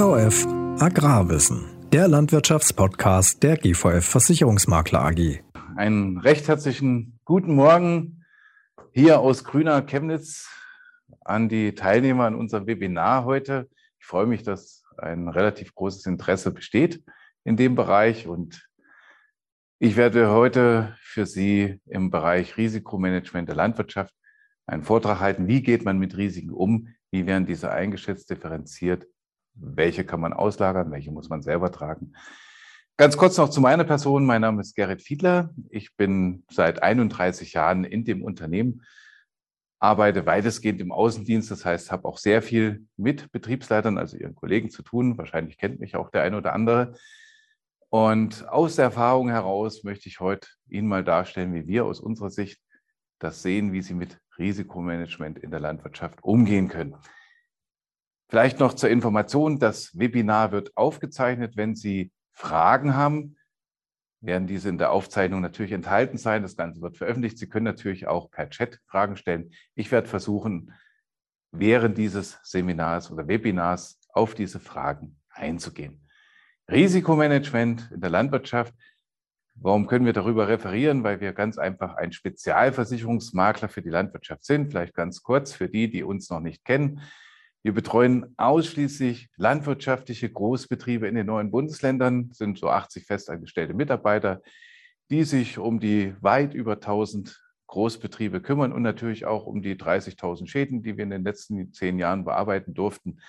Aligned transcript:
GVF 0.00 0.46
Agrarwissen, 0.80 1.66
der 1.92 2.08
Landwirtschaftspodcast 2.08 3.42
der 3.42 3.58
GVF 3.58 4.02
Versicherungsmakler 4.02 5.04
AG. 5.04 5.42
Einen 5.76 6.16
recht 6.16 6.48
herzlichen 6.48 7.20
guten 7.26 7.54
Morgen 7.54 8.24
hier 8.92 9.20
aus 9.20 9.44
Grüner 9.44 9.82
Chemnitz 9.82 10.48
an 11.22 11.50
die 11.50 11.74
Teilnehmer 11.74 12.24
an 12.24 12.34
unserem 12.34 12.66
Webinar 12.66 13.26
heute. 13.26 13.68
Ich 13.98 14.06
freue 14.06 14.24
mich, 14.24 14.42
dass 14.42 14.84
ein 14.96 15.28
relativ 15.28 15.74
großes 15.74 16.06
Interesse 16.06 16.50
besteht 16.50 17.04
in 17.44 17.58
dem 17.58 17.74
Bereich 17.74 18.26
und 18.26 18.66
ich 19.80 19.96
werde 19.96 20.30
heute 20.30 20.96
für 21.02 21.26
Sie 21.26 21.78
im 21.84 22.10
Bereich 22.10 22.56
Risikomanagement 22.56 23.50
der 23.50 23.56
Landwirtschaft 23.56 24.14
einen 24.66 24.82
Vortrag 24.82 25.20
halten. 25.20 25.46
Wie 25.46 25.60
geht 25.60 25.84
man 25.84 25.98
mit 25.98 26.16
Risiken 26.16 26.52
um? 26.52 26.88
Wie 27.10 27.26
werden 27.26 27.44
diese 27.44 27.70
eingeschätzt, 27.70 28.30
differenziert? 28.30 29.04
Welche 29.62 30.04
kann 30.04 30.20
man 30.20 30.32
auslagern? 30.32 30.90
Welche 30.90 31.12
muss 31.12 31.28
man 31.28 31.42
selber 31.42 31.70
tragen? 31.70 32.14
Ganz 32.96 33.16
kurz 33.16 33.36
noch 33.36 33.50
zu 33.50 33.60
meiner 33.60 33.84
Person. 33.84 34.24
Mein 34.24 34.40
Name 34.40 34.60
ist 34.60 34.74
Gerrit 34.74 35.02
Fiedler. 35.02 35.54
Ich 35.68 35.96
bin 35.96 36.44
seit 36.50 36.82
31 36.82 37.52
Jahren 37.52 37.84
in 37.84 38.04
dem 38.04 38.22
Unternehmen, 38.22 38.82
arbeite 39.78 40.26
weitestgehend 40.26 40.80
im 40.80 40.92
Außendienst. 40.92 41.50
Das 41.50 41.64
heißt, 41.64 41.92
habe 41.92 42.06
auch 42.08 42.18
sehr 42.18 42.42
viel 42.42 42.86
mit 42.96 43.30
Betriebsleitern, 43.32 43.98
also 43.98 44.16
ihren 44.16 44.34
Kollegen 44.34 44.70
zu 44.70 44.82
tun. 44.82 45.18
Wahrscheinlich 45.18 45.58
kennt 45.58 45.80
mich 45.80 45.96
auch 45.96 46.10
der 46.10 46.22
eine 46.22 46.38
oder 46.38 46.54
andere. 46.54 46.94
Und 47.90 48.48
aus 48.48 48.76
der 48.76 48.86
Erfahrung 48.86 49.28
heraus 49.28 49.84
möchte 49.84 50.08
ich 50.08 50.20
heute 50.20 50.48
Ihnen 50.68 50.88
mal 50.88 51.04
darstellen, 51.04 51.52
wie 51.54 51.66
wir 51.66 51.84
aus 51.84 52.00
unserer 52.00 52.30
Sicht 52.30 52.60
das 53.18 53.42
sehen, 53.42 53.72
wie 53.72 53.82
Sie 53.82 53.94
mit 53.94 54.18
Risikomanagement 54.38 55.38
in 55.38 55.50
der 55.50 55.60
Landwirtschaft 55.60 56.22
umgehen 56.22 56.68
können. 56.68 56.96
Vielleicht 58.30 58.60
noch 58.60 58.74
zur 58.74 58.90
Information, 58.90 59.58
das 59.58 59.98
Webinar 59.98 60.52
wird 60.52 60.76
aufgezeichnet. 60.76 61.56
Wenn 61.56 61.74
Sie 61.74 62.12
Fragen 62.32 62.94
haben, 62.94 63.36
werden 64.20 64.46
diese 64.46 64.68
in 64.68 64.78
der 64.78 64.92
Aufzeichnung 64.92 65.40
natürlich 65.40 65.72
enthalten 65.72 66.16
sein. 66.16 66.42
Das 66.42 66.56
Ganze 66.56 66.80
wird 66.80 66.96
veröffentlicht. 66.96 67.38
Sie 67.38 67.48
können 67.48 67.64
natürlich 67.64 68.06
auch 68.06 68.30
per 68.30 68.48
Chat 68.48 68.78
Fragen 68.86 69.16
stellen. 69.16 69.50
Ich 69.74 69.90
werde 69.90 70.06
versuchen, 70.06 70.72
während 71.50 71.98
dieses 71.98 72.38
Seminars 72.44 73.10
oder 73.10 73.26
Webinars 73.26 73.98
auf 74.12 74.36
diese 74.36 74.60
Fragen 74.60 75.18
einzugehen. 75.30 76.06
Risikomanagement 76.70 77.90
in 77.90 78.00
der 78.00 78.10
Landwirtschaft. 78.10 78.72
Warum 79.56 79.88
können 79.88 80.06
wir 80.06 80.12
darüber 80.12 80.46
referieren? 80.46 81.02
Weil 81.02 81.20
wir 81.20 81.32
ganz 81.32 81.58
einfach 81.58 81.96
ein 81.96 82.12
Spezialversicherungsmakler 82.12 83.68
für 83.68 83.82
die 83.82 83.90
Landwirtschaft 83.90 84.44
sind. 84.44 84.70
Vielleicht 84.70 84.94
ganz 84.94 85.20
kurz 85.20 85.52
für 85.52 85.68
die, 85.68 85.90
die 85.90 86.04
uns 86.04 86.30
noch 86.30 86.40
nicht 86.40 86.64
kennen. 86.64 87.00
Wir 87.62 87.74
betreuen 87.74 88.34
ausschließlich 88.36 89.28
landwirtschaftliche 89.36 90.30
Großbetriebe 90.30 91.06
in 91.06 91.14
den 91.14 91.26
neuen 91.26 91.50
Bundesländern, 91.50 92.30
sind 92.32 92.58
so 92.58 92.70
80 92.70 93.06
festangestellte 93.06 93.74
Mitarbeiter, 93.74 94.40
die 95.10 95.24
sich 95.24 95.58
um 95.58 95.80
die 95.80 96.14
weit 96.20 96.54
über 96.54 96.74
1000 96.74 97.38
Großbetriebe 97.66 98.40
kümmern 98.40 98.72
und 98.72 98.82
natürlich 98.82 99.26
auch 99.26 99.46
um 99.46 99.62
die 99.62 99.76
30.000 99.76 100.48
Schäden, 100.48 100.82
die 100.82 100.96
wir 100.96 101.04
in 101.04 101.10
den 101.10 101.24
letzten 101.24 101.72
zehn 101.72 101.98
Jahren 101.98 102.24
bearbeiten 102.24 102.74
durften 102.74 103.20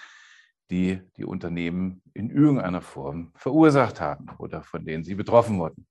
die 0.72 1.02
die 1.18 1.26
Unternehmen 1.26 2.02
in 2.14 2.32
irgendeiner 2.32 2.82
Form 2.82 3.32
verursacht 3.36 4.00
haben 4.00 4.28
oder 4.40 4.64
von 4.64 4.86
denen 4.86 5.04
sie 5.04 5.16
betroffen 5.16 5.60
wurden. 5.60 5.86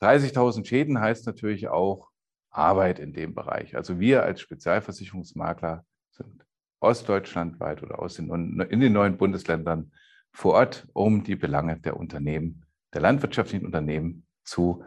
30.000 0.00 0.66
Schäden 0.66 1.00
heißt 1.00 1.24
natürlich 1.26 1.68
auch 1.68 2.10
Arbeit 2.50 2.98
in 2.98 3.12
dem 3.12 3.34
Bereich. 3.34 3.76
Also 3.76 4.00
wir 4.00 4.24
als 4.24 4.40
Spezialversicherungsmakler 4.40 5.86
sind 6.10 6.44
ostdeutschlandweit 6.82 7.82
oder 7.82 7.98
aus 7.98 8.14
den, 8.14 8.60
in 8.70 8.80
den 8.80 8.92
neuen 8.92 9.16
Bundesländern 9.16 9.92
vor 10.32 10.54
Ort, 10.54 10.86
um 10.92 11.24
die 11.24 11.36
Belange 11.36 11.78
der 11.78 11.96
Unternehmen, 11.96 12.64
der 12.94 13.02
landwirtschaftlichen 13.02 13.66
Unternehmen 13.66 14.26
zu 14.44 14.84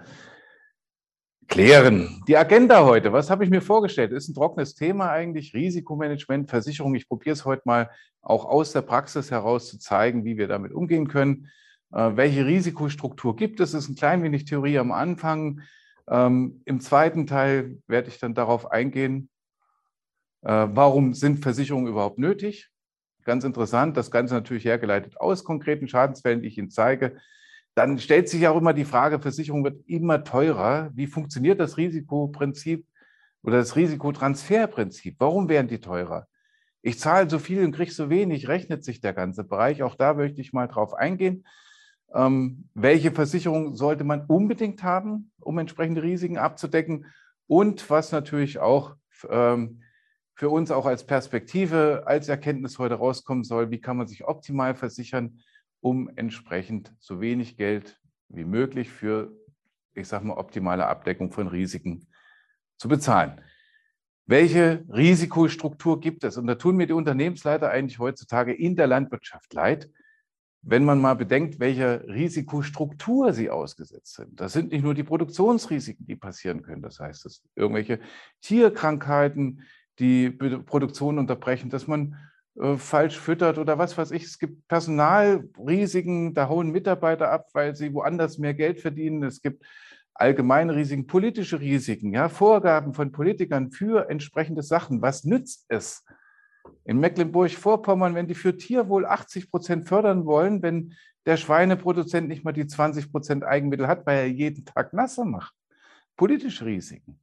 klären. 1.47 2.24
Die 2.28 2.38
Agenda 2.38 2.84
heute, 2.84 3.14
was 3.14 3.30
habe 3.30 3.44
ich 3.44 3.50
mir 3.50 3.62
vorgestellt? 3.62 4.12
Ist 4.12 4.28
ein 4.28 4.34
trockenes 4.34 4.75
Thema 4.75 5.12
eigentlich, 5.12 5.53
Risikomanagement, 5.53 6.50
Versicherung. 6.50 6.96
Ich 6.96 7.08
probiere 7.08 7.34
es 7.34 7.46
heute 7.46 7.62
mal 7.66 7.90
auch 8.22 8.46
aus 8.46 8.72
der 8.72 8.81
Praxis 8.81 9.31
heraus 9.31 9.70
zu 9.70 9.78
zeigen, 9.78 10.25
wie 10.25 10.38
wir 10.38 10.47
damit 10.47 10.74
umgehen 10.74 11.08
können. 11.08 11.47
Äh, 11.94 12.16
welche 12.16 12.46
Risikostruktur 12.46 13.36
gibt 13.36 13.59
es? 13.59 13.74
Ist 13.74 13.90
ein 13.90 13.96
klein 13.96 14.24
wenig 14.24 14.46
Theorie 14.46 14.80
am 14.80 14.91
Anfang. 14.91 15.62
Ähm, 16.09 16.62
Im 16.66 16.80
zweiten 16.80 17.28
Teil 17.28 17.78
werde 17.88 18.09
ich 18.09 18.20
dann 18.20 18.34
darauf 18.34 18.72
eingehen, 18.72 19.30
warum 20.46 21.14
sind 21.14 21.40
Versicherungen 21.40 21.88
überhaupt 21.88 22.20
nötig? 22.20 22.70
Ganz 23.24 23.44
interessant, 23.44 23.98
das 23.98 24.12
Ganze 24.12 24.36
natürlich 24.36 24.66
hergeleitet 24.66 25.20
aus 25.20 25.44
konkreten 25.44 25.88
Schadensfällen, 25.88 26.42
die 26.42 26.48
ich 26.48 26.58
Ihnen 26.60 26.70
zeige. 26.70 27.18
Dann 27.74 27.98
stellt 28.00 28.30
sich 28.30 28.48
auch 28.48 28.58
immer 28.58 28.74
die 28.74 28.86
Frage, 28.86 29.20
Versicherung 29.20 29.64
wird 29.64 29.84
immer 29.88 30.24
teurer. 30.24 30.92
Wie 30.94 31.08
funktioniert 31.08 31.60
das 31.60 31.78
Risikoprinzip 31.78 32.86
oder 33.42 33.58
das 33.58 33.76
Risikotransferprinzip? 33.76 35.16
Warum 35.20 35.50
werden 35.50 35.68
die 35.68 35.80
teurer? 35.80 36.28
Ich 36.84 37.00
zahle 37.00 37.28
so 37.28 37.40
viel 37.40 37.66
und 37.66 37.72
kriege 37.72 37.92
so 37.92 38.12
wenig, 38.12 38.48
rechnet 38.48 38.84
sich 38.86 39.02
der 39.02 39.14
ganze 39.14 39.44
Bereich. 39.44 39.82
Auch 39.82 39.96
da 39.96 40.14
möchte 40.14 40.40
ich 40.40 40.54
mal 40.54 40.68
drauf 40.68 40.94
eingehen. 40.94 41.46
Ähm, 42.14 42.70
welche 42.76 43.12
Versicherung 43.12 43.76
sollte 43.76 44.04
man 44.04 44.26
unbedingt 44.28 44.84
haben, 44.84 45.32
um 45.42 45.58
entsprechende 45.58 46.04
Risiken 46.04 46.38
abzudecken? 46.38 47.08
Und 47.48 47.90
was 47.90 48.12
natürlich 48.12 48.60
auch 48.60 48.96
ähm, 49.30 49.82
für 50.35 50.50
uns 50.50 50.69
auch 50.69 50.85
als 50.85 51.06
Perspektive, 51.06 52.03
als 52.06 52.29
Erkenntnis 52.29 52.78
heute 52.78 52.96
rauskommen 52.96 53.44
soll, 53.44 53.72
wie 53.72 53.81
kann 53.81 53.97
man 53.97 54.07
sich 54.07 54.25
optimal 54.25 54.75
versichern? 54.75 55.40
um 55.85 56.09
entsprechend 56.16 56.96
so 56.97 57.22
wenig 57.22 57.57
Geld 57.57 58.01
wie 58.29 58.44
möglich 58.44 58.90
für, 58.90 59.31
ich 59.94 60.07
sage 60.07 60.25
mal, 60.25 60.34
optimale 60.34 60.88
Abdeckung 60.88 61.31
von 61.31 61.47
Risiken 61.47 62.07
zu 62.78 62.88
bezahlen. 62.88 63.40
Welche 64.25 64.84
Risikostruktur 64.90 66.00
gibt 66.00 66.23
es? 66.23 66.38
Und 66.38 66.47
da 66.47 66.56
tun 66.56 66.75
mir 66.75 66.88
die 66.88 66.94
Unternehmensleiter 66.94 67.69
eigentlich 67.69 68.00
heutzutage 68.00 68.52
in 68.52 68.75
der 68.75 68.88
Landwirtschaft 68.88 69.53
leid, 69.53 69.91
wenn 70.63 70.84
man 70.84 71.00
mal 71.00 71.13
bedenkt, 71.13 71.59
welcher 71.59 72.07
Risikostruktur 72.07 73.31
sie 73.31 73.52
ausgesetzt 73.52 74.16
sind. 74.16 74.40
Das 74.40 74.53
sind 74.53 74.72
nicht 74.72 74.81
nur 74.81 74.96
die 74.96 75.03
Produktionsrisiken, 75.03 76.07
die 76.07 76.16
passieren 76.16 76.63
können. 76.63 76.81
Das 76.81 77.00
heißt, 77.00 77.25
dass 77.25 77.44
irgendwelche 77.53 78.00
Tierkrankheiten 78.41 79.62
die 80.00 80.30
Produktion 80.30 81.20
unterbrechen, 81.20 81.70
dass 81.70 81.88
man 81.88 82.16
äh, 82.60 82.78
falsch 82.78 83.20
füttert 83.20 83.58
oder 83.58 83.78
was 83.78 83.98
weiß 83.98 84.12
ich. 84.12 84.24
Es 84.24 84.40
gibt 84.40 84.68
Personalrisiken, 84.68 86.34
da 86.34 86.50
hauen 86.50 86.72
Mitarbeiter 86.72 87.32
ab, 87.32 87.50
weil 87.54 87.76
sie 87.76 87.94
woanders 87.94 88.38
mehr 88.38 88.54
Geld 88.54 88.80
verdienen. 88.80 89.24
Es 89.24 89.42
gibt 89.42 89.66
allgemeine 90.14 90.76
Risiken, 90.76 91.08
politische 91.08 91.60
Risiken, 91.60 92.14
ja, 92.14 92.30
Vorgaben 92.30 92.94
von 92.94 93.12
Politikern 93.12 93.72
für 93.72 94.10
entsprechende 94.10 94.64
Sachen. 94.64 95.02
Was 95.02 95.26
nützt 95.26 95.66
es? 95.68 96.06
In 96.86 97.00
Mecklenburg-Vorpommern, 97.00 98.16
wenn 98.16 98.28
die 98.28 98.36
für 98.36 98.58
Tierwohl 98.58 99.06
80 99.06 99.52
Prozent 99.52 99.88
fördern 99.88 100.26
wollen, 100.26 100.62
wenn 100.62 100.94
der 101.26 101.38
Schweineproduzent 101.38 102.28
nicht 102.28 102.44
mal 102.44 102.54
die 102.54 102.68
20 102.68 103.12
Prozent 103.12 103.44
Eigenmittel 103.44 103.88
hat, 103.88 104.06
weil 104.06 104.18
er 104.20 104.28
jeden 104.28 104.66
Tag 104.66 104.94
Nasser 104.94 105.26
macht. 105.26 105.54
Politische 106.16 106.66
Risiken 106.66 107.20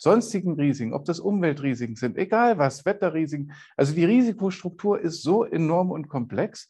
sonstigen 0.00 0.54
Risiken, 0.54 0.94
ob 0.94 1.04
das 1.04 1.20
Umweltrisiken 1.20 1.94
sind, 1.94 2.16
egal 2.16 2.56
was, 2.56 2.86
Wetterrisiken. 2.86 3.52
Also 3.76 3.94
die 3.94 4.06
Risikostruktur 4.06 4.98
ist 4.98 5.22
so 5.22 5.44
enorm 5.44 5.90
und 5.90 6.08
komplex 6.08 6.68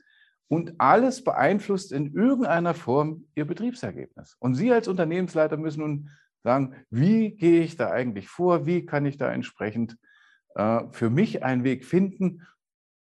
und 0.49 0.75
alles 0.79 1.23
beeinflusst 1.23 1.93
in 1.93 2.13
irgendeiner 2.13 2.75
Form 2.75 3.27
Ihr 3.37 3.47
Betriebsergebnis. 3.47 4.37
Und 4.41 4.57
Sie 4.57 4.73
als 4.73 4.89
Unternehmensleiter 4.89 5.57
müssen 5.57 5.81
nun 5.81 6.11
sagen, 6.43 6.75
wie 6.91 7.31
gehe 7.31 7.63
ich 7.63 7.77
da 7.77 7.91
eigentlich 7.91 8.29
vor, 8.29 8.67
wie 8.67 8.85
kann 8.85 9.07
ich 9.07 9.17
da 9.17 9.31
entsprechend 9.31 9.97
äh, 10.57 10.81
für 10.91 11.09
mich 11.09 11.45
einen 11.45 11.63
Weg 11.63 11.85
finden, 11.85 12.45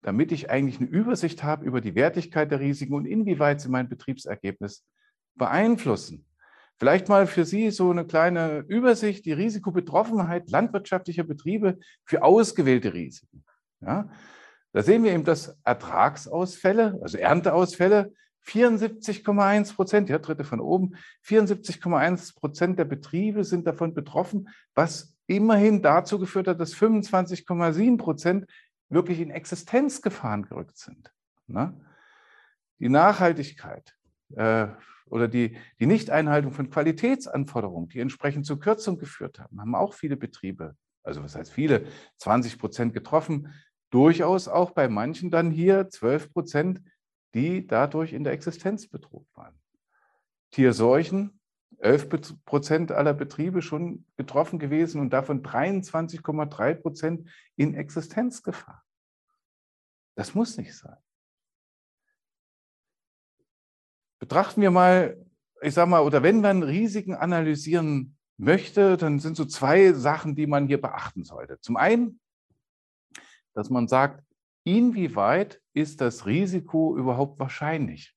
damit 0.04 0.32
ich 0.32 0.50
eigentlich 0.50 0.80
eine 0.80 0.90
Übersicht 0.90 1.44
habe 1.44 1.66
über 1.66 1.82
die 1.82 1.96
Wertigkeit 1.96 2.50
der 2.50 2.62
Risiken 2.62 2.94
und 2.94 3.06
inwieweit 3.06 3.60
sie 3.60 3.70
mein 3.70 3.90
Betriebsergebnis 3.90 4.86
beeinflussen. 5.36 6.26
Vielleicht 6.84 7.08
mal 7.08 7.28
für 7.28 7.46
Sie 7.46 7.72
so 7.72 7.92
eine 7.92 8.06
kleine 8.06 8.66
Übersicht, 8.68 9.24
die 9.24 9.32
Risikobetroffenheit 9.32 10.50
landwirtschaftlicher 10.50 11.24
Betriebe 11.24 11.80
für 12.04 12.24
ausgewählte 12.24 12.94
Risiken. 12.94 13.46
Ja, 13.80 14.10
da 14.74 14.84
sehen 14.84 15.06
wir 15.06 15.14
eben, 15.14 15.24
dass 15.24 15.58
Ertragsausfälle, 15.64 17.00
also 17.02 17.18
Ernteausfälle, 17.18 18.12
74,1 18.46 19.76
Prozent, 19.76 20.10
ja, 20.10 20.20
dritte 20.20 20.44
von 20.44 20.60
oben, 20.60 20.98
74,1 21.26 22.38
Prozent 22.38 22.78
der 22.78 22.84
Betriebe 22.84 23.46
sind 23.46 23.66
davon 23.66 23.94
betroffen, 23.94 24.50
was 24.76 25.16
immerhin 25.26 25.82
dazu 25.82 26.20
geführt 26.20 26.50
hat, 26.50 26.60
dass 26.60 26.76
25,7 26.76 27.98
Prozent 27.98 28.46
wirklich 28.90 29.22
in 29.22 29.32
Existenzgefahren 29.32 30.44
gerückt 30.44 30.78
sind. 30.78 31.14
Na? 31.48 31.80
Die 32.80 32.90
Nachhaltigkeit, 32.90 33.96
äh, 34.36 34.68
oder 35.06 35.28
die, 35.28 35.58
die 35.80 35.86
Nichteinhaltung 35.86 36.52
von 36.52 36.70
Qualitätsanforderungen, 36.70 37.90
die 37.90 38.00
entsprechend 38.00 38.46
zur 38.46 38.60
Kürzung 38.60 38.98
geführt 38.98 39.40
haben, 39.40 39.60
haben 39.60 39.76
auch 39.76 39.94
viele 39.94 40.18
Betriebe, 40.18 40.76
also 41.04 41.24
was 41.24 41.36
heißt 41.36 41.52
viele, 41.52 41.86
20 42.18 42.58
Prozent 42.58 42.94
getroffen, 42.94 43.54
durchaus 43.90 44.48
auch 44.48 44.72
bei 44.72 44.88
manchen 44.88 45.30
dann 45.30 45.52
hier 45.52 45.90
12 45.90 46.34
Prozent 46.34 46.82
die 47.34 47.66
dadurch 47.66 48.14
in 48.14 48.24
der 48.24 48.34
Existenz 48.34 48.88
bedroht 48.88 49.28
waren. 49.34 49.60
Tierseuchen, 50.52 51.40
11 51.80 52.44
Prozent 52.46 52.92
aller 52.92 53.14
Betriebe 53.14 53.62
schon 53.62 54.06
betroffen 54.16 54.60
gewesen 54.60 55.02
und 55.02 55.12
davon 55.12 55.42
23,3 55.42 56.76
Prozent 56.76 57.30
in 57.56 57.74
Existenzgefahr. 57.74 58.84
Das 60.16 60.36
muss 60.36 60.58
nicht 60.58 60.76
sein. 60.76 60.98
Betrachten 64.24 64.62
wir 64.62 64.72
mal, 64.72 65.18
ich 65.62 65.74
sage 65.74 65.90
mal, 65.90 66.00
oder 66.00 66.24
wenn 66.24 66.40
man 66.40 66.64
Risiken 66.64 67.14
analysieren 67.14 68.16
möchte, 68.38 68.96
dann 68.96 69.20
sind 69.20 69.36
so 69.36 69.44
zwei 69.44 69.92
Sachen, 69.92 70.34
die 70.34 70.48
man 70.48 70.66
hier 70.66 70.80
beachten 70.80 71.26
sollte. 71.26 71.60
Zum 71.60 71.76
einen, 71.76 72.22
dass 73.54 73.70
man 73.70 73.90
sagt, 73.90 74.24
inwieweit 74.64 75.62
ist 75.74 76.00
das 76.00 76.26
Risiko 76.26 76.96
überhaupt 76.96 77.38
wahrscheinlich? 77.38 78.16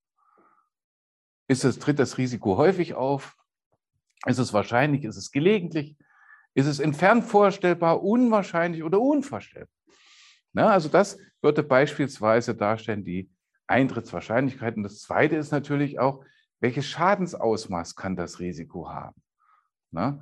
Ist 1.49 1.64
es, 1.64 1.81
tritt 1.81 1.99
das 1.99 2.19
Risiko 2.19 2.56
häufig 2.56 2.94
auf? 2.94 3.37
Ist 4.26 4.38
es 4.38 4.52
wahrscheinlich? 4.52 5.02
Ist 5.02 5.17
es 5.17 5.32
gelegentlich? 5.32 5.97
Ist 6.55 6.67
es 6.67 6.79
entfernt 6.79 7.25
vorstellbar, 7.25 8.05
unwahrscheinlich 8.05 8.85
oder 8.85 9.00
unvorstellbar? 9.00 9.75
Na, 10.52 10.69
also 10.69 10.88
das 10.88 11.19
würde 11.43 11.64
beispielsweise 11.64 12.55
darstellen 12.55 13.02
die 13.02 13.29
Eintrittswahrscheinlichkeit. 13.67 14.77
Und 14.77 14.83
das 14.83 15.01
Zweite 15.01 15.37
ist 15.37 15.51
natürlich 15.51 15.99
auch, 15.99 16.25
welches 16.61 16.87
Schadensausmaß 16.87 17.97
kann 17.97 18.17
das 18.17 18.41
Risiko 18.41 18.89
haben? 18.89 19.21
Na, 19.91 20.21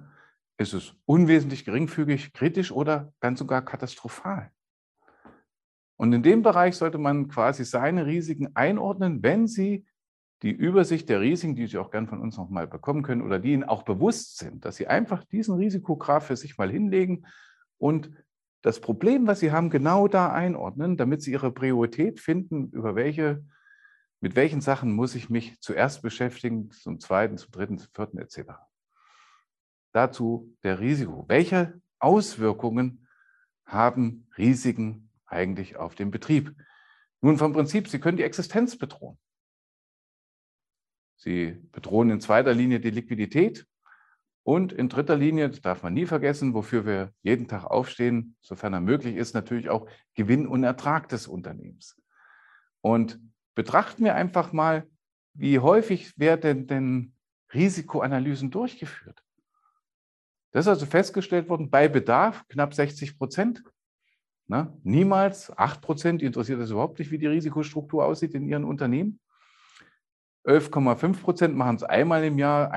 ist 0.57 0.73
es 0.73 0.95
unwesentlich 1.05 1.65
geringfügig, 1.65 2.33
kritisch 2.33 2.73
oder 2.73 3.13
ganz 3.21 3.39
sogar 3.39 3.65
katastrophal? 3.65 4.51
Und 5.97 6.13
in 6.13 6.23
dem 6.23 6.43
Bereich 6.43 6.77
sollte 6.77 6.99
man 6.99 7.29
quasi 7.29 7.65
seine 7.65 8.07
Risiken 8.07 8.55
einordnen, 8.55 9.23
wenn 9.23 9.47
Sie 9.47 9.87
die 10.43 10.51
Übersicht 10.51 11.09
der 11.09 11.21
Risiken, 11.21 11.55
die 11.55 11.67
Sie 11.67 11.79
auch 11.79 11.91
gern 11.91 12.09
von 12.09 12.21
uns 12.21 12.37
nochmal 12.37 12.67
bekommen 12.67 13.03
können 13.03 13.23
oder 13.23 13.39
die 13.39 13.53
Ihnen 13.53 13.65
auch 13.65 13.85
bewusst 13.85 14.39
sind, 14.39 14.65
dass 14.65 14.77
Sie 14.77 14.89
einfach 14.89 15.25
diesen 15.25 15.55
Risikograph 15.55 16.27
für 16.27 16.37
sich 16.37 16.59
mal 16.59 16.71
hinlegen 16.71 17.27
und 17.79 18.11
das 18.65 18.81
Problem, 18.81 19.27
was 19.27 19.41
Sie 19.41 19.53
haben, 19.53 19.69
genau 19.69 20.09
da 20.09 20.33
einordnen, 20.33 20.97
damit 20.97 21.21
Sie 21.21 21.33
Ihre 21.33 21.53
Priorität 21.53 22.19
finden, 22.19 22.71
über 22.71 22.95
welche, 22.95 23.45
mit 24.21 24.37
welchen 24.37 24.63
Sachen 24.63 24.91
muss 24.91 25.15
ich 25.15 25.29
mich 25.29 25.61
zuerst 25.61 26.01
beschäftigen, 26.01 26.71
zum 26.71 26.99
zweiten, 26.99 27.37
zum 27.37 27.51
dritten, 27.51 27.77
zum 27.77 27.91
vierten 27.95 28.17
etc. 28.17 28.53
Dazu 29.93 30.57
der 30.63 30.81
Risiko. 30.81 31.27
Welche 31.29 31.79
Auswirkungen 31.99 33.07
haben 33.67 34.27
Risiken 34.39 35.11
eigentlich 35.27 35.77
auf 35.77 35.95
den 35.95 36.11
Betrieb? 36.11 36.57
Nun 37.21 37.37
vom 37.37 37.53
Prinzip, 37.53 37.89
Sie 37.89 37.99
können 37.99 38.17
die 38.17 38.23
Existenz 38.23 38.79
bedrohen. 38.79 39.19
Sie 41.17 41.53
bedrohen 41.71 42.09
in 42.09 42.23
zweiter 42.23 42.55
Linie 42.55 42.81
die 42.81 42.91
Liquidität 42.91 43.67
und 44.45 44.75
in 44.75 44.91
dritter 44.91 45.17
Linie, 45.17 45.49
das 45.49 45.63
darf 45.63 45.83
man 45.83 45.95
nie 45.95 46.05
vergessen, 46.05 46.53
wofür 46.53 46.85
wir 46.85 47.13
jeden 47.23 47.49
Tag 47.49 47.65
aufstehen, 47.65 48.37
sofern 48.43 48.75
er 48.75 48.81
möglich 48.81 49.17
ist, 49.17 49.35
natürlich 49.35 49.71
auch 49.71 49.89
Gewinn 50.15 50.47
und 50.47 50.63
Ertrag 50.65 51.09
des 51.09 51.27
Unternehmens. 51.27 52.01
Und 52.83 53.19
betrachten 53.55 54.05
wir 54.05 54.15
einfach 54.15 54.53
mal, 54.53 54.87
wie 55.33 55.59
häufig 55.59 56.19
werden 56.19 56.67
denn 56.67 57.15
Risikoanalysen 57.55 58.51
durchgeführt? 58.51 59.23
Das 60.51 60.67
ist 60.67 60.69
also 60.69 60.85
festgestellt 60.85 61.49
worden 61.49 61.71
bei 61.71 61.89
Bedarf 61.89 62.47
knapp 62.49 62.75
60 62.75 63.19
Prozent. 63.19 63.65
Na, 64.47 64.77
niemals 64.83 65.57
8 65.57 65.81
Prozent, 65.81 66.23
interessiert 66.23 66.61
es 66.61 66.71
überhaupt 66.71 66.99
nicht, 66.99 67.11
wie 67.11 67.19
die 67.19 67.27
Risikostruktur 67.27 68.05
aussieht 68.05 68.35
in 68.35 68.47
ihren 68.47 68.65
Unternehmen. 68.65 69.19
11,5 70.45 71.23
Prozent 71.23 71.57
machen 71.57 71.77
es 71.77 71.83
einmal 71.83 72.23
im 72.25 72.39
Jahr, 72.39 72.71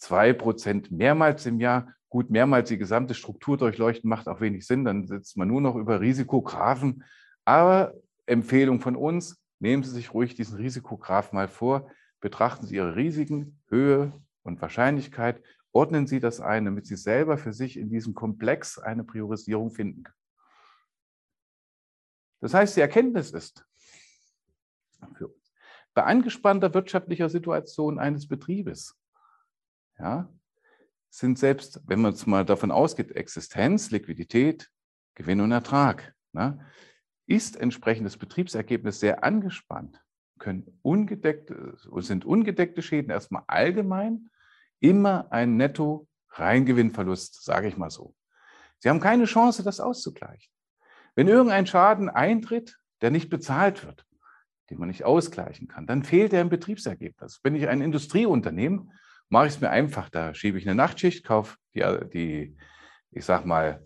21,2 0.00 0.32
Prozent 0.34 0.90
mehrmals 0.90 1.46
im 1.46 1.60
Jahr. 1.60 1.92
Gut, 2.08 2.30
mehrmals 2.30 2.68
die 2.68 2.78
gesamte 2.78 3.14
Struktur 3.14 3.56
durchleuchten 3.56 4.08
macht 4.08 4.28
auch 4.28 4.40
wenig 4.40 4.66
Sinn, 4.66 4.84
dann 4.84 5.06
sitzt 5.06 5.36
man 5.36 5.48
nur 5.48 5.60
noch 5.60 5.76
über 5.76 6.00
Risikographen. 6.00 7.04
Aber 7.44 7.94
Empfehlung 8.26 8.80
von 8.80 8.96
uns, 8.96 9.42
nehmen 9.58 9.82
Sie 9.82 9.90
sich 9.90 10.14
ruhig 10.14 10.34
diesen 10.34 10.56
Risikograph 10.56 11.32
mal 11.32 11.48
vor, 11.48 11.90
betrachten 12.20 12.66
Sie 12.66 12.76
Ihre 12.76 12.96
Risiken, 12.96 13.60
Höhe 13.68 14.12
und 14.42 14.60
Wahrscheinlichkeit 14.60 15.42
ordnen 15.72 16.06
Sie 16.06 16.18
das 16.18 16.40
ein, 16.40 16.64
damit 16.64 16.86
Sie 16.86 16.96
selber 16.96 17.38
für 17.38 17.52
sich 17.52 17.76
in 17.76 17.90
diesem 17.90 18.14
Komplex 18.14 18.78
eine 18.78 19.04
Priorisierung 19.04 19.70
finden 19.70 20.02
können. 20.02 20.16
Das 22.40 22.54
heißt, 22.54 22.76
die 22.76 22.80
Erkenntnis 22.80 23.30
ist 23.30 23.64
für 25.14 25.28
uns, 25.28 25.52
bei 25.94 26.04
angespannter 26.04 26.72
wirtschaftlicher 26.74 27.28
Situation 27.28 27.98
eines 27.98 28.26
Betriebes, 28.28 28.97
ja, 29.98 30.28
sind 31.10 31.38
selbst, 31.38 31.80
wenn 31.86 32.00
man 32.00 32.12
jetzt 32.12 32.26
mal 32.26 32.44
davon 32.44 32.70
ausgeht, 32.70 33.12
Existenz, 33.12 33.90
Liquidität, 33.90 34.70
Gewinn 35.14 35.40
und 35.40 35.52
Ertrag, 35.52 36.14
ne, 36.32 36.64
ist 37.26 37.56
entsprechendes 37.56 38.16
Betriebsergebnis 38.16 39.00
sehr 39.00 39.24
angespannt, 39.24 40.02
können 40.38 40.78
ungedeckte, 40.82 41.76
sind 41.96 42.24
ungedeckte 42.24 42.82
Schäden 42.82 43.10
erstmal 43.10 43.42
allgemein 43.46 44.28
immer 44.80 45.30
ein 45.32 45.56
Netto-Reingewinnverlust, 45.56 47.44
sage 47.44 47.68
ich 47.68 47.76
mal 47.76 47.90
so. 47.90 48.14
Sie 48.78 48.88
haben 48.88 49.00
keine 49.00 49.24
Chance, 49.24 49.62
das 49.62 49.80
auszugleichen. 49.80 50.52
Wenn 51.16 51.26
irgendein 51.26 51.66
Schaden 51.66 52.08
eintritt, 52.08 52.78
der 53.00 53.10
nicht 53.10 53.28
bezahlt 53.28 53.84
wird, 53.84 54.06
den 54.70 54.78
man 54.78 54.88
nicht 54.88 55.04
ausgleichen 55.04 55.66
kann, 55.66 55.86
dann 55.86 56.04
fehlt 56.04 56.32
er 56.32 56.42
im 56.42 56.48
Betriebsergebnis. 56.48 57.40
Bin 57.40 57.56
ich 57.56 57.68
ein 57.68 57.80
Industrieunternehmen, 57.80 58.92
mache 59.28 59.46
ich 59.46 59.54
es 59.54 59.60
mir 59.60 59.70
einfach. 59.70 60.08
Da 60.08 60.34
schiebe 60.34 60.58
ich 60.58 60.66
eine 60.66 60.74
Nachtschicht, 60.74 61.24
kaufe 61.24 61.56
die, 61.74 61.84
die 62.12 62.56
ich 63.10 63.24
sag 63.24 63.44
mal, 63.44 63.84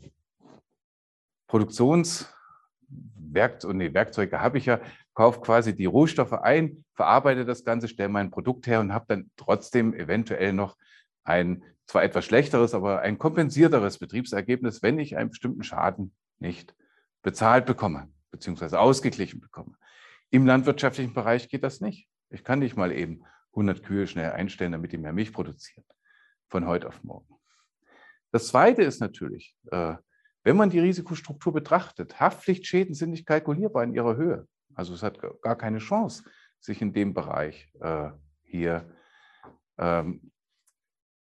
Produktionswerkzeuge, 1.46 3.74
nee, 3.74 3.94
Werkzeuge 3.94 4.40
habe 4.40 4.58
ich 4.58 4.66
ja, 4.66 4.80
kaufe 5.14 5.40
quasi 5.40 5.76
die 5.76 5.84
Rohstoffe 5.84 6.32
ein, 6.32 6.84
verarbeite 6.94 7.44
das 7.44 7.64
Ganze, 7.64 7.88
stelle 7.88 8.08
mein 8.08 8.30
Produkt 8.30 8.66
her 8.66 8.80
und 8.80 8.92
habe 8.92 9.04
dann 9.08 9.30
trotzdem 9.36 9.94
eventuell 9.94 10.52
noch 10.52 10.76
ein 11.24 11.62
zwar 11.86 12.04
etwas 12.04 12.24
schlechteres, 12.24 12.74
aber 12.74 13.00
ein 13.00 13.18
kompensierteres 13.18 13.98
Betriebsergebnis, 13.98 14.82
wenn 14.82 14.98
ich 14.98 15.16
einen 15.16 15.30
bestimmten 15.30 15.62
Schaden 15.62 16.14
nicht 16.38 16.74
bezahlt 17.22 17.66
bekomme, 17.66 18.08
beziehungsweise 18.30 18.80
ausgeglichen 18.80 19.40
bekomme. 19.40 19.76
Im 20.30 20.46
landwirtschaftlichen 20.46 21.12
Bereich 21.12 21.48
geht 21.48 21.62
das 21.62 21.80
nicht. 21.80 22.08
Ich 22.30 22.44
kann 22.44 22.60
nicht 22.60 22.76
mal 22.76 22.92
eben 22.92 23.24
100 23.52 23.82
Kühe 23.82 24.06
schnell 24.06 24.32
einstellen, 24.32 24.72
damit 24.72 24.92
die 24.92 24.98
mehr 24.98 25.12
Milch 25.12 25.32
produzieren, 25.32 25.84
von 26.48 26.66
heute 26.66 26.88
auf 26.88 27.02
morgen. 27.02 27.26
Das 28.30 28.48
Zweite 28.48 28.82
ist 28.82 29.00
natürlich, 29.00 29.54
äh, 29.70 29.94
wenn 30.44 30.56
man 30.56 30.70
die 30.70 30.80
Risikostruktur 30.80 31.52
betrachtet, 31.52 32.18
Haftpflichtschäden 32.18 32.94
sind 32.94 33.10
nicht 33.10 33.26
kalkulierbar 33.26 33.84
in 33.84 33.94
ihrer 33.94 34.16
Höhe. 34.16 34.48
Also 34.74 34.94
es 34.94 35.02
hat 35.02 35.18
gar 35.42 35.56
keine 35.56 35.78
Chance, 35.78 36.24
sich 36.58 36.80
in 36.80 36.92
dem 36.92 37.14
Bereich 37.14 37.70
äh, 37.80 38.10
hier 38.42 38.90
ähm, 39.78 40.32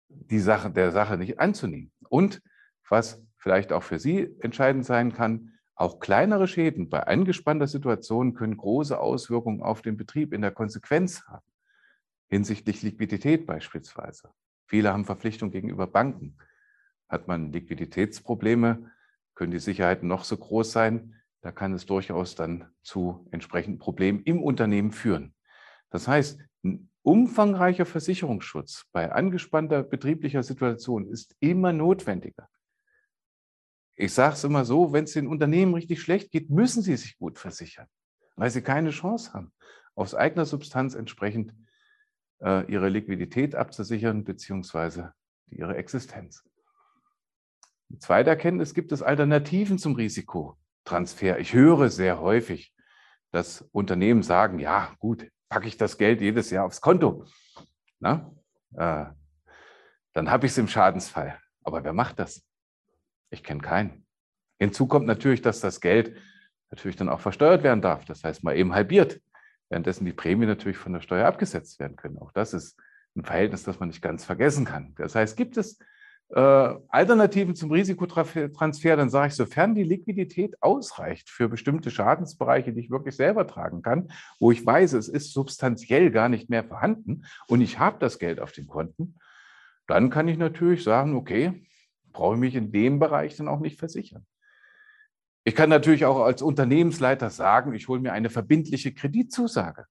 die 0.08 0.38
Sache, 0.38 0.70
der 0.70 0.92
Sache 0.92 1.16
nicht 1.16 1.40
anzunehmen. 1.40 1.92
Und 2.08 2.42
was 2.88 3.22
vielleicht 3.36 3.72
auch 3.72 3.82
für 3.82 3.98
Sie 3.98 4.34
entscheidend 4.40 4.84
sein 4.84 5.12
kann, 5.12 5.52
auch 5.74 6.00
kleinere 6.00 6.48
Schäden 6.48 6.88
bei 6.88 7.06
angespannter 7.06 7.68
Situation 7.68 8.34
können 8.34 8.56
große 8.56 8.98
Auswirkungen 8.98 9.62
auf 9.62 9.80
den 9.80 9.96
Betrieb 9.96 10.32
in 10.32 10.42
der 10.42 10.50
Konsequenz 10.50 11.24
haben, 11.26 11.46
hinsichtlich 12.28 12.82
Liquidität 12.82 13.46
beispielsweise. 13.46 14.30
Viele 14.66 14.92
haben 14.92 15.04
Verpflichtungen 15.04 15.52
gegenüber 15.52 15.86
Banken. 15.86 16.36
Hat 17.08 17.26
man 17.26 17.52
Liquiditätsprobleme, 17.52 18.90
können 19.34 19.50
die 19.50 19.58
Sicherheiten 19.58 20.08
noch 20.08 20.24
so 20.24 20.36
groß 20.36 20.72
sein, 20.72 21.14
da 21.40 21.52
kann 21.52 21.72
es 21.72 21.86
durchaus 21.86 22.34
dann 22.34 22.66
zu 22.82 23.26
entsprechenden 23.30 23.78
Problemen 23.78 24.22
im 24.24 24.42
Unternehmen 24.42 24.92
führen. 24.92 25.34
Das 25.90 26.08
heißt, 26.08 26.40
ein 26.64 26.90
umfangreicher 27.02 27.86
Versicherungsschutz 27.86 28.84
bei 28.92 29.10
angespannter 29.10 29.82
betrieblicher 29.82 30.42
Situation 30.42 31.08
ist 31.08 31.36
immer 31.40 31.72
notwendiger. 31.72 32.48
Ich 33.94 34.12
sage 34.12 34.34
es 34.34 34.44
immer 34.44 34.64
so, 34.64 34.92
wenn 34.92 35.04
es 35.04 35.12
den 35.12 35.26
Unternehmen 35.26 35.74
richtig 35.74 36.02
schlecht 36.02 36.30
geht, 36.30 36.50
müssen 36.50 36.82
sie 36.82 36.96
sich 36.96 37.16
gut 37.18 37.38
versichern, 37.38 37.86
weil 38.36 38.50
sie 38.50 38.62
keine 38.62 38.90
Chance 38.90 39.32
haben, 39.32 39.52
aus 39.94 40.14
eigener 40.14 40.44
Substanz 40.44 40.94
entsprechend 40.94 41.52
äh, 41.52 41.67
ihre 42.40 42.88
Liquidität 42.88 43.54
abzusichern, 43.56 44.24
beziehungsweise 44.24 45.12
ihre 45.50 45.76
Existenz. 45.76 46.44
Die 47.88 47.98
zweite 47.98 48.30
Erkenntnis 48.30 48.74
gibt 48.74 48.92
es 48.92 49.02
Alternativen 49.02 49.78
zum 49.78 49.94
Risiko. 49.94 50.56
Transfer. 50.84 51.38
Ich 51.38 51.52
höre 51.52 51.90
sehr 51.90 52.20
häufig, 52.20 52.72
dass 53.30 53.62
Unternehmen 53.72 54.22
sagen, 54.22 54.58
ja 54.58 54.94
gut, 54.98 55.30
packe 55.48 55.68
ich 55.68 55.76
das 55.76 55.98
Geld 55.98 56.20
jedes 56.20 56.50
Jahr 56.50 56.64
aufs 56.64 56.80
Konto. 56.80 57.26
Na? 58.00 58.32
Äh, 58.74 59.06
dann 60.12 60.30
habe 60.30 60.46
ich 60.46 60.52
es 60.52 60.58
im 60.58 60.68
Schadensfall. 60.68 61.38
Aber 61.62 61.84
wer 61.84 61.92
macht 61.92 62.18
das? 62.18 62.42
Ich 63.30 63.42
kenne 63.42 63.60
keinen. 63.60 64.06
Hinzu 64.58 64.86
kommt 64.86 65.06
natürlich, 65.06 65.42
dass 65.42 65.60
das 65.60 65.80
Geld 65.80 66.16
natürlich 66.70 66.96
dann 66.96 67.08
auch 67.08 67.20
versteuert 67.20 67.62
werden 67.62 67.82
darf. 67.82 68.04
Das 68.04 68.24
heißt 68.24 68.42
mal 68.42 68.56
eben 68.56 68.74
halbiert. 68.74 69.20
Währenddessen 69.68 70.04
die 70.04 70.12
Prämien 70.12 70.48
natürlich 70.48 70.78
von 70.78 70.92
der 70.92 71.00
Steuer 71.00 71.26
abgesetzt 71.26 71.78
werden 71.80 71.96
können. 71.96 72.18
Auch 72.18 72.32
das 72.32 72.54
ist 72.54 72.78
ein 73.16 73.24
Verhältnis, 73.24 73.64
das 73.64 73.80
man 73.80 73.88
nicht 73.88 74.02
ganz 74.02 74.24
vergessen 74.24 74.64
kann. 74.64 74.94
Das 74.96 75.14
heißt, 75.14 75.36
gibt 75.36 75.56
es 75.56 75.78
äh, 76.30 76.40
Alternativen 76.88 77.54
zum 77.54 77.70
Risikotransfer, 77.70 78.96
dann 78.96 79.08
sage 79.10 79.28
ich, 79.28 79.34
sofern 79.34 79.74
die 79.74 79.82
Liquidität 79.82 80.62
ausreicht 80.62 81.30
für 81.30 81.48
bestimmte 81.48 81.90
Schadensbereiche, 81.90 82.72
die 82.72 82.80
ich 82.80 82.90
wirklich 82.90 83.16
selber 83.16 83.46
tragen 83.46 83.82
kann, 83.82 84.08
wo 84.38 84.52
ich 84.52 84.64
weiß, 84.64 84.92
es 84.92 85.08
ist 85.08 85.32
substanziell 85.32 86.10
gar 86.10 86.28
nicht 86.28 86.50
mehr 86.50 86.64
vorhanden 86.64 87.24
und 87.48 87.60
ich 87.60 87.78
habe 87.78 87.98
das 87.98 88.18
Geld 88.18 88.40
auf 88.40 88.52
den 88.52 88.66
Konten, 88.66 89.18
dann 89.86 90.10
kann 90.10 90.28
ich 90.28 90.36
natürlich 90.36 90.84
sagen, 90.84 91.16
okay, 91.16 91.66
brauche 92.12 92.34
ich 92.34 92.40
mich 92.40 92.54
in 92.54 92.72
dem 92.72 92.98
Bereich 92.98 93.36
dann 93.36 93.48
auch 93.48 93.60
nicht 93.60 93.78
versichern. 93.78 94.26
Ich 95.48 95.54
kann 95.54 95.70
natürlich 95.70 96.04
auch 96.04 96.20
als 96.20 96.42
Unternehmensleiter 96.42 97.30
sagen, 97.30 97.72
ich 97.72 97.88
hole 97.88 98.00
mir 98.00 98.12
eine 98.12 98.28
verbindliche 98.28 98.92
Kreditzusage. 98.92 99.86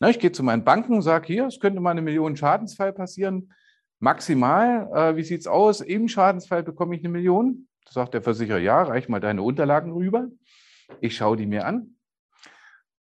Na, 0.00 0.10
ich 0.10 0.18
gehe 0.18 0.32
zu 0.32 0.42
meinen 0.42 0.64
Banken 0.64 0.94
und 0.94 1.02
sage, 1.02 1.28
hier, 1.28 1.46
es 1.46 1.60
könnte 1.60 1.80
mal 1.80 1.92
eine 1.92 2.02
Million 2.02 2.36
Schadensfall 2.36 2.92
passieren. 2.92 3.52
Maximal, 4.00 4.90
äh, 4.92 5.16
wie 5.16 5.22
sieht 5.22 5.42
es 5.42 5.46
aus? 5.46 5.80
Im 5.80 6.08
Schadensfall 6.08 6.64
bekomme 6.64 6.96
ich 6.96 7.02
eine 7.02 7.10
Million. 7.10 7.68
Da 7.84 7.92
sagt 7.92 8.14
der 8.14 8.22
Versicherer, 8.22 8.58
ja, 8.58 8.82
reich 8.82 9.08
mal 9.08 9.20
deine 9.20 9.42
Unterlagen 9.42 9.92
rüber. 9.92 10.26
Ich 11.00 11.14
schaue 11.14 11.36
die 11.36 11.46
mir 11.46 11.66
an. 11.66 11.94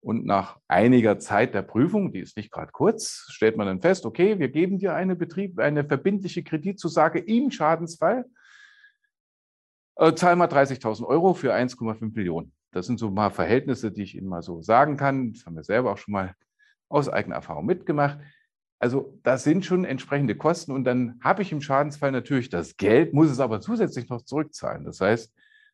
Und 0.02 0.26
nach 0.26 0.58
einiger 0.68 1.18
Zeit 1.18 1.54
der 1.54 1.62
Prüfung, 1.62 2.12
die 2.12 2.20
ist 2.20 2.36
nicht 2.36 2.52
gerade 2.52 2.72
kurz, 2.72 3.24
stellt 3.30 3.56
man 3.56 3.66
dann 3.66 3.80
fest, 3.80 4.04
okay, 4.04 4.38
wir 4.38 4.50
geben 4.50 4.78
dir 4.78 4.94
eine, 4.94 5.16
Betrieb, 5.16 5.58
eine 5.58 5.84
verbindliche 5.86 6.42
Kreditzusage 6.42 7.18
im 7.18 7.50
Schadensfall. 7.50 8.26
Äh, 9.96 10.14
zahl 10.14 10.36
mal 10.36 10.48
30.000 10.48 11.04
Euro 11.06 11.34
für 11.34 11.54
1,5 11.54 12.14
Millionen. 12.14 12.52
Das 12.70 12.86
sind 12.86 12.98
so 12.98 13.10
mal 13.10 13.30
Verhältnisse, 13.30 13.92
die 13.92 14.02
ich 14.02 14.16
Ihnen 14.16 14.28
mal 14.28 14.42
so 14.42 14.62
sagen 14.62 14.96
kann. 14.96 15.32
Das 15.32 15.44
haben 15.44 15.56
wir 15.56 15.64
selber 15.64 15.92
auch 15.92 15.98
schon 15.98 16.12
mal 16.12 16.34
aus 16.88 17.08
eigener 17.08 17.36
Erfahrung 17.36 17.66
mitgemacht. 17.66 18.18
Also 18.78 19.18
das 19.22 19.44
sind 19.44 19.64
schon 19.64 19.84
entsprechende 19.84 20.34
Kosten 20.34 20.72
und 20.72 20.82
dann 20.84 21.20
habe 21.22 21.42
ich 21.42 21.52
im 21.52 21.60
Schadensfall 21.60 22.10
natürlich 22.10 22.48
das 22.48 22.76
Geld, 22.76 23.14
muss 23.14 23.30
es 23.30 23.38
aber 23.38 23.60
zusätzlich 23.60 24.08
noch 24.08 24.22
zurückzahlen. 24.22 24.84
Das 24.84 25.00
heißt, 25.00 25.32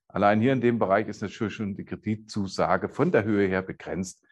allein 0.08 0.42
hier 0.42 0.52
in 0.52 0.60
dem 0.60 0.78
Bereich 0.78 1.08
ist 1.08 1.22
natürlich 1.22 1.54
schon 1.54 1.74
die 1.74 1.86
Kreditzusage 1.86 2.90
von 2.90 3.10
der 3.10 3.24
Höhe 3.24 3.48
her 3.48 3.62
begrenzt, 3.62 4.22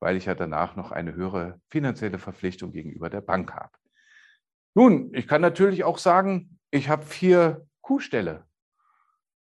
weil 0.00 0.16
ich 0.16 0.24
ja 0.24 0.34
danach 0.34 0.76
noch 0.76 0.92
eine 0.92 1.14
höhere 1.14 1.60
finanzielle 1.68 2.18
Verpflichtung 2.18 2.72
gegenüber 2.72 3.10
der 3.10 3.20
Bank 3.20 3.52
habe. 3.52 3.72
Nun, 4.74 5.12
ich 5.12 5.28
kann 5.28 5.42
natürlich 5.42 5.84
auch 5.84 5.98
sagen, 5.98 6.58
ich 6.70 6.88
habe 6.88 7.04
vier 7.04 7.66
Kuhställe. 7.82 8.46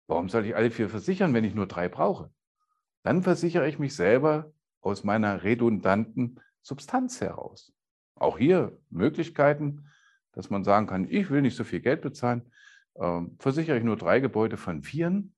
Warum 0.08 0.30
soll 0.30 0.46
ich 0.46 0.56
alle 0.56 0.72
vier 0.72 0.90
versichern, 0.90 1.34
wenn 1.34 1.44
ich 1.44 1.56
nur 1.56 1.68
drei 1.68 1.90
brauche? 1.90 2.32
Dann 3.04 3.24
versichere 3.24 3.68
ich 3.68 3.80
mich 3.80 3.96
selber 3.96 4.52
aus 4.82 5.04
meiner 5.04 5.44
redundanten 5.44 6.40
Substanz 6.62 7.22
heraus. 7.22 7.74
Auch 8.16 8.38
hier 8.38 8.78
Möglichkeiten, 8.90 9.90
dass 10.32 10.50
man 10.50 10.64
sagen 10.64 10.88
kann, 10.88 11.08
ich 11.10 11.30
will 11.30 11.42
nicht 11.42 11.56
so 11.56 11.64
viel 11.64 11.82
Geld 11.82 12.02
bezahlen, 12.02 12.52
ähm, 12.96 13.36
versichere 13.40 13.78
ich 13.78 13.84
nur 13.84 13.98
drei 13.98 14.20
Gebäude 14.20 14.58
von 14.58 14.84
vieren 14.84 15.34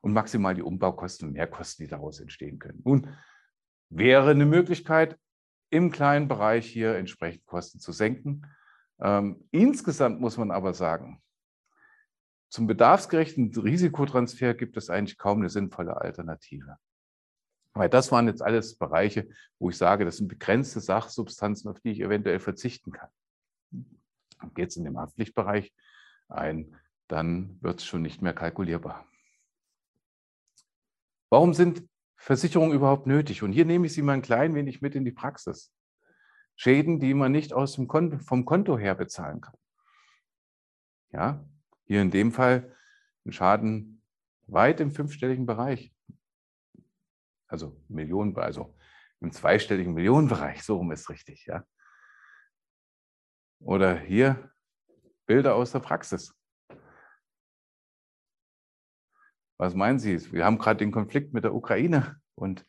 und 0.00 0.12
maximal 0.12 0.54
die 0.54 0.62
Umbaukosten 0.62 1.28
und 1.28 1.34
Mehrkosten, 1.34 1.84
die 1.84 1.90
daraus 1.90 2.20
entstehen 2.20 2.58
können. 2.58 2.80
Nun 2.84 3.08
wäre 3.90 4.30
eine 4.30 4.46
Möglichkeit, 4.46 5.18
im 5.70 5.90
kleinen 5.90 6.28
Bereich 6.28 6.66
hier 6.66 6.94
entsprechend 6.96 7.44
Kosten 7.46 7.80
zu 7.80 7.92
senken. 7.92 8.46
Ähm, 9.00 9.44
insgesamt 9.50 10.20
muss 10.20 10.36
man 10.36 10.50
aber 10.50 10.74
sagen, 10.74 11.20
zum 12.56 12.66
bedarfsgerechten 12.66 13.54
Risikotransfer 13.54 14.54
gibt 14.54 14.78
es 14.78 14.88
eigentlich 14.88 15.18
kaum 15.18 15.40
eine 15.40 15.50
sinnvolle 15.50 16.00
Alternative. 16.00 16.78
Weil 17.74 17.90
das 17.90 18.10
waren 18.10 18.28
jetzt 18.28 18.40
alles 18.40 18.78
Bereiche, 18.78 19.28
wo 19.58 19.68
ich 19.68 19.76
sage, 19.76 20.06
das 20.06 20.16
sind 20.16 20.28
begrenzte 20.28 20.80
Sachsubstanzen, 20.80 21.70
auf 21.70 21.80
die 21.80 21.90
ich 21.90 22.00
eventuell 22.00 22.40
verzichten 22.40 22.92
kann. 22.92 23.10
Geht 24.54 24.70
es 24.70 24.76
in 24.78 24.84
den 24.84 24.96
Haftpflichtbereich 24.96 25.74
ein, 26.30 26.74
dann 27.08 27.58
wird 27.60 27.80
es 27.80 27.84
schon 27.84 28.00
nicht 28.00 28.22
mehr 28.22 28.32
kalkulierbar. 28.32 29.06
Warum 31.28 31.52
sind 31.52 31.86
Versicherungen 32.16 32.74
überhaupt 32.74 33.06
nötig? 33.06 33.42
Und 33.42 33.52
hier 33.52 33.66
nehme 33.66 33.84
ich 33.84 33.92
Sie 33.92 34.00
mal 34.00 34.14
ein 34.14 34.22
klein 34.22 34.54
wenig 34.54 34.80
mit 34.80 34.94
in 34.94 35.04
die 35.04 35.12
Praxis. 35.12 35.70
Schäden, 36.54 37.00
die 37.00 37.12
man 37.12 37.32
nicht 37.32 37.52
aus 37.52 37.74
dem 37.74 37.86
Konto, 37.86 38.18
vom 38.18 38.46
Konto 38.46 38.78
her 38.78 38.94
bezahlen 38.94 39.42
kann. 39.42 39.58
Ja, 41.12 41.44
hier 41.86 42.02
in 42.02 42.10
dem 42.10 42.32
Fall 42.32 42.74
ein 43.24 43.32
Schaden 43.32 44.02
weit 44.46 44.80
im 44.80 44.92
fünfstelligen 44.92 45.46
Bereich 45.46 45.92
also 47.48 47.76
Millionen, 47.88 48.36
also 48.36 48.74
im 49.20 49.32
zweistelligen 49.32 49.94
Millionenbereich, 49.94 50.62
so 50.62 50.76
rum 50.76 50.92
ist 50.92 51.08
richtig, 51.08 51.46
ja. 51.46 51.64
Oder 53.60 53.98
hier 53.98 54.50
Bilder 55.26 55.54
aus 55.54 55.72
der 55.72 55.80
Praxis. 55.80 56.34
Was 59.58 59.74
meinen 59.74 59.98
Sie? 59.98 60.32
Wir 60.32 60.44
haben 60.44 60.58
gerade 60.58 60.78
den 60.78 60.92
Konflikt 60.92 61.32
mit 61.32 61.44
der 61.44 61.54
Ukraine 61.54 62.20
und 62.34 62.66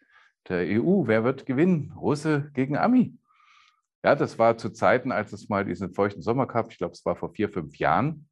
der 0.47 0.81
EU. 0.81 1.05
Wer 1.05 1.25
wird 1.25 1.45
gewinnen? 1.45 1.91
Russe 1.91 2.49
gegen 2.53 2.77
Ami. 2.77 3.17
Ja, 4.03 4.15
das 4.15 4.39
war 4.39 4.57
zu 4.57 4.69
Zeiten, 4.69 5.11
als 5.11 5.33
es 5.33 5.49
mal 5.49 5.65
diesen 5.65 5.93
feuchten 5.93 6.21
Sommer 6.21 6.47
gab. 6.47 6.71
Ich 6.71 6.77
glaube, 6.77 6.93
es 6.93 7.03
war 7.03 7.17
vor 7.17 7.33
vier, 7.33 7.49
fünf 7.49 7.75
Jahren, 7.77 8.29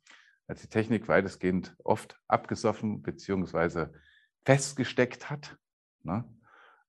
als 0.47 0.61
die 0.61 0.69
Technik 0.69 1.07
weitestgehend 1.07 1.75
oft 1.83 2.19
abgesoffen 2.27 3.01
bzw. 3.01 3.87
festgesteckt 4.45 5.29
hat. 5.29 5.57
Ne? 6.03 6.23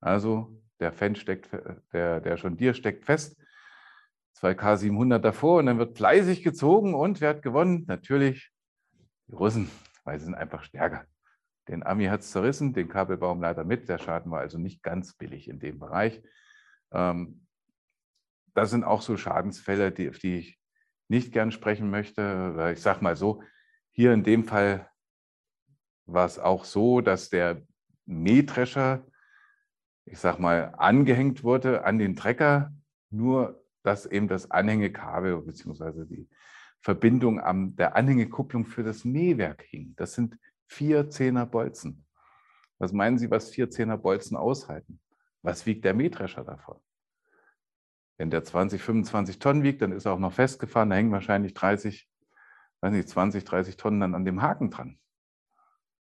Also 0.00 0.62
der 0.80 0.92
Fan 0.92 1.16
steckt, 1.16 1.50
der, 1.92 2.20
der 2.20 2.36
schon 2.36 2.56
dir 2.56 2.74
steckt 2.74 3.04
fest. 3.04 3.36
2K 4.38 4.76
700 4.76 5.24
davor 5.24 5.58
und 5.58 5.66
dann 5.66 5.78
wird 5.78 5.96
fleißig 5.96 6.42
gezogen 6.42 6.94
und 6.94 7.22
wer 7.22 7.30
hat 7.30 7.42
gewonnen? 7.42 7.84
Natürlich 7.88 8.52
die 9.28 9.32
Russen, 9.32 9.70
weil 10.04 10.18
sie 10.18 10.26
sind 10.26 10.34
einfach 10.34 10.62
stärker. 10.62 11.06
Den 11.68 11.82
Ami 11.82 12.04
hat 12.06 12.20
es 12.20 12.30
zerrissen, 12.30 12.74
den 12.74 12.88
Kabelbaum 12.88 13.40
leider 13.40 13.64
mit. 13.64 13.88
Der 13.88 13.98
Schaden 13.98 14.30
war 14.30 14.40
also 14.40 14.58
nicht 14.58 14.82
ganz 14.82 15.14
billig 15.14 15.48
in 15.48 15.58
dem 15.58 15.78
Bereich. 15.78 16.22
Ähm, 16.92 17.46
das 18.54 18.70
sind 18.70 18.84
auch 18.84 19.02
so 19.02 19.16
Schadensfälle, 19.16 19.90
die, 19.90 20.08
auf 20.08 20.18
die 20.18 20.38
ich 20.38 20.60
nicht 21.08 21.32
gern 21.32 21.52
sprechen 21.52 21.90
möchte. 21.90 22.72
Ich 22.74 22.82
sage 22.82 23.02
mal 23.02 23.16
so, 23.16 23.42
hier 23.90 24.12
in 24.12 24.24
dem 24.24 24.44
Fall 24.44 24.88
war 26.06 26.26
es 26.26 26.38
auch 26.38 26.64
so, 26.64 27.00
dass 27.00 27.30
der 27.30 27.62
Mähdrescher 28.04 29.04
ich 30.06 30.18
sag 30.20 30.38
mal, 30.38 30.72
angehängt 30.78 31.42
wurde 31.42 31.84
an 31.84 31.98
den 31.98 32.16
Trecker, 32.16 32.72
nur 33.10 33.62
dass 33.82 34.06
eben 34.06 34.28
das 34.28 34.50
Anhängekabel 34.50 35.42
bzw. 35.42 36.04
die 36.06 36.28
Verbindung 36.80 37.40
an 37.40 37.74
der 37.76 37.96
Anhängekupplung 37.96 38.64
für 38.64 38.84
das 38.84 39.04
Mähwerk 39.04 39.62
hing. 39.62 39.94
Das 39.96 40.14
sind 40.14 40.38
vier 40.66 41.10
Zehner 41.10 41.46
Bolzen. 41.46 42.04
Was 42.78 42.92
meinen 42.92 43.18
Sie, 43.18 43.30
was 43.30 43.50
vier 43.50 43.68
Zehner 43.68 43.96
Bolzen 43.96 44.36
aushalten? 44.36 45.00
Was 45.42 45.66
wiegt 45.66 45.84
der 45.84 45.94
Mähdrescher 45.94 46.44
davon? 46.44 46.78
Wenn 48.18 48.30
der 48.30 48.44
20, 48.44 48.82
25 48.82 49.38
Tonnen 49.38 49.62
wiegt, 49.62 49.82
dann 49.82 49.92
ist 49.92 50.06
er 50.06 50.12
auch 50.12 50.18
noch 50.18 50.32
festgefahren, 50.32 50.90
da 50.90 50.96
hängen 50.96 51.12
wahrscheinlich 51.12 51.54
30, 51.54 52.08
weiß 52.80 52.92
nicht, 52.92 53.08
20, 53.08 53.44
30 53.44 53.76
Tonnen 53.76 54.00
dann 54.00 54.14
an 54.14 54.24
dem 54.24 54.42
Haken 54.42 54.70
dran. 54.70 54.98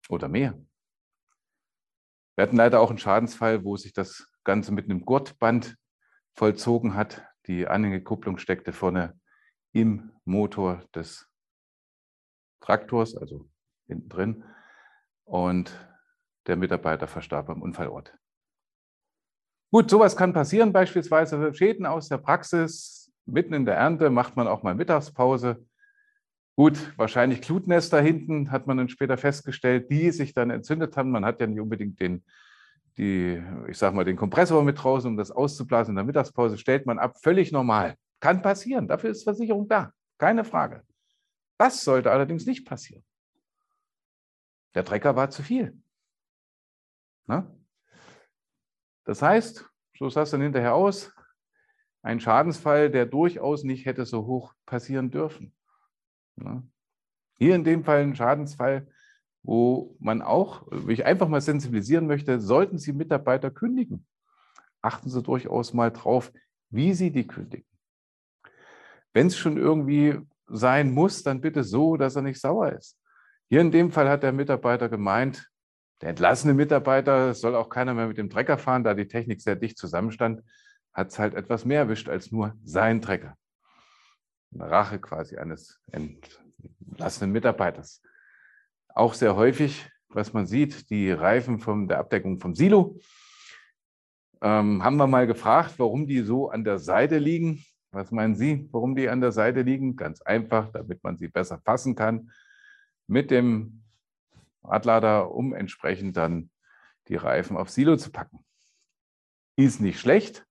Oder 0.09 0.27
mehr. 0.27 0.57
Wir 2.35 2.43
hatten 2.43 2.57
leider 2.57 2.79
auch 2.79 2.89
einen 2.89 2.99
Schadensfall, 2.99 3.63
wo 3.63 3.75
sich 3.77 3.93
das 3.93 4.29
Ganze 4.43 4.71
mit 4.71 4.85
einem 4.85 5.05
Gurtband 5.05 5.77
vollzogen 6.35 6.95
hat. 6.95 7.25
Die 7.47 7.67
Anhängekupplung 7.67 8.37
steckte 8.37 8.73
vorne 8.73 9.19
im 9.71 10.11
Motor 10.25 10.85
des 10.93 11.29
Traktors, 12.61 13.15
also 13.15 13.49
hinten 13.87 14.09
drin. 14.09 14.43
Und 15.23 15.77
der 16.47 16.55
Mitarbeiter 16.55 17.07
verstarb 17.07 17.49
am 17.49 17.61
Unfallort. 17.61 18.13
Gut, 19.71 19.89
sowas 19.89 20.15
kann 20.15 20.33
passieren, 20.33 20.71
beispielsweise 20.71 21.53
Schäden 21.53 21.85
aus 21.85 22.07
der 22.07 22.17
Praxis. 22.17 23.11
Mitten 23.25 23.53
in 23.53 23.65
der 23.65 23.75
Ernte 23.75 24.09
macht 24.09 24.35
man 24.35 24.47
auch 24.47 24.63
mal 24.63 24.75
Mittagspause. 24.75 25.65
Gut, 26.55 26.93
wahrscheinlich 26.95 27.41
Glutnester 27.41 27.99
hinten 27.99 28.51
hat 28.51 28.67
man 28.67 28.77
dann 28.77 28.87
später 28.87 29.17
festgestellt, 29.17 29.91
die 29.91 30.11
sich 30.11 30.33
dann 30.33 30.51
entzündet 30.51 30.95
haben. 30.95 31.11
Man 31.11 31.25
hat 31.25 31.41
ja 31.41 31.47
nicht 31.47 31.59
unbedingt 31.59 31.99
den, 31.99 32.23
die, 32.97 33.43
ich 33.67 33.77
sag 33.77 33.93
mal, 33.93 34.05
den 34.05 34.15
Kompressor 34.15 34.63
mit 34.63 34.81
draußen, 34.81 35.09
um 35.09 35.17
das 35.17 35.31
auszublasen 35.31 35.91
in 35.91 35.95
der 35.97 36.05
Mittagspause, 36.05 36.57
stellt 36.57 36.85
man 36.85 36.97
ab. 36.97 37.17
Völlig 37.21 37.51
normal. 37.51 37.95
Kann 38.21 38.41
passieren. 38.41 38.87
Dafür 38.87 39.09
ist 39.09 39.23
Versicherung 39.23 39.67
da. 39.67 39.91
Keine 40.17 40.45
Frage. 40.45 40.83
Das 41.57 41.83
sollte 41.83 42.11
allerdings 42.11 42.45
nicht 42.45 42.65
passieren. 42.65 43.03
Der 44.75 44.85
Trecker 44.85 45.15
war 45.15 45.29
zu 45.29 45.43
viel. 45.43 45.77
Na? 47.27 47.51
Das 49.05 49.21
heißt, 49.21 49.69
so 49.97 50.09
sah 50.09 50.23
es 50.23 50.31
dann 50.31 50.41
hinterher 50.41 50.75
aus, 50.75 51.13
ein 52.01 52.19
Schadensfall, 52.19 52.91
der 52.91 53.05
durchaus 53.05 53.63
nicht 53.63 53.85
hätte 53.85 54.05
so 54.05 54.25
hoch 54.25 54.53
passieren 54.65 55.09
dürfen. 55.09 55.55
Hier 57.37 57.55
in 57.55 57.63
dem 57.63 57.83
Fall 57.83 58.01
ein 58.01 58.15
Schadensfall, 58.15 58.87
wo 59.41 59.95
man 59.99 60.21
auch, 60.21 60.67
wo 60.69 60.89
ich 60.89 61.05
einfach 61.05 61.27
mal 61.27 61.41
sensibilisieren 61.41 62.07
möchte, 62.07 62.39
sollten 62.41 62.77
Sie 62.77 62.93
Mitarbeiter 62.93 63.51
kündigen. 63.51 64.05
achten 64.81 65.09
Sie 65.09 65.23
durchaus 65.23 65.73
mal 65.73 65.91
drauf, 65.91 66.31
wie 66.69 66.93
Sie 66.93 67.11
die 67.11 67.25
kündigen. 67.25 67.67
Wenn 69.13 69.27
es 69.27 69.37
schon 69.37 69.57
irgendwie 69.57 70.19
sein 70.47 70.91
muss, 70.91 71.23
dann 71.23 71.41
bitte 71.41 71.63
so, 71.63 71.97
dass 71.97 72.15
er 72.15 72.21
nicht 72.21 72.39
sauer 72.39 72.73
ist. 72.73 72.99
Hier 73.49 73.61
in 73.61 73.71
dem 73.71 73.91
Fall 73.91 74.09
hat 74.09 74.23
der 74.23 74.31
Mitarbeiter 74.31 74.89
gemeint, 74.89 75.49
der 76.01 76.09
entlassene 76.09 76.53
Mitarbeiter 76.53 77.33
soll 77.33 77.55
auch 77.55 77.69
keiner 77.69 77.93
mehr 77.93 78.07
mit 78.07 78.17
dem 78.17 78.29
Trecker 78.29 78.57
fahren, 78.57 78.83
da 78.83 78.93
die 78.93 79.07
Technik 79.07 79.41
sehr 79.41 79.55
dicht 79.55 79.77
zusammenstand, 79.77 80.43
hat 80.93 81.09
es 81.09 81.19
halt 81.19 81.33
etwas 81.33 81.65
mehr 81.65 81.79
erwischt 81.79 82.09
als 82.09 82.31
nur 82.31 82.53
sein 82.63 83.01
Trecker. 83.01 83.37
Eine 84.53 84.69
Rache 84.69 84.99
quasi 84.99 85.37
eines 85.37 85.81
entlassenen 85.91 87.31
Mitarbeiters. 87.31 88.01
Auch 88.89 89.13
sehr 89.13 89.35
häufig, 89.35 89.89
was 90.09 90.33
man 90.33 90.47
sieht, 90.47 90.89
die 90.89 91.11
Reifen 91.11 91.59
von 91.59 91.87
der 91.87 91.99
Abdeckung 91.99 92.39
vom 92.39 92.55
Silo. 92.55 92.97
Ähm, 94.41 94.83
haben 94.83 94.97
wir 94.97 95.07
mal 95.07 95.27
gefragt, 95.27 95.75
warum 95.77 96.07
die 96.07 96.21
so 96.21 96.49
an 96.49 96.63
der 96.63 96.79
Seite 96.79 97.17
liegen. 97.17 97.65
Was 97.91 98.11
meinen 98.11 98.35
Sie, 98.35 98.67
warum 98.71 98.95
die 98.95 99.07
an 99.07 99.21
der 99.21 99.31
Seite 99.31 99.61
liegen? 99.61 99.95
Ganz 99.95 100.21
einfach, 100.21 100.69
damit 100.71 101.03
man 101.03 101.17
sie 101.17 101.29
besser 101.29 101.59
fassen 101.63 101.95
kann. 101.95 102.29
Mit 103.07 103.31
dem 103.31 103.84
Radlader, 104.65 105.31
um 105.31 105.53
entsprechend 105.53 106.17
dann 106.17 106.49
die 107.07 107.15
Reifen 107.15 107.57
auf 107.57 107.69
Silo 107.69 107.97
zu 107.97 108.11
packen. 108.11 108.39
Ist 109.57 109.81
nicht 109.81 109.99
schlecht, 109.99 110.45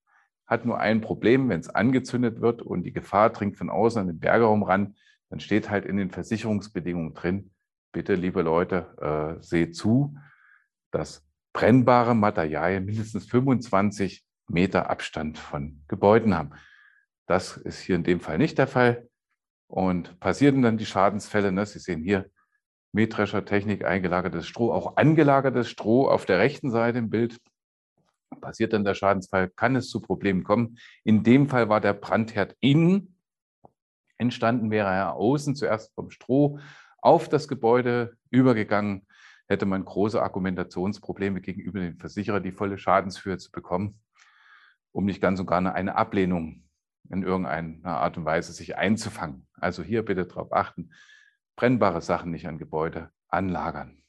hat 0.47 0.65
nur 0.65 0.79
ein 0.79 1.01
Problem, 1.01 1.49
wenn 1.49 1.61
es 1.61 1.69
angezündet 1.69 2.41
wird 2.41 2.63
und 2.63 2.83
die 2.83 2.93
Gefahr 2.93 3.31
dringt 3.31 3.57
von 3.57 3.71
außen 3.71 4.01
an 4.01 4.07
den 4.07 4.21
Bergeraum 4.21 4.63
ran, 4.63 4.97
dann 5.31 5.41
steht 5.41 5.71
halt 5.71 5.85
in 5.85 5.97
den 5.97 6.11
Versicherungsbedingungen 6.11 7.15
drin, 7.15 7.51
bitte, 7.93 8.15
liebe 8.15 8.43
Leute, 8.43 9.39
äh, 9.41 9.43
seht 9.43 9.77
zu, 9.77 10.17
dass 10.91 11.27
brennbare 11.53 12.15
Materialien 12.15 12.85
mindestens 12.85 13.27
25 13.27 14.25
Meter 14.49 14.91
Abstand 14.91 15.39
von 15.39 15.83
Gebäuden 15.89 16.35
haben. 16.35 16.51
Das 17.27 17.57
ist 17.57 17.81
hier 17.81 17.97
in 17.97 18.05
dem 18.05 18.21
Fall 18.21 18.39
nicht 18.39 18.59
der 18.59 18.67
Fall. 18.67 19.09
Und 19.67 20.21
passieren 20.21 20.63
dann 20.63 20.77
die 20.77 20.87
Schadensfälle, 20.87 21.51
ne? 21.51 21.65
Sie 21.65 21.79
sehen 21.79 22.03
hier 22.03 22.31
Mähdreschertechnik, 22.95 23.85
eingelagertes 23.85 24.47
Stroh, 24.47 24.73
auch 24.73 24.97
angelagertes 24.97 25.69
Stroh 25.69 26.09
auf 26.09 26.27
der 26.27 26.39
rechten 26.39 26.71
Seite 26.71 26.99
im 26.99 27.11
Bild. 27.11 27.39
Passiert 28.41 28.73
dann 28.73 28.85
der 28.85 28.95
Schadensfall, 28.95 29.51
kann 29.51 29.77
es 29.77 29.89
zu 29.89 30.01
Problemen 30.01 30.45
kommen. 30.45 30.79
In 31.03 31.25
dem 31.25 31.49
Fall 31.49 31.69
war 31.69 31.81
der 31.81 31.93
Brandherd 31.93 32.57
innen 32.61 33.17
entstanden, 34.17 34.71
wäre 34.71 34.89
er 34.89 35.15
außen 35.15 35.57
zuerst 35.57 35.93
vom 35.95 36.11
Stroh 36.11 36.61
auf 36.99 37.29
das 37.29 37.49
Gebäude 37.49 38.17
übergegangen, 38.31 39.07
hätte 39.49 39.67
man 39.67 39.85
große 39.85 40.23
Argumentationsprobleme 40.23 41.41
gegenüber 41.41 41.81
den 41.81 41.99
Versicherer, 41.99 42.41
die 42.41 42.53
volle 42.53 42.79
Schadenshöhe 42.79 43.39
zu 43.39 43.51
bekommen, 43.51 44.01
um 44.93 45.05
nicht 45.05 45.21
ganz 45.21 45.41
und 45.41 45.47
gar 45.47 45.75
eine 45.75 45.97
Ablehnung 45.97 46.63
in 47.11 47.23
irgendeiner 47.25 47.99
Art 47.99 48.17
und 48.17 48.25
Weise 48.25 48.53
sich 48.53 48.77
einzufangen. 48.77 49.47
Also 49.55 49.83
hier 49.83 50.05
bitte 50.05 50.27
darauf 50.27 50.53
achten, 50.53 50.91
brennbare 51.57 52.01
Sachen 52.01 52.31
nicht 52.31 52.47
an 52.47 52.59
Gebäude 52.59 53.11
anlagern. 53.29 54.03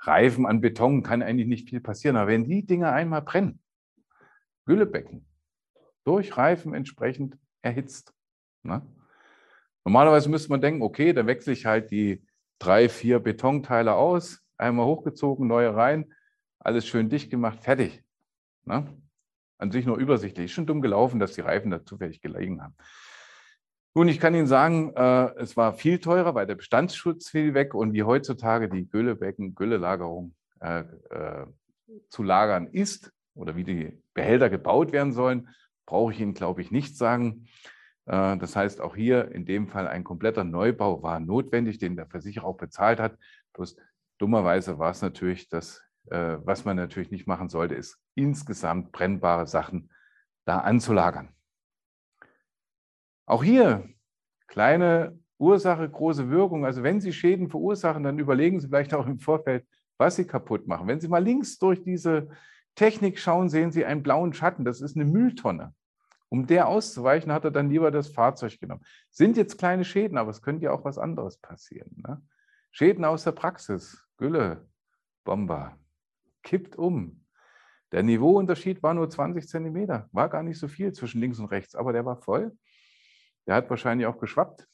Reifen 0.00 0.46
an 0.46 0.60
Beton 0.60 1.02
kann 1.02 1.22
eigentlich 1.22 1.46
nicht 1.46 1.68
viel 1.68 1.80
passieren, 1.80 2.16
aber 2.16 2.28
wenn 2.28 2.44
die 2.44 2.66
Dinge 2.66 2.92
einmal 2.92 3.22
brennen, 3.22 3.60
Güllebecken 4.64 5.26
durch 6.04 6.36
Reifen 6.36 6.74
entsprechend 6.74 7.38
erhitzt. 7.62 8.12
Ne? 8.62 8.82
Normalerweise 9.84 10.28
müsste 10.28 10.50
man 10.50 10.60
denken, 10.60 10.82
okay, 10.82 11.12
dann 11.12 11.26
wechsle 11.26 11.52
ich 11.52 11.66
halt 11.66 11.90
die 11.90 12.24
drei, 12.58 12.88
vier 12.88 13.20
Betonteile 13.20 13.94
aus, 13.94 14.44
einmal 14.56 14.86
hochgezogen, 14.86 15.46
neue 15.46 15.74
rein, 15.74 16.12
alles 16.58 16.86
schön 16.86 17.08
dicht 17.08 17.30
gemacht, 17.30 17.60
fertig. 17.60 18.04
Ne? 18.64 18.86
An 19.58 19.70
sich 19.70 19.86
nur 19.86 19.98
übersichtlich. 19.98 20.46
Ist 20.46 20.52
schon 20.52 20.66
dumm 20.66 20.80
gelaufen, 20.80 21.20
dass 21.20 21.34
die 21.34 21.40
Reifen 21.40 21.70
da 21.70 21.84
zufällig 21.84 22.20
gelegen 22.20 22.62
haben. 22.62 22.74
Nun, 23.94 24.08
ich 24.08 24.20
kann 24.20 24.34
Ihnen 24.34 24.46
sagen, 24.46 24.94
äh, 24.96 25.34
es 25.36 25.56
war 25.56 25.74
viel 25.74 25.98
teurer, 25.98 26.34
weil 26.34 26.46
der 26.46 26.54
Bestandsschutz 26.54 27.28
fiel 27.28 27.52
weg 27.52 27.74
und 27.74 27.92
wie 27.92 28.04
heutzutage 28.04 28.70
die 28.70 28.88
Güllebecken, 28.88 29.54
Güllelagerung 29.54 30.34
äh, 30.60 30.84
äh, 31.10 31.46
zu 32.08 32.22
lagern 32.22 32.68
ist 32.68 33.12
oder 33.34 33.54
wie 33.54 33.64
die 33.64 34.02
Behälter 34.14 34.48
gebaut 34.48 34.92
werden 34.92 35.12
sollen, 35.12 35.48
brauche 35.84 36.12
ich 36.12 36.20
Ihnen, 36.20 36.32
glaube 36.32 36.62
ich, 36.62 36.70
nicht 36.70 36.96
sagen. 36.96 37.48
Äh, 38.06 38.38
das 38.38 38.56
heißt, 38.56 38.80
auch 38.80 38.96
hier 38.96 39.30
in 39.32 39.44
dem 39.44 39.68
Fall 39.68 39.86
ein 39.86 40.04
kompletter 40.04 40.44
Neubau 40.44 41.02
war 41.02 41.20
notwendig, 41.20 41.78
den 41.78 41.94
der 41.94 42.06
Versicherer 42.06 42.46
auch 42.46 42.56
bezahlt 42.56 42.98
hat. 42.98 43.18
Bloß 43.52 43.76
dummerweise 44.16 44.78
war 44.78 44.90
es 44.90 45.02
natürlich 45.02 45.50
das, 45.50 45.82
äh, 46.10 46.38
was 46.42 46.64
man 46.64 46.76
natürlich 46.76 47.10
nicht 47.10 47.26
machen 47.26 47.50
sollte, 47.50 47.74
ist 47.74 47.98
insgesamt 48.14 48.90
brennbare 48.90 49.46
Sachen 49.46 49.90
da 50.46 50.60
anzulagern. 50.60 51.28
Auch 53.32 53.42
hier 53.42 53.88
kleine 54.46 55.18
Ursache, 55.38 55.88
große 55.88 56.28
Wirkung. 56.28 56.66
Also 56.66 56.82
wenn 56.82 57.00
Sie 57.00 57.14
Schäden 57.14 57.48
verursachen, 57.48 58.02
dann 58.02 58.18
überlegen 58.18 58.60
Sie 58.60 58.68
vielleicht 58.68 58.92
auch 58.92 59.06
im 59.06 59.18
Vorfeld, 59.20 59.66
was 59.96 60.16
Sie 60.16 60.26
kaputt 60.26 60.66
machen. 60.66 60.86
Wenn 60.86 61.00
Sie 61.00 61.08
mal 61.08 61.24
links 61.24 61.58
durch 61.58 61.82
diese 61.82 62.28
Technik 62.74 63.18
schauen, 63.18 63.48
sehen 63.48 63.72
Sie 63.72 63.86
einen 63.86 64.02
blauen 64.02 64.34
Schatten. 64.34 64.66
Das 64.66 64.82
ist 64.82 64.96
eine 64.96 65.06
Mülltonne. 65.06 65.72
Um 66.28 66.46
der 66.46 66.68
auszuweichen, 66.68 67.32
hat 67.32 67.46
er 67.46 67.50
dann 67.50 67.70
lieber 67.70 67.90
das 67.90 68.08
Fahrzeug 68.08 68.60
genommen. 68.60 68.84
Sind 69.08 69.38
jetzt 69.38 69.56
kleine 69.56 69.86
Schäden, 69.86 70.18
aber 70.18 70.28
es 70.28 70.42
könnte 70.42 70.66
ja 70.66 70.72
auch 70.72 70.84
was 70.84 70.98
anderes 70.98 71.38
passieren. 71.38 72.02
Ne? 72.06 72.20
Schäden 72.70 73.02
aus 73.02 73.24
der 73.24 73.32
Praxis. 73.32 74.06
Gülle, 74.18 74.68
Bomber, 75.24 75.78
kippt 76.42 76.76
um. 76.76 77.24
Der 77.92 78.02
Niveauunterschied 78.02 78.82
war 78.82 78.92
nur 78.92 79.08
20 79.08 79.48
Zentimeter. 79.48 80.10
War 80.12 80.28
gar 80.28 80.42
nicht 80.42 80.58
so 80.58 80.68
viel 80.68 80.92
zwischen 80.92 81.22
links 81.22 81.38
und 81.38 81.46
rechts, 81.46 81.74
aber 81.74 81.94
der 81.94 82.04
war 82.04 82.18
voll. 82.18 82.52
Der 83.46 83.54
hat 83.56 83.70
wahrscheinlich 83.70 84.06
auch 84.06 84.18
geschwappt. 84.18 84.68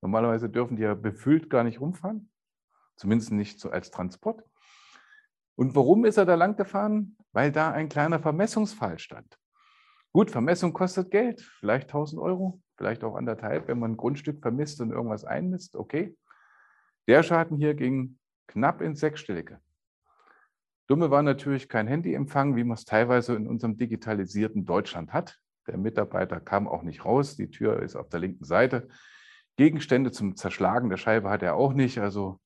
Normalerweise 0.00 0.48
dürfen 0.48 0.76
die 0.76 0.82
ja 0.82 0.94
befüllt 0.94 1.50
gar 1.50 1.64
nicht 1.64 1.80
rumfahren, 1.80 2.30
zumindest 2.96 3.32
nicht 3.32 3.60
so 3.60 3.70
als 3.70 3.90
Transport. 3.90 4.42
Und 5.56 5.74
warum 5.74 6.04
ist 6.04 6.16
er 6.16 6.24
da 6.24 6.36
lang 6.36 6.56
gefahren? 6.56 7.16
Weil 7.32 7.52
da 7.52 7.70
ein 7.70 7.88
kleiner 7.88 8.18
Vermessungsfall 8.18 8.98
stand. 8.98 9.38
Gut, 10.12 10.30
Vermessung 10.30 10.72
kostet 10.72 11.10
Geld, 11.10 11.42
vielleicht 11.42 11.88
1000 11.88 12.20
Euro, 12.20 12.60
vielleicht 12.76 13.04
auch 13.04 13.14
anderthalb, 13.14 13.68
wenn 13.68 13.78
man 13.78 13.92
ein 13.92 13.96
Grundstück 13.96 14.40
vermisst 14.40 14.80
und 14.80 14.90
irgendwas 14.90 15.24
einmisst, 15.24 15.76
okay. 15.76 16.16
Der 17.06 17.22
Schaden 17.22 17.58
hier 17.58 17.74
ging 17.74 18.18
knapp 18.48 18.80
ins 18.80 19.00
Sechsstellige. 19.00 19.60
Dumme 20.88 21.10
war 21.10 21.22
natürlich 21.22 21.68
kein 21.68 21.86
Handyempfang, 21.86 22.56
wie 22.56 22.64
man 22.64 22.74
es 22.74 22.84
teilweise 22.84 23.36
in 23.36 23.46
unserem 23.46 23.76
digitalisierten 23.76 24.64
Deutschland 24.64 25.12
hat. 25.12 25.38
Der 25.66 25.76
Mitarbeiter 25.76 26.40
kam 26.40 26.68
auch 26.68 26.82
nicht 26.82 27.04
raus. 27.04 27.36
Die 27.36 27.50
Tür 27.50 27.82
ist 27.82 27.96
auf 27.96 28.08
der 28.08 28.20
linken 28.20 28.44
Seite. 28.44 28.88
Gegenstände 29.56 30.10
zum 30.10 30.36
Zerschlagen 30.36 30.88
der 30.88 30.96
Scheibe 30.96 31.30
hat 31.30 31.42
er 31.42 31.54
auch 31.54 31.72
nicht. 31.72 31.98
Also 31.98 32.40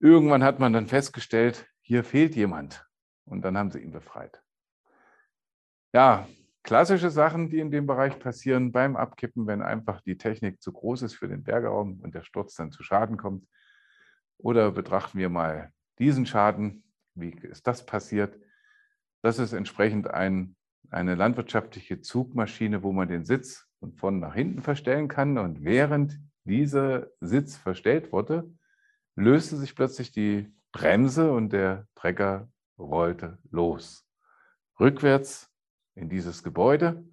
irgendwann 0.00 0.42
hat 0.42 0.58
man 0.58 0.72
dann 0.72 0.86
festgestellt, 0.86 1.66
hier 1.82 2.04
fehlt 2.04 2.34
jemand. 2.34 2.84
Und 3.24 3.42
dann 3.42 3.56
haben 3.56 3.70
sie 3.70 3.78
ihn 3.78 3.92
befreit. 3.92 4.42
Ja, 5.92 6.28
klassische 6.62 7.10
Sachen, 7.10 7.48
die 7.48 7.60
in 7.60 7.70
dem 7.70 7.86
Bereich 7.86 8.18
passieren 8.18 8.72
beim 8.72 8.96
Abkippen, 8.96 9.46
wenn 9.46 9.62
einfach 9.62 10.00
die 10.00 10.18
Technik 10.18 10.60
zu 10.60 10.72
groß 10.72 11.02
ist 11.02 11.14
für 11.14 11.28
den 11.28 11.44
Bergraum 11.44 12.00
und 12.00 12.14
der 12.14 12.22
Sturz 12.22 12.54
dann 12.54 12.72
zu 12.72 12.82
Schaden 12.82 13.16
kommt. 13.16 13.46
Oder 14.38 14.72
betrachten 14.72 15.18
wir 15.18 15.28
mal 15.28 15.72
diesen 15.98 16.26
Schaden. 16.26 16.84
Wie 17.14 17.30
ist 17.30 17.66
das 17.66 17.84
passiert? 17.84 18.38
Das 19.22 19.38
ist 19.38 19.52
entsprechend 19.52 20.08
ein 20.08 20.56
eine 20.90 21.14
landwirtschaftliche 21.14 22.00
Zugmaschine, 22.00 22.82
wo 22.82 22.92
man 22.92 23.08
den 23.08 23.24
Sitz 23.24 23.66
von 23.78 23.92
vorn 23.92 24.20
nach 24.20 24.34
hinten 24.34 24.62
verstellen 24.62 25.08
kann. 25.08 25.38
Und 25.38 25.64
während 25.64 26.18
dieser 26.44 27.08
Sitz 27.20 27.56
verstellt 27.56 28.12
wurde, 28.12 28.50
löste 29.16 29.56
sich 29.56 29.74
plötzlich 29.74 30.12
die 30.12 30.52
Bremse 30.72 31.32
und 31.32 31.52
der 31.52 31.86
Trecker 31.94 32.48
rollte 32.78 33.38
los. 33.50 34.06
Rückwärts 34.78 35.50
in 35.94 36.08
dieses 36.08 36.42
Gebäude. 36.42 37.04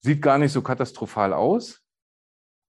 Sieht 0.00 0.22
gar 0.22 0.38
nicht 0.38 0.52
so 0.52 0.62
katastrophal 0.62 1.32
aus. 1.32 1.82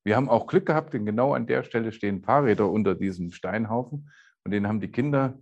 Wir 0.04 0.16
haben 0.16 0.30
auch 0.30 0.48
Glück 0.48 0.66
gehabt, 0.66 0.94
denn 0.94 1.06
genau 1.06 1.34
an 1.34 1.48
der 1.48 1.64
Stelle 1.64 1.92
stehen 1.92 2.22
Fahrräder 2.22 2.70
unter 2.70 2.96
diesem 2.96 3.32
Steinhaufen. 3.32 4.10
Und 4.44 4.52
den 4.52 4.68
haben 4.68 4.80
die 4.80 4.92
Kinder 4.92 5.38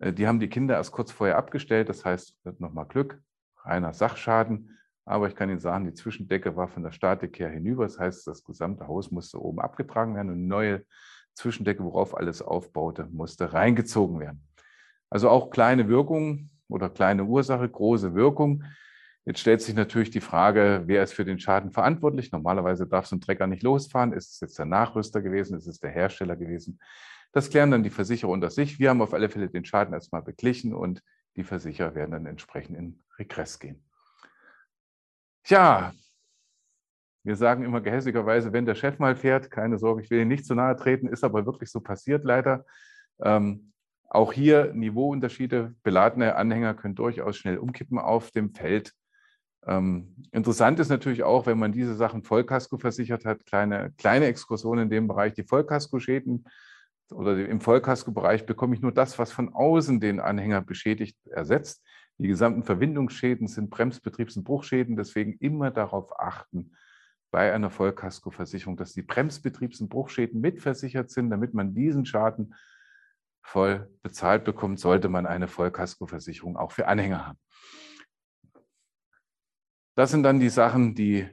die 0.00 0.26
haben 0.26 0.40
die 0.40 0.48
Kinder 0.48 0.76
erst 0.76 0.92
kurz 0.92 1.10
vorher 1.10 1.36
abgestellt. 1.36 1.88
Das 1.88 2.04
heißt, 2.04 2.36
nochmal 2.58 2.86
Glück, 2.86 3.20
reiner 3.64 3.92
Sachschaden. 3.92 4.78
Aber 5.04 5.26
ich 5.26 5.34
kann 5.34 5.48
Ihnen 5.48 5.58
sagen, 5.58 5.86
die 5.86 5.94
Zwischendecke 5.94 6.54
war 6.54 6.68
von 6.68 6.82
der 6.82 6.92
Statik 6.92 7.38
her 7.38 7.48
hinüber. 7.48 7.84
Das 7.84 7.98
heißt, 7.98 8.26
das 8.26 8.44
gesamte 8.44 8.86
Haus 8.86 9.10
musste 9.10 9.40
oben 9.40 9.60
abgetragen 9.60 10.14
werden 10.14 10.28
und 10.28 10.36
eine 10.36 10.46
neue 10.46 10.84
Zwischendecke, 11.34 11.82
worauf 11.82 12.16
alles 12.16 12.42
aufbaute, 12.42 13.08
musste 13.10 13.52
reingezogen 13.52 14.20
werden. 14.20 14.46
Also 15.08 15.30
auch 15.30 15.50
kleine 15.50 15.88
Wirkung 15.88 16.50
oder 16.68 16.90
kleine 16.90 17.24
Ursache, 17.24 17.68
große 17.68 18.14
Wirkung. 18.14 18.64
Jetzt 19.24 19.40
stellt 19.40 19.62
sich 19.62 19.74
natürlich 19.74 20.10
die 20.10 20.20
Frage, 20.20 20.82
wer 20.86 21.02
ist 21.02 21.14
für 21.14 21.24
den 21.24 21.38
Schaden 21.38 21.70
verantwortlich? 21.70 22.32
Normalerweise 22.32 22.86
darf 22.86 23.06
so 23.06 23.16
ein 23.16 23.20
Trecker 23.20 23.46
nicht 23.46 23.62
losfahren. 23.62 24.12
Ist 24.12 24.32
es 24.32 24.40
jetzt 24.40 24.58
der 24.58 24.66
Nachrüster 24.66 25.22
gewesen? 25.22 25.56
Ist 25.56 25.66
es 25.66 25.80
der 25.80 25.90
Hersteller 25.90 26.36
gewesen? 26.36 26.78
Das 27.32 27.50
klären 27.50 27.70
dann 27.70 27.82
die 27.82 27.90
Versicherer 27.90 28.30
unter 28.30 28.50
sich. 28.50 28.78
Wir 28.78 28.90
haben 28.90 29.02
auf 29.02 29.14
alle 29.14 29.28
Fälle 29.28 29.48
den 29.48 29.64
Schaden 29.64 29.94
erstmal 29.94 30.22
beglichen 30.22 30.74
und 30.74 31.02
die 31.36 31.44
Versicherer 31.44 31.94
werden 31.94 32.12
dann 32.12 32.26
entsprechend 32.26 32.76
in 32.76 33.02
Regress 33.18 33.58
gehen. 33.58 33.84
Tja, 35.44 35.92
wir 37.24 37.36
sagen 37.36 37.64
immer 37.64 37.80
gehässigerweise, 37.80 38.52
wenn 38.52 38.66
der 38.66 38.74
Chef 38.74 38.98
mal 38.98 39.14
fährt, 39.14 39.50
keine 39.50 39.78
Sorge, 39.78 40.02
ich 40.02 40.10
will 40.10 40.20
Ihnen 40.20 40.28
nicht 40.28 40.46
zu 40.46 40.54
nahe 40.54 40.76
treten, 40.76 41.08
ist 41.08 41.24
aber 41.24 41.44
wirklich 41.46 41.70
so 41.70 41.80
passiert 41.80 42.24
leider. 42.24 42.64
Ähm, 43.20 43.72
auch 44.08 44.32
hier 44.32 44.72
Niveauunterschiede. 44.72 45.74
Beladene 45.82 46.36
Anhänger 46.36 46.74
können 46.74 46.94
durchaus 46.94 47.36
schnell 47.36 47.58
umkippen 47.58 47.98
auf 47.98 48.30
dem 48.30 48.54
Feld. 48.54 48.94
Ähm, 49.66 50.16
interessant 50.32 50.80
ist 50.80 50.88
natürlich 50.88 51.22
auch, 51.22 51.46
wenn 51.46 51.58
man 51.58 51.72
diese 51.72 51.94
Sachen 51.94 52.22
Vollkasko 52.22 52.78
versichert 52.78 53.26
hat, 53.26 53.44
kleine, 53.44 53.92
kleine 53.98 54.26
Exkursionen 54.26 54.84
in 54.84 54.90
dem 54.90 55.08
Bereich, 55.08 55.34
die 55.34 55.44
Vollkasko-Schäden 55.44 56.44
oder 57.12 57.46
im 57.46 57.60
Vollkasko-Bereich 57.60 58.46
bekomme 58.46 58.74
ich 58.74 58.82
nur 58.82 58.92
das, 58.92 59.18
was 59.18 59.32
von 59.32 59.54
außen 59.54 60.00
den 60.00 60.20
Anhänger 60.20 60.60
beschädigt, 60.60 61.16
ersetzt. 61.26 61.84
Die 62.18 62.28
gesamten 62.28 62.64
Verwindungsschäden 62.64 63.46
sind 63.46 63.72
Bremsbetriebs- 63.72 64.36
und 64.36 64.44
Bruchschäden, 64.44 64.96
deswegen 64.96 65.34
immer 65.34 65.70
darauf 65.70 66.18
achten 66.18 66.72
bei 67.30 67.52
einer 67.52 67.70
Vollkaskoversicherung, 67.70 68.76
dass 68.76 68.92
die 68.92 69.02
Bremsbetriebs- 69.02 69.80
und 69.80 69.88
Bruchschäden 69.88 70.40
mitversichert 70.40 71.10
sind, 71.10 71.30
damit 71.30 71.54
man 71.54 71.74
diesen 71.74 72.06
Schaden 72.06 72.54
voll 73.42 73.90
bezahlt 74.02 74.44
bekommt, 74.44 74.80
sollte 74.80 75.08
man 75.08 75.26
eine 75.26 75.48
Vollkaskoversicherung 75.48 76.56
auch 76.56 76.72
für 76.72 76.88
Anhänger 76.88 77.26
haben. 77.26 77.38
Das 79.94 80.10
sind 80.10 80.22
dann 80.22 80.40
die 80.40 80.48
Sachen, 80.48 80.94
die 80.94 81.28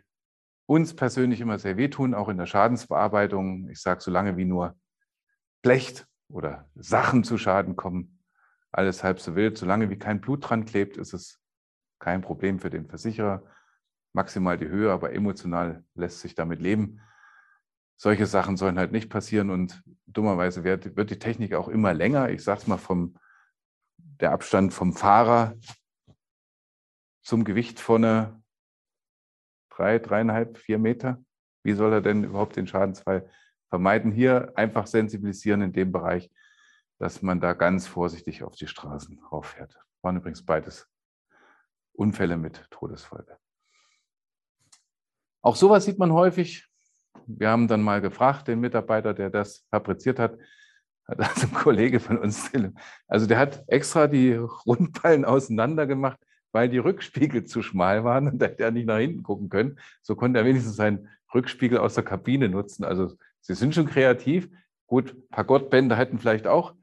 uns 0.68 0.96
persönlich 0.96 1.42
immer 1.42 1.60
sehr 1.60 1.78
wehtun, 1.78 2.14
auch 2.14 2.30
in 2.30 2.38
der 2.38 2.48
Schadensbearbeitung. 2.48 3.70
Ich 3.70 3.82
sage, 3.82 4.02
solange 4.02 4.38
wie 4.38 4.46
nur 4.46 4.76
Blech 5.66 6.06
oder 6.30 6.70
Sachen 6.76 7.24
zu 7.24 7.40
Schaden 7.40 7.76
kommen, 7.76 8.24
alles 8.72 9.04
halb 9.04 9.20
so 9.20 9.36
wild. 9.36 9.58
Solange 9.58 9.90
wie 9.90 9.98
kein 9.98 10.22
Blut 10.22 10.48
dran 10.48 10.66
klebt, 10.66 10.96
ist 10.96 11.14
es 11.14 11.42
kein 11.98 12.22
Problem 12.22 12.60
für 12.60 12.70
den 12.70 12.88
Versicherer. 12.88 13.44
Maximal 14.14 14.60
die 14.60 14.68
Höhe, 14.68 14.92
aber 14.92 15.14
emotional 15.14 15.84
lässt 15.96 16.20
sich 16.20 16.36
damit 16.36 16.62
leben. 16.62 17.02
Solche 17.98 18.28
Sachen 18.28 18.58
sollen 18.58 18.78
halt 18.78 18.92
nicht 18.92 19.10
passieren 19.10 19.50
und 19.50 19.84
dummerweise 20.06 20.64
wird, 20.64 20.96
wird 20.96 21.10
die 21.10 21.18
Technik 21.18 21.56
auch 21.56 21.68
immer 21.68 21.96
länger. 21.96 22.30
Ich 22.30 22.44
sage 22.44 22.62
es 22.62 22.68
mal 22.68 22.78
vom 22.78 23.18
der 23.98 24.34
Abstand 24.34 24.72
vom 24.72 24.94
Fahrer 24.94 25.56
zum 27.24 27.44
Gewicht 27.44 27.80
vorne 27.80 28.40
drei, 29.72 29.98
dreieinhalb, 29.98 30.60
vier 30.60 30.78
Meter. 30.78 31.24
Wie 31.64 31.74
soll 31.74 31.92
er 31.92 32.02
denn 32.02 32.24
überhaupt 32.24 32.56
den 32.56 32.68
Schadensfall 32.68 33.28
vermeiden? 33.76 34.14
Hier 34.14 34.54
einfach 34.56 34.88
sensibilisieren 34.88 35.62
in 35.62 35.74
dem 35.74 35.92
Bereich, 35.92 36.32
dass 36.98 37.22
man 37.22 37.42
da 37.42 37.52
ganz 37.52 37.88
vorsichtig 37.88 38.42
auf 38.44 38.56
die 38.56 38.68
Straßen 38.68 39.20
rauffährt. 39.32 39.78
Waren 40.02 40.16
übrigens 40.16 40.46
beides 40.46 40.88
Unfälle 41.92 42.38
mit 42.38 42.66
Todesfolge. 42.72 43.38
Auch 45.42 45.58
sowas 45.58 45.84
sieht 45.84 46.00
man 46.00 46.14
häufig. 46.14 46.68
Wir 47.28 47.50
haben 47.50 47.68
dann 47.68 47.82
mal 47.82 48.00
gefragt, 48.00 48.48
den 48.48 48.62
Mitarbeiter, 48.62 49.14
der 49.14 49.30
das 49.30 49.66
fabriziert 49.70 50.20
hat, 50.20 50.38
hat 51.06 51.20
also 51.20 51.48
ein 51.48 51.54
Kollege 51.54 52.00
von 52.00 52.18
uns, 52.18 52.50
also 53.08 53.28
der 53.28 53.38
hat 53.38 53.64
extra 53.68 54.08
die 54.08 54.34
Rundballen 54.34 55.26
auseinander 55.26 55.86
gemacht, 55.86 56.20
weil 56.52 56.70
die 56.70 56.78
Rückspiegel 56.78 57.44
zu 57.44 57.62
schmal 57.62 58.04
waren 58.06 58.28
und 58.28 58.40
da 58.40 58.46
hätte 58.46 58.64
er 58.64 58.72
nicht 58.72 58.88
nach 58.88 58.98
hinten 58.98 59.22
gucken 59.22 59.50
können. 59.50 59.78
So 60.02 60.16
konnte 60.16 60.40
er 60.40 60.46
wenigstens 60.46 60.78
seinen 60.78 61.10
Rückspiegel 61.34 61.78
aus 61.78 61.96
der 61.96 62.04
Kabine 62.06 62.50
nutzen. 62.50 62.86
Also 62.86 63.18
sie 63.46 63.54
sind 63.54 63.76
schon 63.76 63.86
kreativ. 63.86 64.50
Gut, 64.88 65.12
ein 65.16 65.28
paar 65.30 65.44
Gottbänder 65.44 65.96
hätten 65.96 66.20
vielleicht 66.20 66.48
auch 66.48 66.76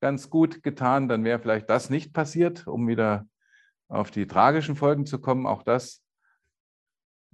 ganz 0.00 0.30
gut 0.30 0.62
getan. 0.62 1.08
Dann 1.08 1.24
wäre 1.24 1.38
vielleicht 1.38 1.70
das 1.70 1.90
nicht 1.90 2.12
passiert, 2.12 2.66
um 2.66 2.86
wieder 2.88 3.26
auf 3.88 4.10
die 4.10 4.26
tragischen 4.26 4.76
Folgen 4.76 5.06
zu 5.06 5.20
kommen. 5.20 5.46
Auch 5.46 5.62
das 5.62 6.02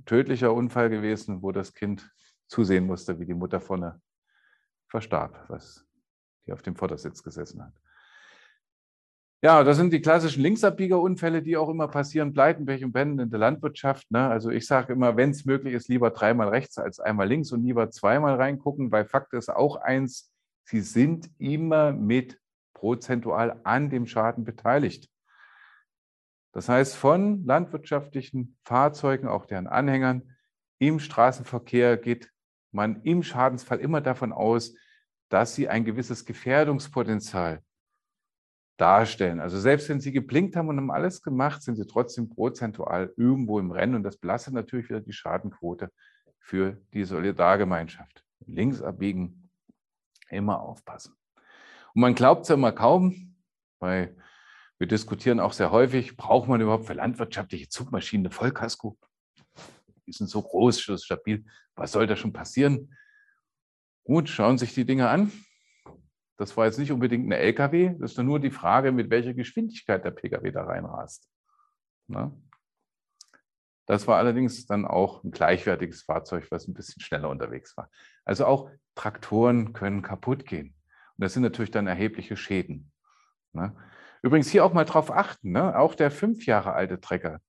tödlicher 0.05 0.53
Unfall 0.53 0.91
gewesen, 0.91 1.43
wo 1.43 1.51
das 1.51 1.75
Kind 1.75 2.11
zusehen 2.47 2.87
musste, 2.87 3.19
wie 3.19 3.27
die 3.27 3.35
Mutter 3.35 3.61
vorne 3.61 4.01
verstarb, 4.89 5.45
was 5.49 5.87
die 6.47 6.53
auf 6.53 6.63
dem 6.63 6.77
Vordersitz 6.77 7.23
gesessen 7.23 7.65
hat. 7.65 7.73
Ja, 9.45 9.63
das 9.63 9.77
sind 9.77 9.93
die 9.93 10.01
klassischen 10.01 10.43
Linksabbiegerunfälle, 10.43 11.43
die 11.43 11.59
auch 11.59 11.69
immer 11.69 11.87
passieren, 11.87 12.33
Pleiten, 12.33 12.65
Pech 12.65 12.83
und 12.83 12.95
Pennen 12.95 13.19
in 13.19 13.29
der 13.29 13.39
Landwirtschaft. 13.39 14.11
Ne? 14.11 14.27
Also 14.27 14.49
ich 14.49 14.67
sage 14.67 14.95
immer, 14.95 15.19
wenn 15.19 15.33
es 15.33 15.45
möglich 15.45 15.75
ist, 15.75 15.87
lieber 15.87 16.13
dreimal 16.13 16.49
rechts 16.49 16.79
als 16.79 16.99
einmal 16.99 17.29
links 17.29 17.53
und 17.53 17.63
lieber 17.63 17.91
zweimal 17.91 18.37
reingucken, 18.37 18.91
weil 18.91 19.05
Fakt 19.05 19.35
ist 19.35 19.51
auch 19.51 19.77
eins, 19.77 20.33
sie 20.65 20.81
sind 20.81 21.29
immer 21.37 21.93
mit 21.93 22.41
prozentual 22.73 23.61
an 23.65 23.91
dem 23.91 24.07
Schaden 24.07 24.45
beteiligt. 24.45 25.11
Das 26.53 26.71
heißt, 26.71 26.97
von 26.97 27.45
landwirtschaftlichen 27.45 28.57
Fahrzeugen, 28.65 29.29
auch 29.29 29.45
deren 29.45 29.67
Anhängern, 29.67 30.23
im 30.79 30.99
Straßenverkehr 31.01 31.99
geht 31.99 32.33
man 32.73 33.03
im 33.03 33.23
Schadensfall 33.23 33.81
immer 33.81 34.01
davon 34.01 34.33
aus, 34.33 34.75
dass 35.29 35.55
sie 35.55 35.69
ein 35.69 35.85
gewisses 35.85 36.25
Gefährdungspotenzial 36.25 37.63
darstellen. 38.77 39.41
Also 39.41 39.59
selbst 39.59 39.89
wenn 39.89 40.01
sie 40.01 40.13
geblinkt 40.13 40.57
haben 40.57 40.69
und 40.69 40.77
haben 40.77 40.91
alles 40.91 41.23
gemacht, 41.23 41.63
sind 41.63 41.77
sie 41.77 41.87
trotzdem 41.87 42.29
prozentual 42.29 43.13
irgendwo 43.17 43.59
im 43.59 43.71
Rennen 43.71 43.95
und 43.95 44.03
das 44.03 44.17
belastet 44.17 44.55
natürlich 44.55 44.89
wieder 44.89 45.01
die 45.01 45.13
Schadenquote 45.13 45.91
für 46.41 46.79
die 46.93 47.05
Solidargemeinschaft. 47.05 48.25
Links 48.47 48.83
abbiegen, 48.83 49.51
immer 50.29 50.61
aufpassen. 50.61 51.15
Und 51.95 52.01
man 52.01 52.15
glaubt 52.15 52.43
es 52.43 52.49
ja 52.49 52.57
immer 52.57 52.73
kaum, 52.73 53.37
weil 53.79 54.17
wir 54.79 54.89
diskutieren 54.89 55.41
auch 55.41 55.53
sehr 55.53 55.71
häufig, 55.71 56.17
braucht 56.17 56.49
man 56.49 56.61
überhaupt 56.61 56.87
für 56.87 56.95
landwirtschaftliche 56.95 57.69
Zugmaschinen 57.69 58.27
eine 58.27 58.35
Vollkasko? 58.35 58.99
Die 60.07 60.13
sind 60.13 60.29
so 60.29 60.43
groß, 60.43 60.79
so 60.79 60.97
stabil. 60.97 61.45
Was 61.77 61.93
soll 61.93 62.07
da 62.07 62.17
schon 62.17 62.33
passieren? 62.33 62.95
Gut, 64.03 64.29
schauen 64.29 64.59
sich 64.59 64.75
die 64.75 64.85
Dinge 64.85 65.09
an. 65.09 65.33
Das 66.37 66.57
war 66.57 66.67
jetzt 66.67 66.79
nicht 66.79 66.93
unbedingt 66.93 67.29
ein 67.29 67.33
LKW, 67.33 67.95
das 67.99 68.13
ist 68.13 68.19
nur 68.19 68.41
die 68.41 68.51
Frage, 68.51 68.91
mit 68.91 69.11
welcher 69.11 69.35
Geschwindigkeit 69.35 70.05
der 70.05 70.11
Pkw 70.11 70.51
da 70.51 70.65
reinrast. 70.65 71.29
Ne? 72.09 72.33
Das 73.87 74.07
war 74.07 74.17
allerdings 74.17 74.67
dann 74.67 74.87
auch 74.87 75.23
ein 75.23 75.31
gleichwertiges 75.31 76.03
Fahrzeug, 76.03 76.51
was 76.51 76.67
ein 76.67 76.75
bisschen 76.75 77.03
schneller 77.03 77.29
unterwegs 77.29 77.77
war. 77.77 77.91
Also 78.25 78.47
auch 78.47 78.71
Traktoren 78.95 79.73
können 79.73 80.03
kaputt 80.03 80.47
gehen. 80.47 80.75
Und 81.17 81.25
das 81.25 81.35
sind 81.35 81.43
natürlich 81.43 81.71
dann 81.71 81.87
erhebliche 81.87 82.37
Schäden. 82.37 82.91
Ne? 83.53 83.77
Übrigens 84.23 84.51
hier 84.51 84.65
auch 84.65 84.73
mal 84.73 84.85
drauf 84.85 85.11
achten, 85.11 85.53
ne? 85.53 85.79
auch 85.79 85.95
der 85.95 86.11
fünf 86.11 86.47
Jahre 86.47 86.73
alte 86.73 87.01
Trecker, 87.01 87.41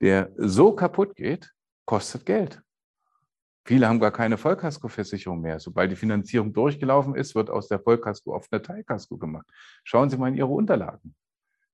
der 0.00 0.30
so 0.36 0.72
kaputt 0.72 1.16
geht, 1.16 1.52
kostet 1.86 2.26
Geld. 2.26 2.62
Viele 3.68 3.86
haben 3.86 4.00
gar 4.00 4.12
keine 4.12 4.38
Vollkaskoversicherung 4.38 5.42
mehr. 5.42 5.60
Sobald 5.60 5.90
die 5.92 5.96
Finanzierung 5.96 6.54
durchgelaufen 6.54 7.14
ist, 7.14 7.34
wird 7.34 7.50
aus 7.50 7.68
der 7.68 7.78
Vollkasko 7.78 8.34
oft 8.34 8.50
eine 8.50 8.62
Teilkasko 8.62 9.18
gemacht. 9.18 9.46
Schauen 9.84 10.08
Sie 10.08 10.16
mal 10.16 10.28
in 10.28 10.36
Ihre 10.36 10.48
Unterlagen. 10.48 11.14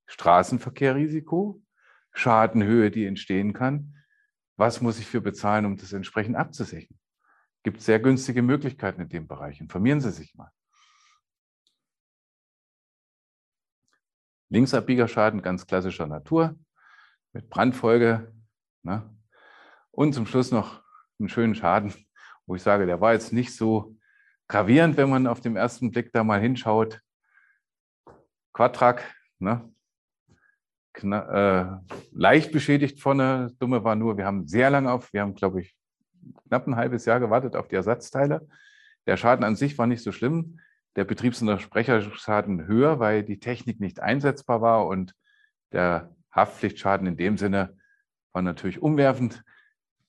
Straßenverkehrrisiko, 0.07 1.63
Schadenhöhe, 2.11 2.91
die 2.91 3.07
entstehen 3.07 3.53
kann. 3.53 3.95
Was 4.57 4.81
muss 4.81 4.99
ich 4.99 5.07
für 5.07 5.21
bezahlen, 5.21 5.67
um 5.67 5.77
das 5.77 5.93
entsprechend 5.93 6.35
abzusichern? 6.35 6.99
Gibt 7.63 7.81
sehr 7.81 8.01
günstige 8.01 8.43
Möglichkeiten 8.43 9.03
in 9.03 9.09
dem 9.09 9.29
Bereich. 9.29 9.61
Informieren 9.61 10.01
Sie 10.01 10.11
sich 10.11 10.35
mal. 10.35 10.51
Linksabbiegerschaden 14.49 15.43
ganz 15.43 15.65
klassischer 15.65 16.09
Natur 16.09 16.59
mit 17.33 17.49
Brandfolge. 17.49 18.35
Ne? 18.83 19.17
Und 19.93 20.13
zum 20.13 20.27
Schluss 20.27 20.51
noch 20.51 20.84
einen 21.19 21.29
schönen 21.29 21.55
Schaden, 21.55 21.95
wo 22.47 22.55
ich 22.55 22.63
sage, 22.63 22.87
der 22.87 23.01
war 23.01 23.13
jetzt 23.13 23.33
nicht 23.33 23.55
so 23.55 23.97
gravierend, 24.49 24.97
wenn 24.97 25.11
man 25.11 25.27
auf 25.27 25.41
den 25.41 25.57
ersten 25.57 25.91
Blick 25.91 26.13
da 26.13 26.25
mal 26.25 26.41
hinschaut. 26.41 27.01
Quadrak, 28.53 29.15
ne? 29.39 29.71
Kna 30.93 31.81
äh, 31.81 31.95
leicht 32.13 32.53
beschädigt 32.53 33.01
vorne. 33.01 33.53
Dumme 33.59 33.83
war 33.83 33.97
nur, 33.97 34.17
wir 34.17 34.27
haben 34.27 34.47
sehr 34.47 34.71
lange 34.71 34.93
auf, 34.93 35.13
wir 35.13 35.23
haben, 35.23 35.35
glaube 35.35 35.61
ich, 35.61 35.77
knapp 36.49 36.67
ein 36.67 36.77
halbes 36.77 37.05
Jahr 37.05 37.19
gewartet 37.19 37.57
auf 37.57 37.69
die 37.69 37.75
Ersatzteile. 37.75 38.47
Der 39.07 39.17
Schaden 39.17 39.45
an 39.45 39.57
sich 39.57 39.77
war 39.77 39.87
nicht 39.87 40.03
so 40.03 40.13
schlimm. 40.13 40.61
Der 40.97 41.05
Betriebs- 41.05 41.43
und 41.43 41.61
Sprecherschaden 41.61 42.67
höher, 42.67 43.01
weil 43.01 43.25
die 43.25 43.41
Technik 43.41 43.81
nicht 43.81 44.01
einsetzbar 44.01 44.63
war 44.63 44.87
und 44.87 45.15
der 45.73 46.15
Haftpflichtschaden 46.31 47.07
in 47.09 47.17
dem 47.17 47.37
Sinne 47.37 47.77
war 48.33 48.43
natürlich 48.43 48.81
umwerfend. 48.81 49.43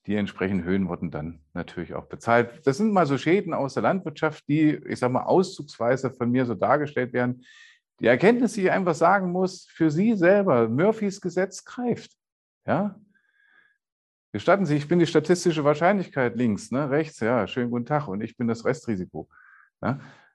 Die 0.08 0.16
entsprechenden 0.16 0.66
Höhen 0.66 0.88
wurden 0.88 1.10
dann 1.10 1.40
natürlich 1.54 1.96
auch 1.96 2.06
bezahlt. 2.06 2.66
Das 2.66 2.78
sind 2.78 2.94
mal 2.94 3.08
so 3.08 3.18
Schäden 3.18 3.54
aus 3.54 3.74
der 3.74 3.84
Landwirtschaft, 3.84 4.48
die, 4.48 4.76
ich 4.88 5.00
sage 5.00 5.14
mal, 5.14 5.24
auszugsweise 5.24 6.12
von 6.12 6.30
mir 6.30 6.46
so 6.46 6.54
dargestellt 6.54 7.12
werden. 7.14 7.44
Die 8.00 8.08
Erkenntnis, 8.08 8.54
die 8.54 8.64
ich 8.64 8.72
einfach 8.72 8.94
sagen 8.94 9.32
muss, 9.32 9.66
für 9.66 9.90
Sie 9.90 10.14
selber, 10.14 10.70
Murphys 10.70 11.20
Gesetz 11.22 11.64
greift. 11.64 12.12
Ja? 12.68 13.00
Gestatten 14.32 14.66
Sie, 14.66 14.76
ich 14.76 14.88
bin 14.88 15.00
die 15.00 15.08
statistische 15.08 15.64
Wahrscheinlichkeit 15.64 16.36
links, 16.36 16.70
ne? 16.70 16.90
rechts, 16.90 17.20
ja, 17.22 17.48
schönen 17.48 17.72
guten 17.72 17.86
Tag 17.86 18.08
und 18.08 18.22
ich 18.22 18.38
bin 18.38 18.48
das 18.48 18.66
Restrisiko. 18.66 19.30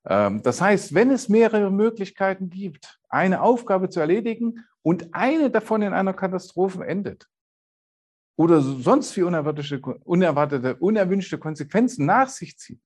Ähm, 0.07 0.43
das 0.43 0.61
heißt, 0.61 0.95
wenn 0.95 1.11
es 1.11 1.29
mehrere 1.29 1.71
Möglichkeiten 1.71 2.49
gibt, 2.49 2.99
eine 3.09 3.43
Aufgabe 3.43 3.89
zu 3.89 4.01
erledigen 4.01 4.65
und 4.83 5.15
eine 5.15 5.51
davon 5.51 5.83
in 5.83 5.93
einer 5.93 6.15
Katastrophe 6.15 6.85
endet 6.87 7.29
oder 8.41 8.63
sonst 8.63 9.15
wie 9.19 9.23
unerwartete, 9.23 9.79
unerwartete, 9.81 10.77
unerwünschte 10.77 11.37
Konsequenzen 11.37 12.07
nach 12.07 12.31
sich 12.31 12.57
zieht, 12.57 12.81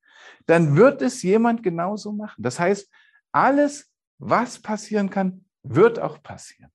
dann 0.47 0.75
wird 0.75 1.01
es 1.01 1.23
jemand 1.23 1.63
genauso 1.63 2.11
machen. 2.11 2.43
Das 2.43 2.59
heißt, 2.59 2.91
alles, 3.31 3.89
was 4.19 4.59
passieren 4.59 5.11
kann, 5.11 5.45
wird 5.63 6.01
auch 6.01 6.21
passieren. 6.21 6.73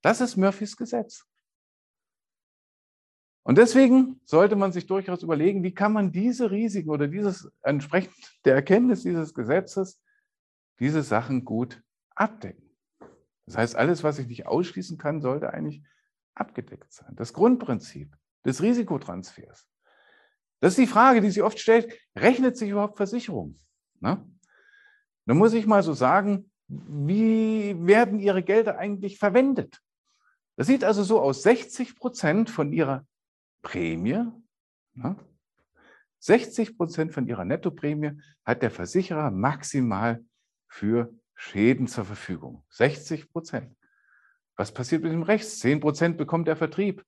Das 0.00 0.22
ist 0.22 0.38
Murphys 0.38 0.78
Gesetz. 0.78 1.26
Und 3.42 3.58
deswegen 3.58 4.18
sollte 4.24 4.56
man 4.56 4.72
sich 4.72 4.86
durchaus 4.86 5.22
überlegen, 5.22 5.62
wie 5.62 5.74
kann 5.74 5.92
man 5.92 6.10
diese 6.10 6.50
Risiken 6.50 6.88
oder 6.88 7.06
dieses 7.06 7.52
entsprechend 7.62 8.16
der 8.46 8.54
Erkenntnis 8.54 9.02
dieses 9.02 9.34
Gesetzes 9.34 10.00
diese 10.78 11.02
Sachen 11.02 11.44
gut 11.44 11.82
abdecken. 12.14 12.64
Das 13.44 13.58
heißt, 13.58 13.76
alles, 13.76 14.02
was 14.02 14.18
ich 14.18 14.26
nicht 14.26 14.46
ausschließen 14.46 14.96
kann, 14.96 15.20
sollte 15.20 15.52
eigentlich 15.52 15.82
abgedeckt 16.40 16.92
sein. 16.92 17.14
Das 17.16 17.32
Grundprinzip 17.32 18.16
des 18.44 18.62
Risikotransfers. 18.62 19.68
Das 20.60 20.72
ist 20.72 20.78
die 20.78 20.86
Frage, 20.86 21.20
die 21.20 21.30
sich 21.30 21.42
oft 21.42 21.58
stellt, 21.58 21.92
rechnet 22.16 22.56
sich 22.56 22.70
überhaupt 22.70 22.96
Versicherung? 22.96 23.56
Ne? 24.00 24.24
Dann 25.26 25.38
muss 25.38 25.52
ich 25.52 25.66
mal 25.66 25.82
so 25.82 25.92
sagen, 25.92 26.50
wie 26.68 27.74
werden 27.86 28.18
Ihre 28.20 28.42
Gelder 28.42 28.78
eigentlich 28.78 29.18
verwendet? 29.18 29.80
Das 30.56 30.66
sieht 30.66 30.84
also 30.84 31.02
so 31.02 31.20
aus, 31.20 31.42
60 31.42 31.96
Prozent 31.96 32.50
von 32.50 32.72
Ihrer 32.72 33.06
Prämie, 33.62 34.24
ne? 34.94 35.16
60 36.20 36.76
Prozent 36.76 37.12
von 37.14 37.26
Ihrer 37.26 37.46
Nettoprämie 37.46 38.20
hat 38.44 38.62
der 38.62 38.70
Versicherer 38.70 39.30
maximal 39.30 40.22
für 40.68 41.14
Schäden 41.34 41.86
zur 41.86 42.04
Verfügung. 42.04 42.62
60 42.68 43.32
Prozent. 43.32 43.74
Was 44.60 44.72
passiert 44.72 45.02
mit 45.02 45.10
dem 45.10 45.22
Rechts? 45.22 45.58
10 45.60 45.80
Prozent 45.80 46.18
bekommt 46.18 46.46
der 46.46 46.54
Vertrieb. 46.54 47.02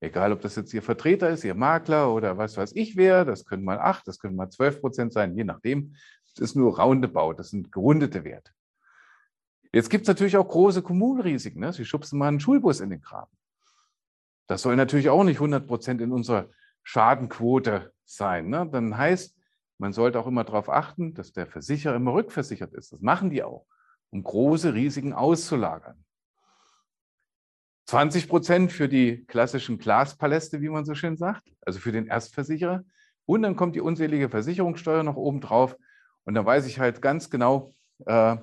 Egal, 0.00 0.30
ob 0.30 0.42
das 0.42 0.56
jetzt 0.56 0.74
Ihr 0.74 0.82
Vertreter 0.82 1.30
ist, 1.30 1.42
Ihr 1.42 1.54
Makler 1.54 2.12
oder 2.12 2.36
was 2.36 2.58
weiß 2.58 2.72
ich 2.74 2.98
wer, 2.98 3.24
das 3.24 3.46
können 3.46 3.64
mal 3.64 3.78
8, 3.78 4.06
das 4.06 4.18
können 4.18 4.36
mal 4.36 4.50
12 4.50 4.82
Prozent 4.82 5.12
sein, 5.14 5.34
je 5.34 5.44
nachdem. 5.44 5.96
Das 6.34 6.50
ist 6.50 6.54
nur 6.54 6.78
roundabout, 6.78 7.32
das 7.38 7.48
sind 7.48 7.72
gerundete 7.72 8.24
Werte. 8.24 8.52
Jetzt 9.72 9.88
gibt 9.88 10.02
es 10.02 10.08
natürlich 10.08 10.36
auch 10.36 10.46
große 10.46 10.82
Kommunenrisiken. 10.82 11.62
Ne? 11.62 11.72
Sie 11.72 11.86
schubsen 11.86 12.18
mal 12.18 12.28
einen 12.28 12.40
Schulbus 12.40 12.80
in 12.80 12.90
den 12.90 13.00
Graben. 13.00 13.34
Das 14.46 14.60
soll 14.60 14.76
natürlich 14.76 15.08
auch 15.08 15.24
nicht 15.24 15.36
100 15.36 15.66
Prozent 15.66 16.02
in 16.02 16.12
unserer 16.12 16.50
Schadenquote 16.82 17.90
sein. 18.04 18.50
Ne? 18.50 18.68
Dann 18.70 18.98
heißt, 18.98 19.34
man 19.78 19.94
sollte 19.94 20.20
auch 20.20 20.26
immer 20.26 20.44
darauf 20.44 20.68
achten, 20.68 21.14
dass 21.14 21.32
der 21.32 21.46
Versicherer 21.46 21.96
immer 21.96 22.12
rückversichert 22.12 22.74
ist. 22.74 22.92
Das 22.92 23.00
machen 23.00 23.30
die 23.30 23.42
auch, 23.42 23.64
um 24.10 24.22
große 24.22 24.74
Risiken 24.74 25.14
auszulagern. 25.14 26.04
20 27.92 28.26
Prozent 28.26 28.72
für 28.72 28.88
die 28.88 29.22
klassischen 29.26 29.76
Glaspaläste, 29.76 30.62
wie 30.62 30.70
man 30.70 30.86
so 30.86 30.94
schön 30.94 31.18
sagt, 31.18 31.42
also 31.60 31.78
für 31.78 31.92
den 31.92 32.06
Erstversicherer. 32.06 32.84
Und 33.26 33.42
dann 33.42 33.54
kommt 33.54 33.76
die 33.76 33.82
unselige 33.82 34.30
Versicherungssteuer 34.30 35.02
noch 35.02 35.16
oben 35.16 35.42
drauf. 35.42 35.76
Und 36.24 36.32
dann 36.32 36.46
weiß 36.46 36.66
ich 36.66 36.80
halt 36.80 37.02
ganz 37.02 37.28
genau, 37.28 37.74
äh, 38.06 38.38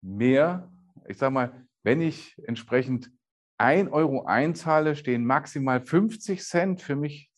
mehr, 0.00 0.70
ich 1.08 1.18
sage 1.18 1.34
mal, 1.34 1.66
wenn 1.82 2.00
ich 2.00 2.40
entsprechend 2.46 3.10
1 3.58 3.90
Euro 3.90 4.26
einzahle, 4.26 4.94
stehen 4.94 5.24
maximal 5.24 5.80
50 5.80 6.40
Cent 6.44 6.80
für 6.80 6.94
mich 6.94 7.32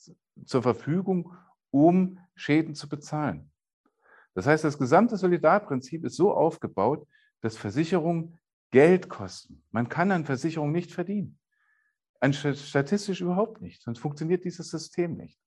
zur 0.44 0.62
Verfügung, 0.62 1.32
um 1.70 2.18
Schäden 2.34 2.74
zu 2.74 2.86
bezahlen. 2.86 3.50
Das 4.34 4.46
heißt, 4.46 4.62
das 4.62 4.76
gesamte 4.76 5.16
Solidarprinzip 5.16 6.04
ist 6.04 6.16
so 6.16 6.34
aufgebaut, 6.34 7.08
dass 7.40 7.56
Versicherungen 7.56 8.37
Geld 8.70 9.08
kosten. 9.08 9.64
Man 9.70 9.88
kann 9.88 10.10
an 10.10 10.24
Versicherungen 10.24 10.72
nicht 10.72 10.92
verdienen. 10.92 11.38
An 12.20 12.32
statistisch 12.32 13.20
überhaupt 13.20 13.60
nicht, 13.62 13.82
sonst 13.82 14.00
funktioniert 14.00 14.44
dieses 14.44 14.70
System 14.70 15.16
nicht. 15.16 15.38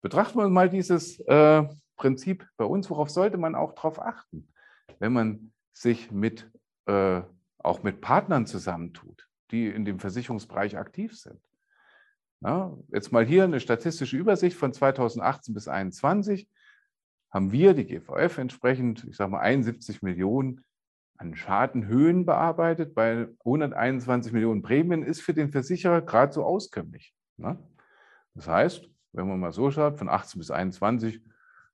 Betrachten 0.00 0.38
wir 0.38 0.48
mal 0.48 0.68
dieses 0.68 1.20
äh, 1.20 1.64
Prinzip 1.96 2.48
bei 2.56 2.64
uns. 2.64 2.90
Worauf 2.90 3.10
sollte 3.10 3.38
man 3.38 3.54
auch 3.54 3.72
darauf 3.72 4.00
achten, 4.00 4.52
wenn 4.98 5.12
man 5.12 5.52
sich 5.72 6.10
mit, 6.10 6.50
äh, 6.86 7.22
auch 7.58 7.82
mit 7.84 8.00
Partnern 8.00 8.46
zusammentut, 8.46 9.28
die 9.52 9.68
in 9.68 9.84
dem 9.84 10.00
Versicherungsbereich 10.00 10.76
aktiv 10.76 11.16
sind? 11.16 11.40
Ja, 12.40 12.76
jetzt 12.88 13.12
mal 13.12 13.24
hier 13.24 13.44
eine 13.44 13.60
statistische 13.60 14.16
Übersicht 14.16 14.56
von 14.56 14.72
2018 14.72 15.54
bis 15.54 15.64
2021 15.64 16.48
haben 17.32 17.50
wir, 17.50 17.74
die 17.74 17.86
GVF, 17.86 18.38
entsprechend, 18.38 19.04
ich 19.04 19.16
sage 19.16 19.30
mal, 19.30 19.40
71 19.40 20.02
Millionen 20.02 20.64
an 21.16 21.34
Schadenhöhen 21.34 22.26
bearbeitet. 22.26 22.94
Bei 22.94 23.28
121 23.40 24.32
Millionen 24.32 24.62
Prämien 24.62 25.02
ist 25.02 25.22
für 25.22 25.32
den 25.32 25.50
Versicherer 25.50 26.02
gerade 26.02 26.32
so 26.32 26.44
auskömmlich. 26.44 27.14
Ne? 27.38 27.58
Das 28.34 28.48
heißt, 28.48 28.88
wenn 29.12 29.28
man 29.28 29.40
mal 29.40 29.52
so 29.52 29.70
schaut, 29.70 29.98
von 29.98 30.08
18 30.08 30.38
bis 30.38 30.50
21, 30.50 31.22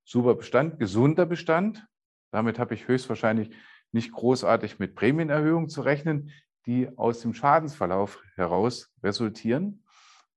super 0.05 0.35
Bestand, 0.35 0.79
gesunder 0.79 1.27
Bestand. 1.27 1.87
Damit 2.31 2.59
habe 2.59 2.75
ich 2.75 2.87
höchstwahrscheinlich 2.87 3.51
nicht 3.91 4.13
großartig 4.13 4.79
mit 4.79 4.95
Prämienerhöhungen 4.95 5.69
zu 5.69 5.81
rechnen, 5.81 6.31
die 6.67 6.89
aus 6.99 7.21
dem 7.21 7.35
Schadensverlauf 7.35 8.23
heraus 8.37 8.93
resultieren. 9.03 9.83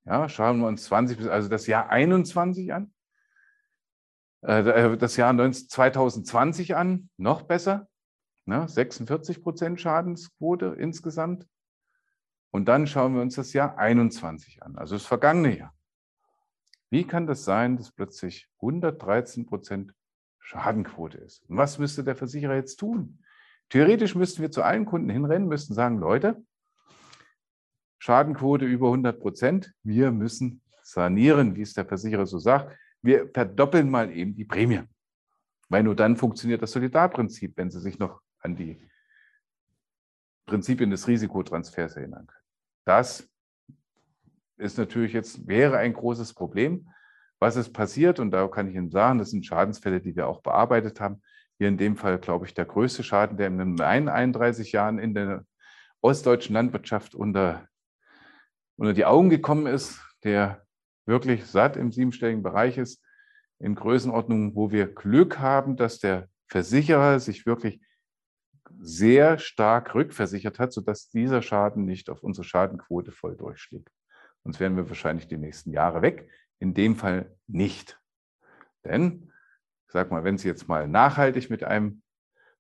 Ja, 0.06 0.30
schauen 0.30 0.60
wir 0.60 0.68
uns 0.68 0.86
20 0.86 1.18
bis 1.18 1.28
also 1.28 1.50
das 1.50 1.68
Jahr 1.68 1.90
21 1.90 2.74
an. 2.74 2.92
Äh, 4.42 4.94
äh, 4.94 4.98
das 4.98 5.18
Jahr 5.18 5.34
2020 5.34 6.76
an, 6.76 7.10
noch 7.18 7.44
besser, 7.44 7.88
46 8.46 9.38
ne, 9.38 9.44
Prozent 9.44 9.80
Schadensquote 9.80 10.76
insgesamt. 10.78 11.48
Und 12.52 12.66
dann 12.66 12.88
schauen 12.88 13.14
wir 13.16 13.22
uns 13.22 13.36
das 13.36 13.54
Jahr 13.54 13.78
21 13.78 14.64
an, 14.64 14.78
also 14.78 14.96
das 14.96 15.06
vergangene 15.06 15.58
Jahr. 15.58 15.74
Wie 16.90 17.06
kann 17.06 17.28
das 17.28 17.46
sein, 17.46 17.78
dass 17.78 17.92
plötzlich 17.92 18.50
113 18.58 19.46
Prozent 19.46 19.94
Schadenquote 20.40 21.20
ist? 21.20 21.48
Und 21.48 21.58
was 21.58 21.78
müsste 21.78 22.04
der 22.04 22.16
Versicherer 22.16 22.56
jetzt 22.56 22.78
tun? 22.78 23.24
Theoretisch 23.70 24.16
müssten 24.16 24.42
wir 24.42 24.52
zu 24.52 24.64
allen 24.64 24.86
Kunden 24.86 25.10
hinrennen, 25.10 25.48
müssten 25.48 25.74
sagen, 25.74 26.00
Leute, 26.00 26.44
Schadenquote 28.00 28.66
über 28.66 28.88
100 28.88 29.22
Prozent, 29.22 29.74
wir 29.84 30.12
müssen 30.12 30.62
sanieren, 30.82 31.56
wie 31.56 31.62
es 31.62 31.74
der 31.74 31.86
Versicherer 31.86 32.26
so 32.26 32.40
sagt 32.40 32.76
wir 33.02 33.30
verdoppeln 33.34 33.90
mal 33.90 34.12
eben 34.12 34.36
die 34.36 34.46
Prämie. 34.46 34.84
Weil 35.70 35.84
nur 35.84 35.96
dann 35.96 36.18
funktioniert 36.18 36.62
das 36.62 36.72
Solidarprinzip, 36.72 37.56
wenn 37.56 37.72
Sie 37.72 37.80
sich 37.80 37.98
noch 37.98 38.22
an 38.40 38.56
die 38.56 38.90
Prinzipien 40.46 40.90
des 40.90 41.08
Risikotransfers 41.08 41.96
erinnern 41.96 42.28
können. 42.28 42.46
Das 42.86 43.30
ist 44.58 44.78
natürlich 44.78 45.14
jetzt, 45.14 45.48
wäre 45.48 45.78
ein 45.78 45.94
großes 45.94 46.34
Problem. 46.34 46.90
Was 47.40 47.56
ist 47.56 47.74
passiert? 47.74 48.20
Und 48.20 48.32
da 48.32 48.48
kann 48.48 48.68
ich 48.68 48.76
Ihnen 48.76 48.92
sagen, 48.92 49.20
das 49.20 49.32
sind 49.32 49.46
Schadensfälle, 49.46 50.02
die 50.02 50.16
wir 50.16 50.28
auch 50.28 50.42
bearbeitet 50.42 51.00
haben. 51.00 51.22
Hier 51.58 51.68
in 51.68 51.78
dem 51.78 51.96
Fall, 51.96 52.20
glaube 52.20 52.46
ich, 52.46 52.54
der 52.54 52.66
größte 52.66 53.04
Schaden, 53.04 53.38
der 53.38 53.48
in 53.48 53.58
den 53.58 53.80
31 53.80 54.72
Jahren 54.72 55.00
in 55.00 55.14
der 55.14 55.46
ostdeutschen 56.02 56.54
Landwirtschaft 56.54 57.16
unter, 57.16 57.68
unter 58.76 58.94
die 58.94 59.06
Augen 59.06 59.30
gekommen 59.30 59.68
ist, 59.68 60.00
der 60.24 60.66
wirklich 61.06 61.46
satt 61.46 61.78
im 61.78 61.92
siebenstelligen 61.92 62.44
Bereich 62.44 62.78
ist, 62.78 63.04
in 63.60 63.76
Größenordnungen, 63.76 64.56
wo 64.56 64.72
wir 64.72 64.88
Glück 64.88 65.40
haben, 65.40 65.76
dass 65.76 66.00
der 66.00 66.30
Versicherer 66.48 67.20
sich 67.20 67.46
wirklich 67.46 67.82
sehr 68.80 69.38
stark 69.38 69.94
rückversichert 69.94 70.60
hat, 70.60 70.74
sodass 70.74 71.10
dieser 71.10 71.42
Schaden 71.42 71.86
nicht 71.86 72.10
auf 72.10 72.24
unsere 72.24 72.44
Schadenquote 72.44 73.12
voll 73.12 73.36
durchschlägt. 73.36 73.90
Sonst 74.44 74.60
wären 74.60 74.76
wir 74.76 74.90
wahrscheinlich 74.90 75.28
die 75.28 75.38
nächsten 75.38 75.72
Jahre 75.72 76.02
weg. 76.02 76.30
In 76.60 76.74
dem 76.74 76.96
Fall 76.96 77.36
nicht. 77.48 78.00
Denn, 78.84 79.32
ich 79.88 79.94
sag 79.94 80.12
mal, 80.12 80.24
wenn 80.24 80.38
Sie 80.38 80.48
jetzt 80.48 80.68
mal 80.68 80.88
nachhaltig 80.88 81.50
mit 81.50 81.64
einem 81.64 82.02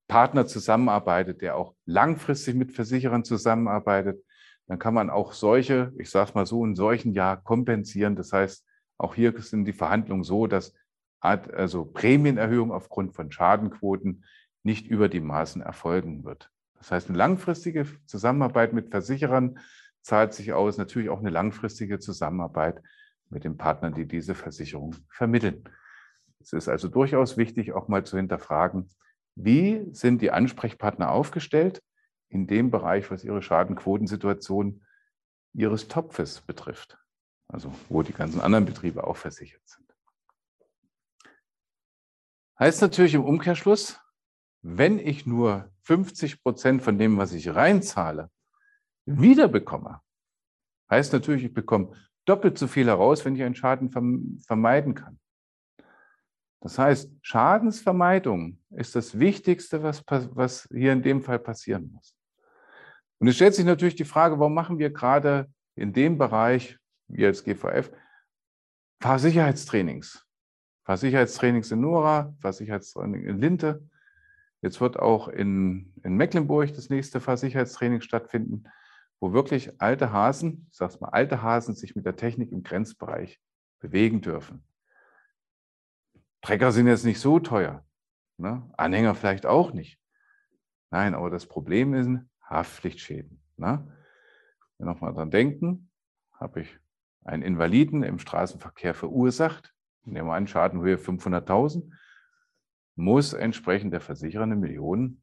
Partner 0.08 0.45
zusammenarbeitet, 0.45 1.41
der 1.41 1.56
auch 1.56 1.75
langfristig 1.86 2.56
mit 2.56 2.73
Versicherern 2.73 3.23
zusammenarbeitet, 3.23 4.23
dann 4.71 4.79
kann 4.79 4.93
man 4.93 5.10
auch 5.10 5.34
solche, 5.34 5.91
ich 5.97 6.10
sage 6.10 6.29
es 6.29 6.34
mal 6.34 6.45
so, 6.45 6.63
in 6.63 6.75
solchen 6.75 7.12
Jahr 7.12 7.36
kompensieren. 7.36 8.15
Das 8.15 8.31
heißt, 8.31 8.65
auch 8.97 9.15
hier 9.15 9.38
sind 9.41 9.65
die 9.65 9.73
Verhandlungen 9.73 10.23
so, 10.23 10.47
dass 10.47 10.73
also 11.19 11.84
Prämienerhöhung 11.84 12.71
aufgrund 12.71 13.13
von 13.13 13.34
Schadenquoten 13.34 14.23
nicht 14.63 14.88
über 14.88 15.10
die 15.10 15.19
Maßen 15.19 15.62
erfolgen 15.62 16.23
wird. 16.23 16.49
Das 16.75 16.89
heißt, 16.89 17.10
eine 17.10 17.17
langfristige 17.17 17.86
Zusammenarbeit 18.05 18.71
mit 18.71 18.91
Versicherern 18.91 19.60
zahlt 20.03 20.34
sich 20.34 20.53
aus, 20.53 20.77
natürlich 20.77 21.10
auch 21.10 21.19
eine 21.19 21.31
langfristige 21.31 21.99
Zusammenarbeit 21.99 22.81
mit 23.29 23.43
den 23.43 23.57
Partnern, 23.57 23.93
die 23.93 24.07
diese 24.07 24.36
Versicherung 24.36 24.95
vermitteln. 25.10 25.65
Es 26.39 26.53
ist 26.53 26.69
also 26.69 26.88
durchaus 26.88 27.36
wichtig, 27.36 27.73
auch 27.73 27.89
mal 27.89 28.05
zu 28.05 28.15
hinterfragen, 28.15 28.89
wie 29.36 29.89
sind 29.91 30.21
die 30.21 30.31
Ansprechpartner 30.31 31.12
aufgestellt 31.12 31.81
in 32.32 32.48
dem 32.48 32.72
Bereich, 32.72 33.12
was 33.12 33.24
ihre 33.24 33.41
Schadenquotensituation 33.41 34.86
ihres 35.54 35.88
Topfes 35.88 36.41
betrifft. 36.41 36.98
Also 37.48 37.74
wo 37.89 38.02
die 38.02 38.13
ganzen 38.13 38.39
anderen 38.39 38.65
Betriebe 38.65 39.06
auch 39.06 39.17
versichert 39.17 39.67
sind. 39.67 39.94
Heißt 42.58 42.82
natürlich 42.82 43.13
im 43.13 43.26
Umkehrschluss, 43.26 44.00
wenn 44.62 45.00
ich 45.00 45.26
nur 45.26 45.70
50 45.82 46.41
Prozent 46.44 46.84
von 46.84 46.98
dem, 46.98 47.17
was 47.17 47.34
ich 47.34 47.54
reinzahle, 47.54 48.30
wiederbekomme, 49.06 50.00
heißt 50.89 51.12
natürlich, 51.12 51.46
ich 51.46 51.54
bekomme 51.54 51.94
doppelt 52.26 52.58
so 52.58 52.67
viel 52.67 52.86
heraus, 52.88 53.26
wenn 53.26 53.36
ich 53.36 53.44
einen 53.44 53.56
Schaden 53.56 53.89
vermeiden 54.46 54.94
kann. 54.94 55.20
Das 56.62 56.78
heißt, 56.78 57.12
Schadensvermeidung 57.24 58.60
ist 58.70 58.96
das 58.96 59.17
Wichtigste, 59.17 59.82
was, 59.82 60.04
was 60.08 60.70
hier 60.72 60.94
in 60.94 61.02
dem 61.02 61.24
Fall 61.24 61.39
passieren 61.39 61.91
muss. 61.91 62.15
Und 63.21 63.27
es 63.27 63.36
stellt 63.36 63.53
sich 63.53 63.65
natürlich 63.65 63.95
die 63.95 64.03
Frage, 64.03 64.39
warum 64.39 64.55
machen 64.55 64.79
wir 64.79 64.89
gerade 64.89 65.47
in 65.75 65.93
dem 65.93 66.17
Bereich, 66.17 66.79
wir 67.07 67.27
als 67.27 67.43
GVF, 67.43 67.91
Fahrsicherheitstrainings? 68.99 70.25
Fahrsicherheitstrainings 70.86 71.69
in 71.69 71.81
Nora, 71.81 72.34
Fahrsicherheitstraining 72.39 73.23
in 73.23 73.38
Linte. 73.38 73.88
Jetzt 74.63 74.81
wird 74.81 74.97
auch 74.97 75.27
in, 75.27 75.93
in 76.03 76.15
Mecklenburg 76.15 76.73
das 76.73 76.89
nächste 76.89 77.19
Fahrsicherheitstraining 77.19 78.01
stattfinden, 78.01 78.63
wo 79.19 79.34
wirklich 79.34 79.79
alte 79.79 80.12
Hasen, 80.12 80.65
ich 80.71 80.77
sag's 80.77 80.99
mal, 80.99 81.10
alte 81.10 81.43
Hasen 81.43 81.75
sich 81.75 81.95
mit 81.95 82.07
der 82.07 82.15
Technik 82.15 82.51
im 82.51 82.63
Grenzbereich 82.63 83.39
bewegen 83.79 84.21
dürfen. 84.21 84.63
Trecker 86.41 86.71
sind 86.71 86.88
jetzt 86.88 87.05
nicht 87.05 87.19
so 87.19 87.38
teuer. 87.38 87.86
Ne? 88.38 88.67
Anhänger 88.77 89.13
vielleicht 89.13 89.45
auch 89.45 89.73
nicht. 89.73 89.99
Nein, 90.89 91.13
aber 91.13 91.29
das 91.29 91.45
Problem 91.45 91.93
ist 91.93 92.10
Haftpflichtschäden. 92.51 93.41
Ne? 93.57 93.87
Wenn 94.77 94.87
wir 94.87 94.93
nochmal 94.93 95.13
dran 95.13 95.31
denken, 95.31 95.89
habe 96.33 96.61
ich 96.61 96.79
einen 97.23 97.43
Invaliden 97.43 98.03
im 98.03 98.19
Straßenverkehr 98.19 98.93
verursacht, 98.93 99.73
nehmen 100.03 100.27
wir 100.27 100.33
an, 100.33 100.47
Schadenhöhe 100.47 100.97
500.000, 100.97 101.89
muss 102.95 103.33
entsprechend 103.33 103.93
der 103.93 104.01
Versicherer 104.01 104.43
eine 104.43 104.55
Million 104.55 105.21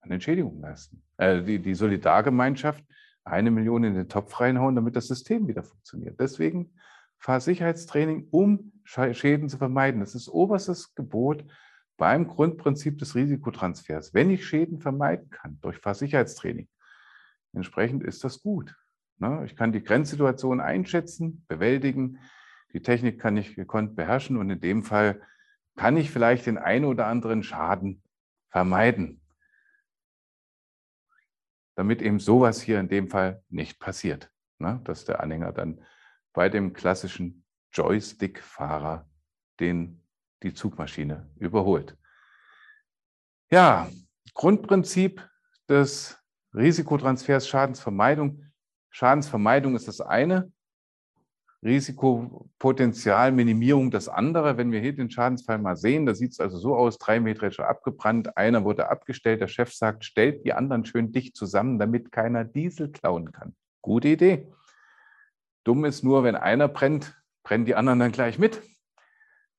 an 0.00 0.10
Entschädigung 0.10 0.60
leisten. 0.60 1.02
Äh, 1.16 1.42
die, 1.42 1.60
die 1.60 1.74
Solidargemeinschaft 1.74 2.84
eine 3.24 3.50
Million 3.50 3.82
in 3.82 3.94
den 3.94 4.08
Topf 4.08 4.40
reinhauen, 4.40 4.76
damit 4.76 4.94
das 4.94 5.08
System 5.08 5.48
wieder 5.48 5.64
funktioniert. 5.64 6.20
Deswegen 6.20 6.72
Fahrsicherheitstraining, 7.18 8.28
um 8.30 8.72
Schäden 8.84 9.48
zu 9.48 9.58
vermeiden. 9.58 10.00
Das 10.00 10.14
ist 10.14 10.28
oberstes 10.28 10.94
Gebot 10.94 11.44
beim 11.96 12.26
Grundprinzip 12.26 12.98
des 12.98 13.14
Risikotransfers. 13.14 14.14
Wenn 14.14 14.30
ich 14.30 14.46
Schäden 14.46 14.80
vermeiden 14.80 15.30
kann 15.30 15.58
durch 15.60 15.78
Fahrsicherheitstraining, 15.78 16.68
entsprechend 17.52 18.04
ist 18.04 18.24
das 18.24 18.42
gut. 18.42 18.76
Ne? 19.18 19.44
Ich 19.46 19.56
kann 19.56 19.72
die 19.72 19.82
Grenzsituation 19.82 20.60
einschätzen, 20.60 21.44
bewältigen. 21.48 22.18
Die 22.72 22.82
Technik 22.82 23.20
kann 23.20 23.36
ich 23.36 23.54
gekonnt 23.54 23.96
beherrschen 23.96 24.36
und 24.36 24.50
in 24.50 24.60
dem 24.60 24.82
Fall 24.82 25.22
kann 25.76 25.96
ich 25.96 26.10
vielleicht 26.10 26.46
den 26.46 26.58
einen 26.58 26.84
oder 26.84 27.06
anderen 27.06 27.42
Schaden 27.42 28.02
vermeiden, 28.48 29.20
damit 31.74 32.02
eben 32.02 32.18
sowas 32.18 32.60
hier 32.60 32.80
in 32.80 32.88
dem 32.88 33.08
Fall 33.08 33.42
nicht 33.48 33.78
passiert, 33.78 34.30
ne? 34.58 34.80
dass 34.84 35.04
der 35.04 35.20
Anhänger 35.20 35.52
dann 35.52 35.84
bei 36.32 36.48
dem 36.48 36.72
klassischen 36.72 37.44
Joystick-Fahrer 37.72 39.08
den, 39.60 40.02
die 40.42 40.54
Zugmaschine 40.54 41.28
überholt. 41.36 41.96
Ja, 43.50 43.88
Grundprinzip 44.34 45.28
des 45.68 46.18
Risikotransfers 46.54 47.48
Schadensvermeidung. 47.48 48.44
Schadensvermeidung 48.90 49.76
ist 49.76 49.88
das 49.88 50.00
eine, 50.00 50.52
Risikopotenzialminimierung 51.62 53.90
das 53.90 54.08
andere. 54.08 54.56
Wenn 54.56 54.72
wir 54.72 54.80
hier 54.80 54.94
den 54.94 55.10
Schadensfall 55.10 55.58
mal 55.58 55.76
sehen, 55.76 56.06
da 56.06 56.14
sieht 56.14 56.32
es 56.32 56.40
also 56.40 56.58
so 56.58 56.76
aus, 56.76 56.98
drei 56.98 57.20
Meter 57.20 57.50
schon 57.50 57.64
abgebrannt, 57.64 58.36
einer 58.36 58.64
wurde 58.64 58.88
abgestellt, 58.88 59.40
der 59.40 59.48
Chef 59.48 59.74
sagt, 59.74 60.04
stellt 60.04 60.44
die 60.44 60.52
anderen 60.52 60.84
schön 60.84 61.12
dicht 61.12 61.36
zusammen, 61.36 61.78
damit 61.78 62.12
keiner 62.12 62.44
Diesel 62.44 62.92
klauen 62.92 63.32
kann. 63.32 63.56
Gute 63.82 64.08
Idee. 64.08 64.52
Dumm 65.64 65.84
ist 65.84 66.04
nur, 66.04 66.22
wenn 66.22 66.36
einer 66.36 66.68
brennt, 66.68 67.20
brennen 67.42 67.64
die 67.64 67.74
anderen 67.74 67.98
dann 67.98 68.12
gleich 68.12 68.38
mit. 68.38 68.62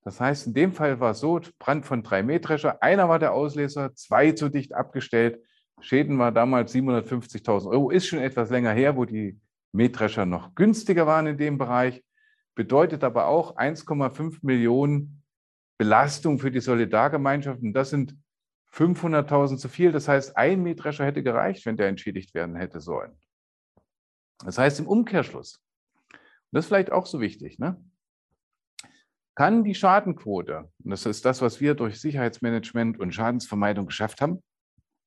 Das 0.07 0.21
heißt, 0.21 0.47
in 0.47 0.53
dem 0.53 0.71
Fall 0.71 1.01
war 1.01 1.11
es 1.11 1.19
so, 1.19 1.41
Brand 1.59 1.85
von 1.85 2.01
drei 2.01 2.23
Mähdrescher, 2.23 2.81
einer 2.81 3.09
war 3.09 3.19
der 3.19 3.33
Auslöser, 3.33 3.93
zwei 3.93 4.31
zu 4.31 4.47
dicht 4.47 4.73
abgestellt. 4.73 5.43
Schäden 5.81 6.17
war 6.17 6.31
damals 6.31 6.73
750.000 6.73 7.69
Euro, 7.69 7.89
ist 7.89 8.07
schon 8.07 8.19
etwas 8.19 8.49
länger 8.49 8.71
her, 8.71 8.95
wo 8.95 9.03
die 9.03 9.37
Mähdrescher 9.73 10.25
noch 10.25 10.55
günstiger 10.55 11.07
waren 11.07 11.27
in 11.27 11.37
dem 11.37 11.57
Bereich. 11.57 12.05
Bedeutet 12.55 13.03
aber 13.03 13.27
auch 13.27 13.57
1,5 13.57 14.37
Millionen 14.43 15.23
Belastung 15.77 16.39
für 16.39 16.51
die 16.51 16.61
Solidargemeinschaft. 16.61 17.61
Und 17.61 17.73
das 17.73 17.89
sind 17.89 18.15
500.000 18.71 19.57
zu 19.57 19.67
viel. 19.67 19.91
Das 19.91 20.07
heißt, 20.07 20.37
ein 20.37 20.63
Mähdrescher 20.63 21.03
hätte 21.03 21.21
gereicht, 21.21 21.65
wenn 21.65 21.75
der 21.75 21.89
entschädigt 21.89 22.33
werden 22.33 22.55
hätte 22.55 22.79
sollen. 22.79 23.11
Das 24.45 24.57
heißt 24.57 24.79
im 24.79 24.87
Umkehrschluss, 24.87 25.61
das 26.53 26.63
ist 26.63 26.67
vielleicht 26.69 26.93
auch 26.93 27.07
so 27.07 27.19
wichtig, 27.19 27.59
ne? 27.59 27.83
Kann 29.37 29.63
die 29.63 29.75
Schadenquote, 29.75 30.67
und 30.83 30.89
das 30.89 31.05
ist 31.05 31.23
das, 31.23 31.43
was 31.43 31.61
wir 31.61 31.75
durch 31.75 32.01
Sicherheitsmanagement 32.01 32.99
und 32.99 33.13
Schadensvermeidung 33.13 33.85
geschafft 33.85 34.19
haben, 34.19 34.41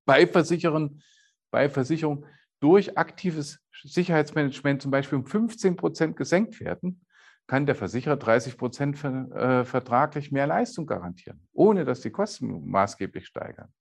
bei 0.06 0.24
Versicherern, 0.24 1.02
bei 1.50 1.68
Versicherungen 1.68 2.24
durch 2.60 2.96
aktives 2.96 3.58
Sicherheitsmanagement 3.82 4.82
zum 4.82 4.92
Beispiel 4.92 5.18
um 5.18 5.26
15 5.26 5.74
Prozent 5.74 6.16
gesenkt 6.16 6.60
werden, 6.60 7.04
kann 7.48 7.66
der 7.66 7.74
Versicherer 7.74 8.16
30 8.16 8.56
Prozent 8.56 9.02
äh, 9.02 9.64
vertraglich 9.64 10.30
mehr 10.30 10.46
Leistung 10.46 10.86
garantieren, 10.86 11.44
ohne 11.52 11.84
dass 11.84 12.00
die 12.00 12.12
Kosten 12.12 12.70
maßgeblich 12.70 13.26
steigern. 13.26 13.74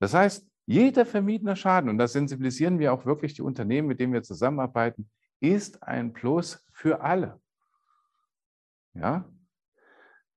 Das 0.00 0.14
heißt, 0.14 0.48
jeder 0.66 1.06
vermiedene 1.06 1.54
Schaden, 1.54 1.90
und 1.90 1.98
da 1.98 2.08
sensibilisieren 2.08 2.80
wir 2.80 2.92
auch 2.92 3.06
wirklich 3.06 3.34
die 3.34 3.42
Unternehmen, 3.42 3.86
mit 3.86 4.00
denen 4.00 4.14
wir 4.14 4.24
zusammenarbeiten, 4.24 5.08
ist 5.38 5.80
ein 5.84 6.12
Plus 6.12 6.66
für 6.72 7.02
alle. 7.02 7.40
Ja? 8.94 9.30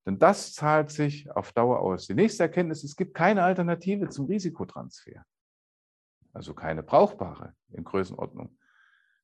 Denn 0.07 0.19
das 0.19 0.53
zahlt 0.53 0.89
sich 0.89 1.29
auf 1.31 1.51
Dauer 1.51 1.81
aus. 1.81 2.07
Die 2.07 2.13
nächste 2.13 2.43
Erkenntnis, 2.43 2.85
es 2.85 2.95
gibt 2.95 3.13
keine 3.13 3.43
Alternative 3.43 4.07
zum 4.07 4.27
Risikotransfer. 4.27 5.25
Also 6.31 6.53
keine 6.53 6.81
brauchbare 6.81 7.53
in 7.73 7.83
Größenordnung. 7.83 8.57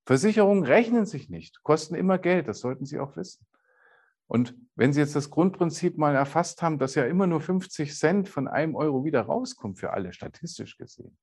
Versicherungen 0.05 0.65
rechnen 0.65 1.05
sich 1.05 1.29
nicht, 1.29 1.63
kosten 1.63 1.95
immer 1.95 2.17
Geld, 2.17 2.49
das 2.49 2.59
sollten 2.59 2.85
Sie 2.85 2.99
auch 2.99 3.15
wissen. 3.15 3.45
Und 4.27 4.55
wenn 4.75 4.91
Sie 4.91 4.99
jetzt 4.99 5.15
das 5.15 5.29
Grundprinzip 5.29 5.97
mal 5.97 6.15
erfasst 6.15 6.61
haben, 6.61 6.79
dass 6.79 6.95
ja 6.95 7.05
immer 7.05 7.27
nur 7.27 7.39
50 7.39 7.97
Cent 7.97 8.27
von 8.27 8.49
einem 8.49 8.75
Euro 8.75 9.05
wieder 9.05 9.21
rauskommt 9.21 9.79
für 9.79 9.91
alle, 9.91 10.11
statistisch 10.11 10.77
gesehen, 10.77 11.17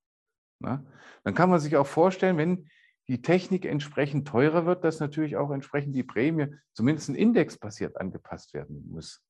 ne, 0.60 0.86
dann 1.22 1.34
kann 1.34 1.50
man 1.50 1.60
sich 1.60 1.76
auch 1.76 1.86
vorstellen, 1.86 2.38
wenn 2.38 2.70
die 3.08 3.20
Technik 3.20 3.66
entsprechend 3.66 4.26
teurer 4.26 4.64
wird, 4.64 4.84
dass 4.84 5.00
natürlich 5.00 5.36
auch 5.36 5.50
entsprechend 5.50 5.94
die 5.94 6.04
Prämie 6.04 6.54
zumindest 6.72 7.10
indexbasiert 7.10 7.98
angepasst 8.00 8.54
werden 8.54 8.88
muss. 8.90 9.22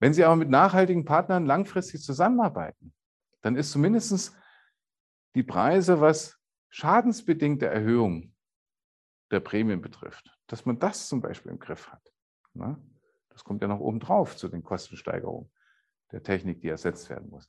Wenn 0.00 0.14
Sie 0.14 0.24
aber 0.24 0.36
mit 0.36 0.48
nachhaltigen 0.48 1.04
Partnern 1.04 1.46
langfristig 1.46 2.02
zusammenarbeiten, 2.02 2.92
dann 3.42 3.54
ist 3.54 3.70
zumindest 3.70 4.34
die 5.34 5.42
Preise, 5.42 6.00
was 6.00 6.38
schadensbedingte 6.70 7.66
Erhöhung 7.66 8.34
der 9.30 9.40
Prämien 9.40 9.80
betrifft, 9.80 10.36
dass 10.46 10.64
man 10.64 10.78
das 10.78 11.06
zum 11.06 11.20
Beispiel 11.20 11.52
im 11.52 11.58
Griff 11.58 11.88
hat. 11.88 12.12
Ne? 12.54 12.76
Das 13.28 13.44
kommt 13.44 13.62
ja 13.62 13.68
noch 13.68 13.80
oben 13.80 14.00
drauf 14.00 14.36
zu 14.36 14.48
den 14.48 14.64
Kostensteigerungen 14.64 15.50
der 16.12 16.22
Technik, 16.22 16.60
die 16.60 16.68
ersetzt 16.68 17.08
werden 17.10 17.30
muss. 17.30 17.48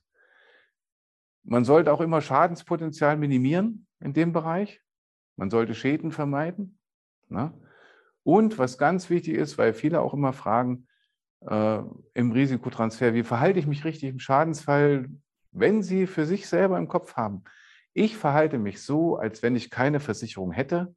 Man 1.42 1.64
sollte 1.64 1.92
auch 1.92 2.00
immer 2.00 2.20
Schadenspotenzial 2.20 3.16
minimieren 3.16 3.86
in 3.98 4.12
dem 4.12 4.32
Bereich. 4.32 4.80
Man 5.36 5.50
sollte 5.50 5.74
Schäden 5.74 6.12
vermeiden. 6.12 6.78
Ne? 7.28 7.52
Und 8.22 8.58
was 8.58 8.78
ganz 8.78 9.10
wichtig 9.10 9.34
ist, 9.34 9.58
weil 9.58 9.74
viele 9.74 10.00
auch 10.00 10.14
immer 10.14 10.32
fragen 10.32 10.86
äh, 11.48 11.82
im 12.14 12.32
Risikotransfer, 12.32 13.14
wie 13.14 13.22
verhalte 13.22 13.58
ich 13.58 13.66
mich 13.66 13.84
richtig 13.84 14.10
im 14.10 14.18
Schadensfall, 14.18 15.08
wenn 15.50 15.82
Sie 15.82 16.06
für 16.06 16.26
sich 16.26 16.48
selber 16.48 16.78
im 16.78 16.88
Kopf 16.88 17.14
haben, 17.14 17.44
ich 17.94 18.16
verhalte 18.16 18.58
mich 18.58 18.82
so, 18.82 19.16
als 19.16 19.42
wenn 19.42 19.54
ich 19.54 19.70
keine 19.70 20.00
Versicherung 20.00 20.52
hätte, 20.52 20.94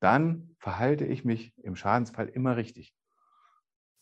dann 0.00 0.54
verhalte 0.58 1.06
ich 1.06 1.24
mich 1.24 1.54
im 1.62 1.76
Schadensfall 1.76 2.28
immer 2.28 2.56
richtig. 2.56 2.94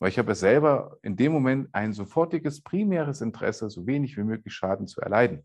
Weil 0.01 0.11
ich 0.11 0.19
habe 0.19 0.35
selber 0.35 0.99
in 1.03 1.17
dem 1.17 1.33
Moment 1.33 1.69
ein 1.73 1.93
sofortiges 1.93 2.63
primäres 2.63 3.21
Interesse, 3.21 3.69
so 3.69 3.87
wenig 3.87 4.17
wie 4.17 4.23
möglich 4.25 4.55
Schaden 4.55 4.87
zu 4.87 5.01
erleiden. 5.01 5.45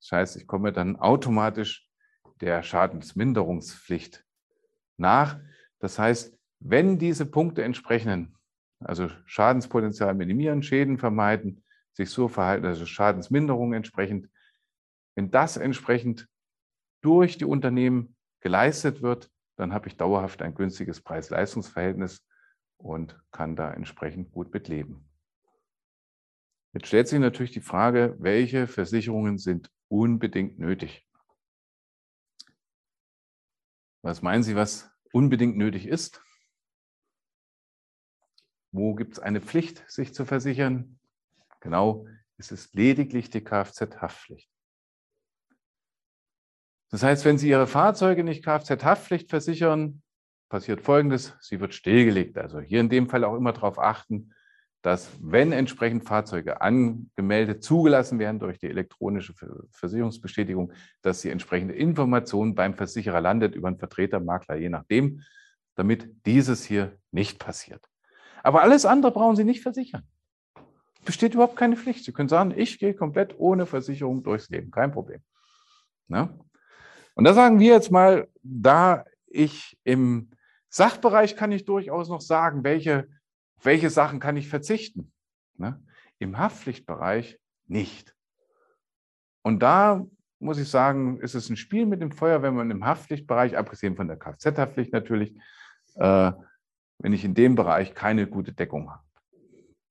Das 0.00 0.12
heißt, 0.12 0.36
ich 0.36 0.46
komme 0.46 0.72
dann 0.72 0.96
automatisch 0.96 1.88
der 2.40 2.62
Schadensminderungspflicht 2.62 4.24
nach. 4.96 5.38
Das 5.78 5.98
heißt, 5.98 6.38
wenn 6.60 6.98
diese 6.98 7.26
Punkte 7.26 7.62
entsprechen, 7.62 8.36
also 8.80 9.08
Schadenspotenzial 9.26 10.14
minimieren, 10.14 10.62
Schäden 10.62 10.98
vermeiden, 10.98 11.62
sich 11.92 12.10
so 12.10 12.28
verhalten, 12.28 12.66
also 12.66 12.86
Schadensminderung 12.86 13.72
entsprechend, 13.72 14.28
wenn 15.14 15.30
das 15.30 15.56
entsprechend 15.56 16.28
durch 17.02 17.38
die 17.38 17.44
Unternehmen 17.44 18.16
geleistet 18.40 19.02
wird, 19.02 19.30
dann 19.56 19.72
habe 19.74 19.88
ich 19.88 19.96
dauerhaft 19.96 20.42
ein 20.42 20.54
günstiges 20.54 21.00
Preis-Leistungs-Verhältnis 21.02 22.24
und 22.78 23.20
kann 23.30 23.56
da 23.56 23.72
entsprechend 23.72 24.32
gut 24.32 24.52
mitleben. 24.52 25.06
Jetzt 26.72 26.86
stellt 26.86 27.08
sich 27.08 27.18
natürlich 27.18 27.50
die 27.50 27.60
Frage, 27.60 28.16
welche 28.18 28.66
Versicherungen 28.66 29.38
sind 29.38 29.70
unbedingt 29.88 30.58
nötig? 30.58 31.06
Was 34.02 34.22
meinen 34.22 34.42
Sie, 34.42 34.54
was 34.56 34.90
unbedingt 35.12 35.56
nötig 35.56 35.86
ist? 35.86 36.22
Wo 38.72 38.94
gibt 38.94 39.14
es 39.14 39.18
eine 39.18 39.40
Pflicht, 39.40 39.84
sich 39.88 40.14
zu 40.14 40.24
versichern? 40.24 40.98
Genau, 41.60 42.06
es 42.36 42.52
ist 42.52 42.74
lediglich 42.74 43.30
die 43.30 43.42
Kfz-Haftpflicht. 43.42 44.50
Das 46.90 47.02
heißt, 47.02 47.24
wenn 47.24 47.38
Sie 47.38 47.48
Ihre 47.48 47.66
Fahrzeuge 47.66 48.24
nicht 48.24 48.44
Kfz-Haftpflicht 48.44 49.30
versichern, 49.30 50.02
passiert 50.50 50.82
Folgendes, 50.82 51.34
sie 51.40 51.60
wird 51.60 51.74
stillgelegt. 51.74 52.36
Also 52.36 52.60
hier 52.60 52.80
in 52.80 52.90
dem 52.90 53.08
Fall 53.08 53.24
auch 53.24 53.36
immer 53.36 53.52
darauf 53.52 53.78
achten, 53.78 54.34
dass 54.82 55.10
wenn 55.20 55.52
entsprechend 55.52 56.04
Fahrzeuge 56.04 56.60
angemeldet, 56.60 57.62
zugelassen 57.62 58.18
werden 58.18 58.40
durch 58.40 58.58
die 58.58 58.66
elektronische 58.66 59.34
Versicherungsbestätigung, 59.70 60.72
dass 61.02 61.20
die 61.20 61.30
entsprechende 61.30 61.74
Information 61.74 62.54
beim 62.54 62.74
Versicherer 62.74 63.20
landet 63.20 63.54
über 63.54 63.68
einen 63.68 63.78
Vertreter, 63.78 64.20
Makler, 64.20 64.56
je 64.56 64.70
nachdem, 64.70 65.22
damit 65.76 66.10
dieses 66.26 66.64
hier 66.64 66.98
nicht 67.10 67.38
passiert. 67.38 67.89
Aber 68.42 68.62
alles 68.62 68.84
andere 68.84 69.12
brauchen 69.12 69.36
Sie 69.36 69.44
nicht 69.44 69.62
versichern. 69.62 70.02
Besteht 71.04 71.34
überhaupt 71.34 71.56
keine 71.56 71.76
Pflicht. 71.76 72.04
Sie 72.04 72.12
können 72.12 72.28
sagen, 72.28 72.52
ich 72.56 72.78
gehe 72.78 72.94
komplett 72.94 73.38
ohne 73.38 73.66
Versicherung 73.66 74.22
durchs 74.22 74.50
Leben, 74.50 74.70
kein 74.70 74.92
Problem. 74.92 75.20
Ja? 76.08 76.34
Und 77.14 77.24
da 77.24 77.34
sagen 77.34 77.58
wir 77.58 77.72
jetzt 77.72 77.90
mal, 77.90 78.28
da 78.42 79.04
ich 79.26 79.78
im 79.84 80.30
Sachbereich 80.68 81.36
kann 81.36 81.52
ich 81.52 81.64
durchaus 81.64 82.08
noch 82.08 82.20
sagen, 82.20 82.64
welche 82.64 83.08
welche 83.62 83.90
Sachen 83.90 84.20
kann 84.20 84.36
ich 84.36 84.48
verzichten? 84.48 85.12
Ne? 85.56 85.82
Im 86.18 86.38
Haftpflichtbereich 86.38 87.38
nicht. 87.66 88.14
Und 89.42 89.60
da 89.62 90.06
muss 90.38 90.58
ich 90.58 90.68
sagen, 90.68 91.20
ist 91.20 91.34
es 91.34 91.50
ein 91.50 91.56
Spiel 91.56 91.86
mit 91.86 92.00
dem 92.00 92.12
Feuer, 92.12 92.42
wenn 92.42 92.54
man 92.54 92.70
im 92.70 92.84
Haftpflichtbereich, 92.84 93.56
abgesehen 93.56 93.96
von 93.96 94.08
der 94.08 94.18
Kfz-Haftpflicht 94.18 94.92
natürlich, 94.92 95.36
äh, 95.96 96.32
wenn 97.00 97.12
ich 97.12 97.24
in 97.24 97.34
dem 97.34 97.56
Bereich 97.56 97.94
keine 97.94 98.26
gute 98.26 98.52
Deckung 98.52 98.90
habe. 98.90 99.04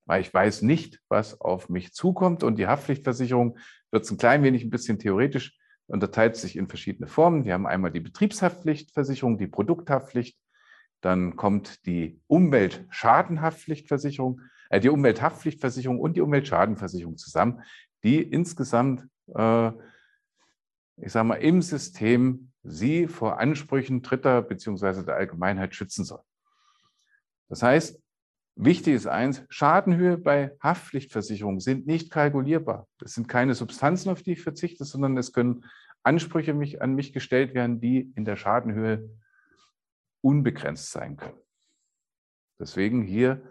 Weil 0.06 0.22
ich 0.22 0.32
weiß 0.32 0.62
nicht, 0.62 1.00
was 1.08 1.40
auf 1.40 1.68
mich 1.68 1.92
zukommt. 1.92 2.42
Und 2.42 2.58
die 2.58 2.66
Haftpflichtversicherung 2.66 3.58
wird 3.90 4.04
es 4.04 4.10
ein 4.10 4.16
klein 4.18 4.42
wenig, 4.42 4.64
ein 4.64 4.70
bisschen 4.70 4.98
theoretisch, 4.98 5.58
unterteilt 5.86 6.36
sich 6.36 6.56
in 6.56 6.68
verschiedene 6.68 7.08
Formen. 7.08 7.44
Wir 7.44 7.52
haben 7.54 7.66
einmal 7.66 7.90
die 7.90 8.00
Betriebshaftpflichtversicherung, 8.00 9.38
die 9.38 9.48
Produkthaftpflicht, 9.48 10.38
dann 11.00 11.36
kommt 11.36 11.86
die 11.86 12.20
Umweltschadenhaftpflichtversicherung, 12.26 14.42
äh, 14.68 14.80
die 14.80 14.90
Umwelthaftpflichtversicherung 14.90 15.98
und 15.98 16.16
die 16.16 16.20
Umweltschadenversicherung 16.20 17.16
zusammen, 17.16 17.62
die 18.04 18.22
insgesamt, 18.22 19.08
äh, 19.34 19.70
ich 20.96 21.12
sage 21.12 21.26
mal, 21.26 21.36
im 21.36 21.62
System 21.62 22.46
Sie 22.62 23.08
vor 23.08 23.40
Ansprüchen 23.40 24.02
Dritter 24.02 24.42
beziehungsweise 24.42 25.02
der 25.02 25.14
Allgemeinheit 25.14 25.74
schützen 25.74 26.04
soll. 26.04 26.20
Das 27.50 27.62
heißt, 27.62 28.00
wichtig 28.54 28.94
ist 28.94 29.06
eins, 29.06 29.42
Schadenhöhe 29.50 30.16
bei 30.16 30.56
Haftpflichtversicherungen 30.62 31.60
sind 31.60 31.86
nicht 31.86 32.10
kalkulierbar. 32.10 32.86
Es 33.04 33.14
sind 33.14 33.28
keine 33.28 33.54
Substanzen, 33.54 34.08
auf 34.08 34.22
die 34.22 34.32
ich 34.32 34.42
verzichte, 34.42 34.84
sondern 34.84 35.18
es 35.18 35.32
können 35.32 35.66
Ansprüche 36.02 36.54
mich, 36.54 36.80
an 36.80 36.94
mich 36.94 37.12
gestellt 37.12 37.52
werden, 37.52 37.80
die 37.80 38.12
in 38.14 38.24
der 38.24 38.36
Schadenhöhe 38.36 39.10
unbegrenzt 40.22 40.92
sein 40.92 41.16
können. 41.16 41.38
Deswegen 42.58 43.02
hier 43.02 43.42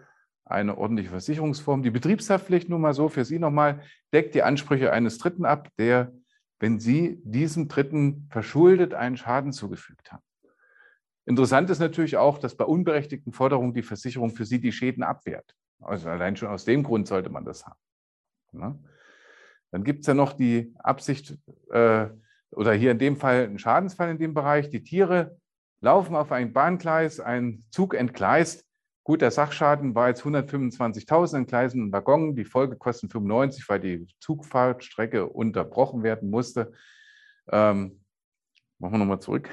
eine 0.44 0.78
ordentliche 0.78 1.10
Versicherungsform. 1.10 1.82
Die 1.82 1.90
Betriebshaftpflicht, 1.90 2.68
nur 2.68 2.78
mal 2.78 2.94
so 2.94 3.08
für 3.08 3.24
Sie 3.24 3.38
nochmal, 3.38 3.82
deckt 4.12 4.34
die 4.34 4.42
Ansprüche 4.42 4.92
eines 4.92 5.18
Dritten 5.18 5.44
ab, 5.44 5.68
der, 5.78 6.12
wenn 6.58 6.80
Sie 6.80 7.20
diesem 7.22 7.68
Dritten 7.68 8.28
verschuldet 8.30 8.94
einen 8.94 9.16
Schaden 9.16 9.52
zugefügt 9.52 10.10
haben. 10.10 10.24
Interessant 11.30 11.70
ist 11.70 11.78
natürlich 11.78 12.16
auch, 12.16 12.38
dass 12.38 12.56
bei 12.56 12.64
unberechtigten 12.64 13.32
Forderungen 13.32 13.72
die 13.72 13.84
Versicherung 13.84 14.30
für 14.30 14.44
Sie 14.44 14.60
die 14.60 14.72
Schäden 14.72 15.04
abwehrt. 15.04 15.54
Also 15.80 16.08
allein 16.08 16.36
schon 16.36 16.48
aus 16.48 16.64
dem 16.64 16.82
Grund 16.82 17.06
sollte 17.06 17.30
man 17.30 17.44
das 17.44 17.64
haben. 17.64 17.78
Ne? 18.50 18.76
Dann 19.70 19.84
gibt 19.84 20.00
es 20.00 20.08
ja 20.08 20.14
noch 20.14 20.32
die 20.32 20.74
Absicht, 20.80 21.38
äh, 21.70 22.08
oder 22.50 22.72
hier 22.72 22.90
in 22.90 22.98
dem 22.98 23.16
Fall 23.16 23.44
ein 23.44 23.60
Schadensfall 23.60 24.10
in 24.10 24.18
dem 24.18 24.34
Bereich, 24.34 24.70
die 24.70 24.82
Tiere 24.82 25.38
laufen 25.80 26.16
auf 26.16 26.32
ein 26.32 26.52
Bahngleis, 26.52 27.20
ein 27.20 27.62
Zug 27.70 27.94
entgleist. 27.94 28.66
Gut, 29.04 29.20
der 29.20 29.30
Sachschaden 29.30 29.94
war 29.94 30.08
jetzt 30.08 30.24
125.000 30.24 31.36
Entgleisen 31.36 31.80
und 31.80 31.92
Waggon. 31.92 32.34
Die 32.34 32.44
Folgekosten 32.44 33.08
95, 33.08 33.68
weil 33.68 33.78
die 33.78 34.08
Zugfahrtstrecke 34.18 35.26
unterbrochen 35.28 36.02
werden 36.02 36.28
musste. 36.28 36.72
Ähm, 37.52 38.00
machen 38.80 38.94
wir 38.94 38.98
nochmal 38.98 39.20
zurück. 39.20 39.48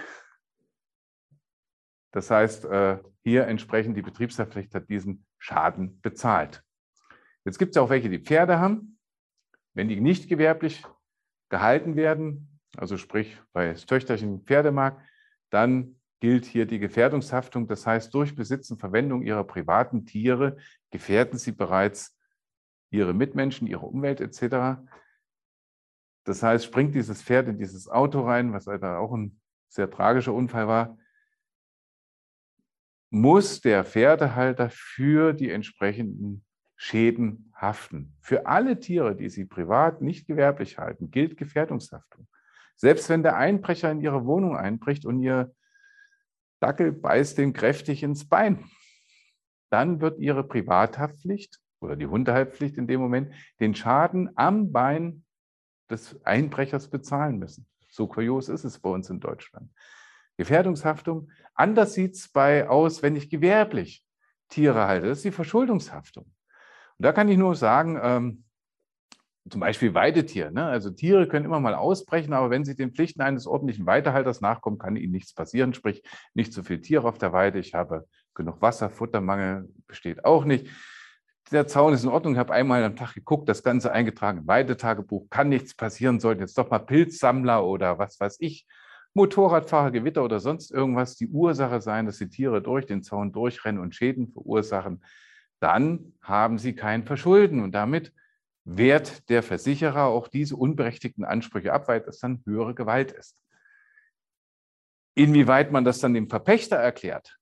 Das 2.18 2.32
heißt, 2.32 2.65
äh, 2.65 2.97
hier 3.24 3.45
entsprechend 3.45 3.95
die 3.95 4.01
Betriebshaftpflicht 4.01 4.74
hat 4.74 4.89
diesen 4.89 5.24
Schaden 5.38 6.01
bezahlt. 6.01 6.63
Jetzt 7.45 7.59
gibt 7.59 7.76
es 7.76 7.78
auch 7.78 7.91
welche, 7.91 8.09
die 8.09 8.18
Pferde 8.18 8.57
haben. 8.57 8.97
Wenn 9.76 9.88
die 9.88 10.01
nicht 10.01 10.28
gewerblich 10.28 10.84
gehalten 11.49 11.95
werden, 11.95 12.59
also 12.76 12.97
sprich 12.97 13.39
bei 13.53 13.72
Töchterchen 13.72 14.41
Pferdemarkt, 14.41 14.99
dann 15.51 15.99
gilt 16.20 16.45
hier 16.45 16.65
die 16.65 16.80
Gefährdungshaftung. 16.80 17.68
Das 17.68 17.86
heißt, 17.86 18.11
durch 18.15 18.36
Besitz 18.36 18.72
und 18.72 18.80
Verwendung 18.80 19.22
ihrer 19.22 19.43
privaten 19.43 20.07
Tiere 20.07 20.57
gefährden 20.89 21.38
sie 21.38 21.51
bereits 21.51 22.18
ihre 22.89 23.13
Mitmenschen, 23.13 23.68
ihre 23.68 23.86
Umwelt 23.86 24.22
etc. 24.22 24.82
Das 26.24 26.41
heißt, 26.41 26.65
springt 26.65 26.95
dieses 26.95 27.22
Pferd 27.22 27.47
in 27.47 27.59
dieses 27.59 27.88
Auto 27.88 28.22
rein, 28.22 28.53
was 28.53 28.68
auch 28.68 29.13
ein 29.13 29.39
sehr 29.70 29.91
tragischer 29.91 30.34
Unfall 30.34 30.68
war, 30.68 30.97
muss 33.10 33.62
der 33.62 33.84
Pferdehalter 33.84 34.70
für 34.70 35.34
die 35.34 35.49
entsprechenden 35.49 36.43
Schäden 36.76 37.51
haften. 37.55 38.16
Für 38.22 38.45
alle 38.45 38.80
Tiere, 38.80 39.16
die 39.16 39.30
Sie 39.30 39.45
privat 39.45 40.01
nicht 40.01 40.28
gewerblich 40.28 40.78
halten, 40.78 41.10
gilt 41.10 41.38
Gefährdungshaftung. 41.38 42.28
Selbst 42.76 43.10
wenn 43.10 43.24
der 43.24 43.36
Einbrecher 43.36 43.91
in 43.91 44.01
Ihre 44.01 44.26
Wohnung 44.26 44.55
einbricht 44.55 45.05
und 45.05 45.22
Ihr 45.22 45.53
Dackel 46.60 46.91
beißt 46.91 47.38
den 47.38 47.53
kräftig 47.53 48.03
ins 48.03 48.28
Bein. 48.28 48.66
Dann 49.70 50.01
wird 50.01 50.20
Ihre 50.20 50.43
Privathaftpflicht 50.43 51.60
oder 51.80 51.95
die 51.95 52.08
Hundehaltpflicht 52.08 52.78
in 52.78 52.88
dem 52.88 52.99
Moment 52.99 53.34
den 53.60 53.76
Schaden 53.76 54.30
am 54.36 54.72
Bein 54.72 55.24
des 55.89 56.24
Einbrechers 56.26 56.89
bezahlen 56.89 57.39
müssen. 57.39 57.68
So 57.89 58.08
kurios 58.08 58.49
ist 58.49 58.64
es 58.64 58.80
bei 58.80 58.89
uns 58.89 59.10
in 59.10 59.20
Deutschland. 59.20 59.72
Gefährdungshaftung. 60.38 61.30
Anders 61.54 61.94
sieht 61.94 62.16
es 62.16 62.30
bei 62.30 62.70
aus, 62.70 63.04
wenn 63.04 63.16
ich 63.16 63.30
gewerblich 63.30 64.04
Tiere 64.50 64.88
halte. 64.88 65.08
Das 65.08 65.20
ist 65.20 65.26
die 65.26 65.32
Verschuldungshaftung. 65.32 66.26
Und 66.26 67.06
da 67.06 67.12
kann 67.12 67.30
ich 67.30 67.38
nur 67.38 67.56
sagen, 67.56 68.00
ähm, 68.02 68.44
zum 69.50 69.62
Beispiel 69.62 69.94
Weidetier. 69.94 70.52
Ne? 70.52 70.66
Also 70.66 70.90
Tiere 70.90 71.28
können 71.28 71.46
immer 71.46 71.60
mal 71.60 71.76
ausbrechen, 71.76 72.34
aber 72.34 72.50
wenn 72.50 72.66
sie 72.66 72.76
den 72.76 72.94
Pflichten 72.94 73.22
eines 73.22 73.48
ordentlichen 73.48 73.86
Weidehalters 73.86 74.42
nachkommen, 74.42 74.78
kann 74.78 74.96
ihnen 74.96 75.12
nichts 75.12 75.34
passieren. 75.34 75.74
Sprich, 75.74 76.04
nicht 76.34 76.54
so 76.54 76.64
viel 76.64 76.82
Tiere 76.82 77.08
auf 77.08 77.18
der 77.18 77.34
Weide. 77.34 77.60
Ich 77.60 77.74
habe 77.74 78.08
genug 78.34 78.62
Wasser, 78.62 78.90
Futtermangel 78.90 79.70
besteht 79.88 80.26
auch 80.26 80.46
nicht. 80.46 80.68
Der 81.52 81.66
Zaun 81.66 81.94
ist 81.94 82.04
in 82.04 82.10
Ordnung. 82.10 82.34
Ich 82.34 82.40
habe 82.40 82.54
einmal 82.54 82.84
am 82.84 82.98
Tag 82.98 83.14
geguckt, 83.14 83.48
das 83.48 83.64
Ganze 83.64 83.92
eingetragen 83.92 84.40
im 84.40 84.48
Weidetagebuch. 84.48 85.30
Kann 85.30 85.50
nichts 85.50 85.76
passieren, 85.76 86.20
sollten 86.20 86.42
jetzt 86.42 86.58
doch 86.58 86.70
mal 86.70 86.80
Pilzsammler 86.80 87.66
oder 87.66 87.98
was 87.98 88.20
weiß 88.20 88.38
ich, 88.42 88.68
Motorradfahrer, 89.18 89.91
Gewitter 89.91 90.24
oder 90.24 90.39
sonst 90.39 90.72
irgendwas 90.72 91.15
die 91.15 91.28
Ursache 91.28 91.82
sein, 91.82 92.05
dass 92.05 92.20
die 92.20 92.30
Tiere 92.30 92.61
durch 92.61 92.86
den 92.86 93.03
Zaun 93.03 93.34
durchrennen 93.34 93.82
und 93.82 93.95
Schäden 93.95 94.32
verursachen. 94.32 95.03
Dann 95.59 96.13
haben 96.22 96.57
sie 96.59 96.76
kein 96.76 97.03
Verschulden 97.03 97.61
und 97.63 97.74
damit 97.74 98.13
wehrt 98.63 99.30
der 99.30 99.43
Versicherer 99.43 100.05
auch 100.05 100.28
diese 100.28 100.55
unberechtigten 100.55 101.26
Ansprüche 101.26 101.74
ab, 101.74 101.88
weil 101.88 102.01
das 102.01 102.20
dann 102.20 102.43
höhere 102.45 102.76
Gewalt 102.76 103.11
ist. 103.11 103.36
Inwieweit 105.15 105.72
man 105.72 105.84
das 105.84 105.99
dann 105.99 106.13
dem 106.13 106.30
Verpächter 106.30 106.76
erklärt, 106.76 107.39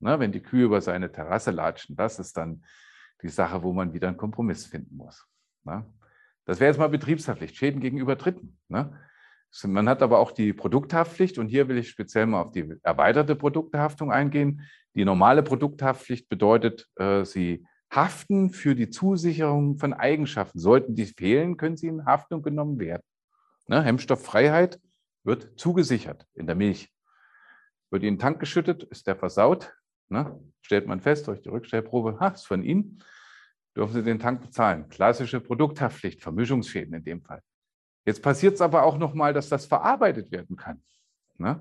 ne, 0.00 0.18
wenn 0.18 0.32
die 0.32 0.42
Kühe 0.42 0.64
über 0.64 0.80
seine 0.80 1.12
Terrasse 1.12 1.52
latschen, 1.52 1.94
das 1.94 2.18
ist 2.18 2.36
dann 2.36 2.64
die 3.22 3.28
Sache, 3.28 3.62
wo 3.62 3.72
man 3.72 3.92
wieder 3.92 4.08
einen 4.08 4.16
Kompromiss 4.16 4.66
finden 4.66 4.96
muss. 4.96 5.24
Ne. 5.62 5.84
Das 6.46 6.58
wäre 6.58 6.70
jetzt 6.70 6.78
mal 6.78 6.88
Betriebshaftpflicht, 6.88 7.54
Schäden 7.54 7.80
gegenüber 7.80 8.16
Dritten. 8.16 8.58
Ne. 8.66 8.98
Man 9.64 9.88
hat 9.88 10.02
aber 10.02 10.18
auch 10.18 10.32
die 10.32 10.52
Produkthaftpflicht 10.52 11.38
und 11.38 11.48
hier 11.48 11.68
will 11.68 11.78
ich 11.78 11.90
speziell 11.90 12.26
mal 12.26 12.42
auf 12.42 12.52
die 12.52 12.74
erweiterte 12.82 13.34
Produkthaftung 13.34 14.12
eingehen. 14.12 14.62
Die 14.94 15.04
normale 15.04 15.42
Produkthaftpflicht 15.42 16.28
bedeutet, 16.28 16.88
äh, 16.96 17.24
sie 17.24 17.66
haften 17.92 18.50
für 18.50 18.74
die 18.74 18.90
Zusicherung 18.90 19.76
von 19.76 19.92
Eigenschaften. 19.92 20.58
Sollten 20.58 20.94
die 20.94 21.06
fehlen, 21.06 21.56
können 21.56 21.76
sie 21.76 21.88
in 21.88 22.06
Haftung 22.06 22.42
genommen 22.42 22.78
werden. 22.78 23.02
Ne, 23.66 23.82
Hemmstofffreiheit 23.82 24.80
wird 25.24 25.58
zugesichert 25.58 26.26
in 26.34 26.46
der 26.46 26.56
Milch. 26.56 26.92
Wird 27.90 28.04
in 28.04 28.14
den 28.14 28.18
Tank 28.20 28.38
geschüttet, 28.38 28.84
ist 28.84 29.06
der 29.06 29.16
versaut. 29.16 29.74
Ne, 30.08 30.40
stellt 30.62 30.86
man 30.86 31.00
fest 31.00 31.26
durch 31.26 31.42
die 31.42 31.48
Rückstellprobe, 31.48 32.18
ha, 32.20 32.28
ist 32.28 32.46
von 32.46 32.62
Ihnen. 32.62 33.02
dürfen 33.76 33.94
Sie 33.94 34.02
den 34.02 34.18
Tank 34.18 34.42
bezahlen. 34.42 34.88
Klassische 34.88 35.40
Produkthaftpflicht, 35.40 36.22
Vermischungsschäden 36.22 36.94
in 36.94 37.04
dem 37.04 37.22
Fall. 37.22 37.42
Jetzt 38.06 38.22
passiert 38.22 38.54
es 38.54 38.60
aber 38.60 38.82
auch 38.84 38.98
nochmal, 38.98 39.32
dass 39.32 39.48
das 39.48 39.66
verarbeitet 39.66 40.30
werden 40.32 40.56
kann. 40.56 40.82
Ne? 41.38 41.60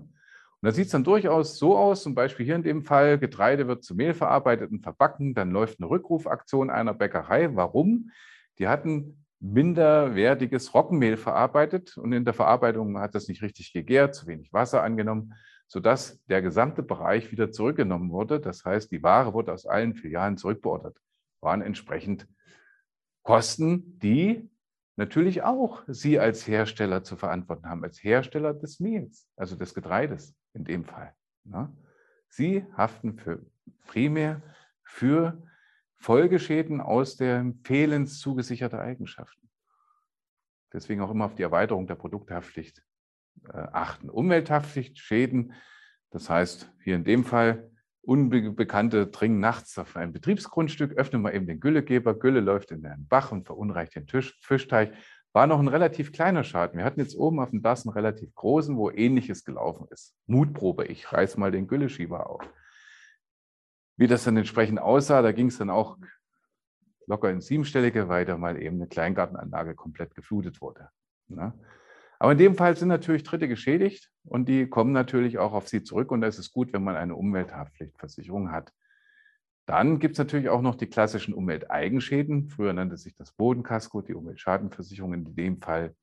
Und 0.61 0.65
da 0.67 0.71
sieht 0.71 0.87
es 0.87 0.91
dann 0.91 1.03
durchaus 1.03 1.57
so 1.57 1.77
aus, 1.77 2.03
zum 2.03 2.15
Beispiel 2.15 2.45
hier 2.45 2.55
in 2.55 2.63
dem 2.63 2.83
Fall, 2.83 3.17
Getreide 3.17 3.67
wird 3.67 3.83
zu 3.83 3.95
Mehl 3.95 4.13
verarbeitet 4.13 4.71
und 4.71 4.81
verbacken, 4.81 5.33
dann 5.33 5.51
läuft 5.51 5.79
eine 5.79 5.89
Rückrufaktion 5.89 6.69
einer 6.69 6.93
Bäckerei. 6.93 7.55
Warum? 7.55 8.11
Die 8.57 8.67
hatten 8.67 9.25
minderwertiges 9.39 10.73
Roggenmehl 10.73 11.15
verarbeitet 11.15 11.97
und 11.97 12.11
in 12.11 12.25
der 12.25 12.33
Verarbeitung 12.33 12.99
hat 12.99 13.15
das 13.15 13.29
nicht 13.29 13.41
richtig 13.41 13.71
gegärt, 13.71 14.15
zu 14.15 14.27
wenig 14.27 14.51
Wasser 14.51 14.83
angenommen, 14.83 15.33
sodass 15.67 16.21
der 16.25 16.41
gesamte 16.41 16.83
Bereich 16.83 17.31
wieder 17.31 17.51
zurückgenommen 17.51 18.11
wurde. 18.11 18.41
Das 18.41 18.65
heißt, 18.65 18.91
die 18.91 19.01
Ware 19.01 19.33
wurde 19.33 19.53
aus 19.53 19.65
allen 19.65 19.95
Filialen 19.95 20.35
zurückbeordert. 20.35 20.97
Waren 21.39 21.61
entsprechend 21.61 22.27
Kosten, 23.23 23.97
die 23.99 24.49
natürlich 24.99 25.43
auch 25.43 25.83
Sie 25.87 26.19
als 26.19 26.45
Hersteller 26.45 27.03
zu 27.03 27.15
verantworten 27.15 27.67
haben, 27.67 27.83
als 27.83 28.03
Hersteller 28.03 28.53
des 28.53 28.79
Mehls, 28.79 29.27
also 29.37 29.55
des 29.55 29.73
Getreides 29.73 30.35
in 30.53 30.65
dem 30.65 30.83
Fall. 30.83 31.15
Ne? 31.45 31.75
Sie 32.27 32.65
haften 32.75 33.17
für, 33.17 33.43
primär 33.87 34.43
für 34.83 35.41
Folgeschäden 35.95 36.81
aus 36.81 37.15
der 37.15 37.53
fehlens 37.63 38.19
zugesicherter 38.19 38.79
Eigenschaften. 38.79 39.49
Deswegen 40.73 41.01
auch 41.01 41.11
immer 41.11 41.25
auf 41.25 41.35
die 41.35 41.43
Erweiterung 41.43 41.87
der 41.87 41.95
Produkthaftpflicht 41.95 42.83
äh, 43.45 43.57
achten. 43.57 44.09
Umwelthaftpflicht, 44.09 44.99
Schäden, 44.99 45.53
das 46.11 46.29
heißt 46.29 46.71
hier 46.83 46.95
in 46.95 47.05
dem 47.05 47.23
Fall 47.23 47.71
Unbekannte 48.01 49.07
dringen 49.07 49.39
nachts 49.39 49.77
auf 49.77 49.95
ein 49.95 50.13
Betriebsgrundstück, 50.13 50.93
öffnen 50.93 51.21
wir 51.21 51.33
eben 51.33 51.47
den 51.47 51.59
Güllegeber, 51.59 52.13
Gülle 52.17 52.39
läuft 52.39 52.71
in 52.71 52.81
den 52.81 53.07
Bach 53.07 53.31
und 53.31 53.45
verunreicht 53.45 53.95
den 53.95 54.07
Tisch, 54.07 54.39
Fischteich. 54.41 54.89
War 55.31 55.45
noch 55.45 55.59
ein 55.59 55.67
relativ 55.67 56.11
kleiner 56.11 56.43
Schaden. 56.43 56.77
Wir 56.77 56.85
hatten 56.85 56.99
jetzt 56.99 57.15
oben 57.15 57.39
auf 57.39 57.51
dem 57.51 57.61
Dass 57.61 57.85
einen 57.85 57.93
relativ 57.93 58.33
großen, 58.33 58.75
wo 58.77 58.89
ähnliches 58.89 59.43
gelaufen 59.43 59.87
ist. 59.91 60.15
Mutprobe, 60.25 60.85
ich 60.85 61.11
reiß 61.13 61.37
mal 61.37 61.51
den 61.51 61.67
Gülleschieber 61.67 62.29
auf. 62.29 62.41
Wie 63.95 64.07
das 64.07 64.23
dann 64.23 64.37
entsprechend 64.37 64.79
aussah, 64.79 65.21
da 65.21 65.31
ging 65.31 65.47
es 65.47 65.57
dann 65.57 65.69
auch 65.69 65.97
locker 67.05 67.29
ins 67.29 67.47
Siebenstellige, 67.47 68.07
weil 68.07 68.25
da 68.25 68.37
mal 68.37 68.59
eben 68.61 68.77
eine 68.77 68.87
Kleingartenanlage 68.87 69.75
komplett 69.75 70.15
geflutet 70.15 70.61
wurde. 70.61 70.89
Ne? 71.27 71.53
Aber 72.19 72.33
in 72.33 72.37
dem 72.37 72.55
Fall 72.55 72.75
sind 72.75 72.89
natürlich 72.89 73.23
Dritte 73.23 73.47
geschädigt 73.47 74.11
und 74.25 74.49
die 74.49 74.67
kommen 74.67 74.91
natürlich 74.91 75.37
auch 75.37 75.53
auf 75.53 75.69
sie 75.69 75.83
zurück 75.83 76.11
und 76.11 76.21
da 76.21 76.27
ist 76.27 76.37
es 76.37 76.51
gut, 76.51 76.73
wenn 76.73 76.83
man 76.83 76.97
eine 76.97 77.15
Umwelthaftpflichtversicherung 77.15 78.51
hat. 78.51 78.73
Dann 79.65 79.99
gibt 79.99 80.13
es 80.13 80.19
natürlich 80.19 80.49
auch 80.49 80.61
noch 80.61 80.75
die 80.75 80.87
klassischen 80.87 81.33
Umwelteigenschäden. 81.33 82.49
Früher 82.49 82.73
nannte 82.73 82.97
sich 82.97 83.15
das 83.15 83.31
Bodenkasko, 83.31 84.01
die 84.01 84.15
Umweltschadenversicherung 84.15 85.13
in 85.13 85.35
dem 85.35 85.61
Fall 85.61 85.95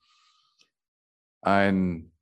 ein 1.42 2.12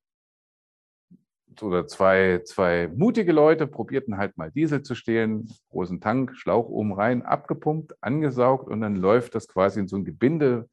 oder 1.63 1.87
zwei, 1.87 2.41
zwei 2.45 2.89
mutige 2.89 3.31
Leute 3.31 3.69
probierten 3.69 4.17
halt 4.17 4.37
mal 4.37 4.51
Diesel 4.51 4.83
zu 4.83 4.97
stehlen, 4.97 5.49
großen 5.71 6.01
Tank, 6.01 6.37
Schlauch 6.37 6.69
oben 6.69 6.93
rein, 6.93 7.23
abgepumpt, 7.23 7.95
angesaugt 8.01 8.69
und 8.69 8.81
dann 8.81 8.97
läuft 8.97 9.37
das 9.37 9.47
quasi 9.47 9.79
in 9.79 9.87
so 9.87 9.97
ein 9.97 10.05
Gebinde, 10.05 10.69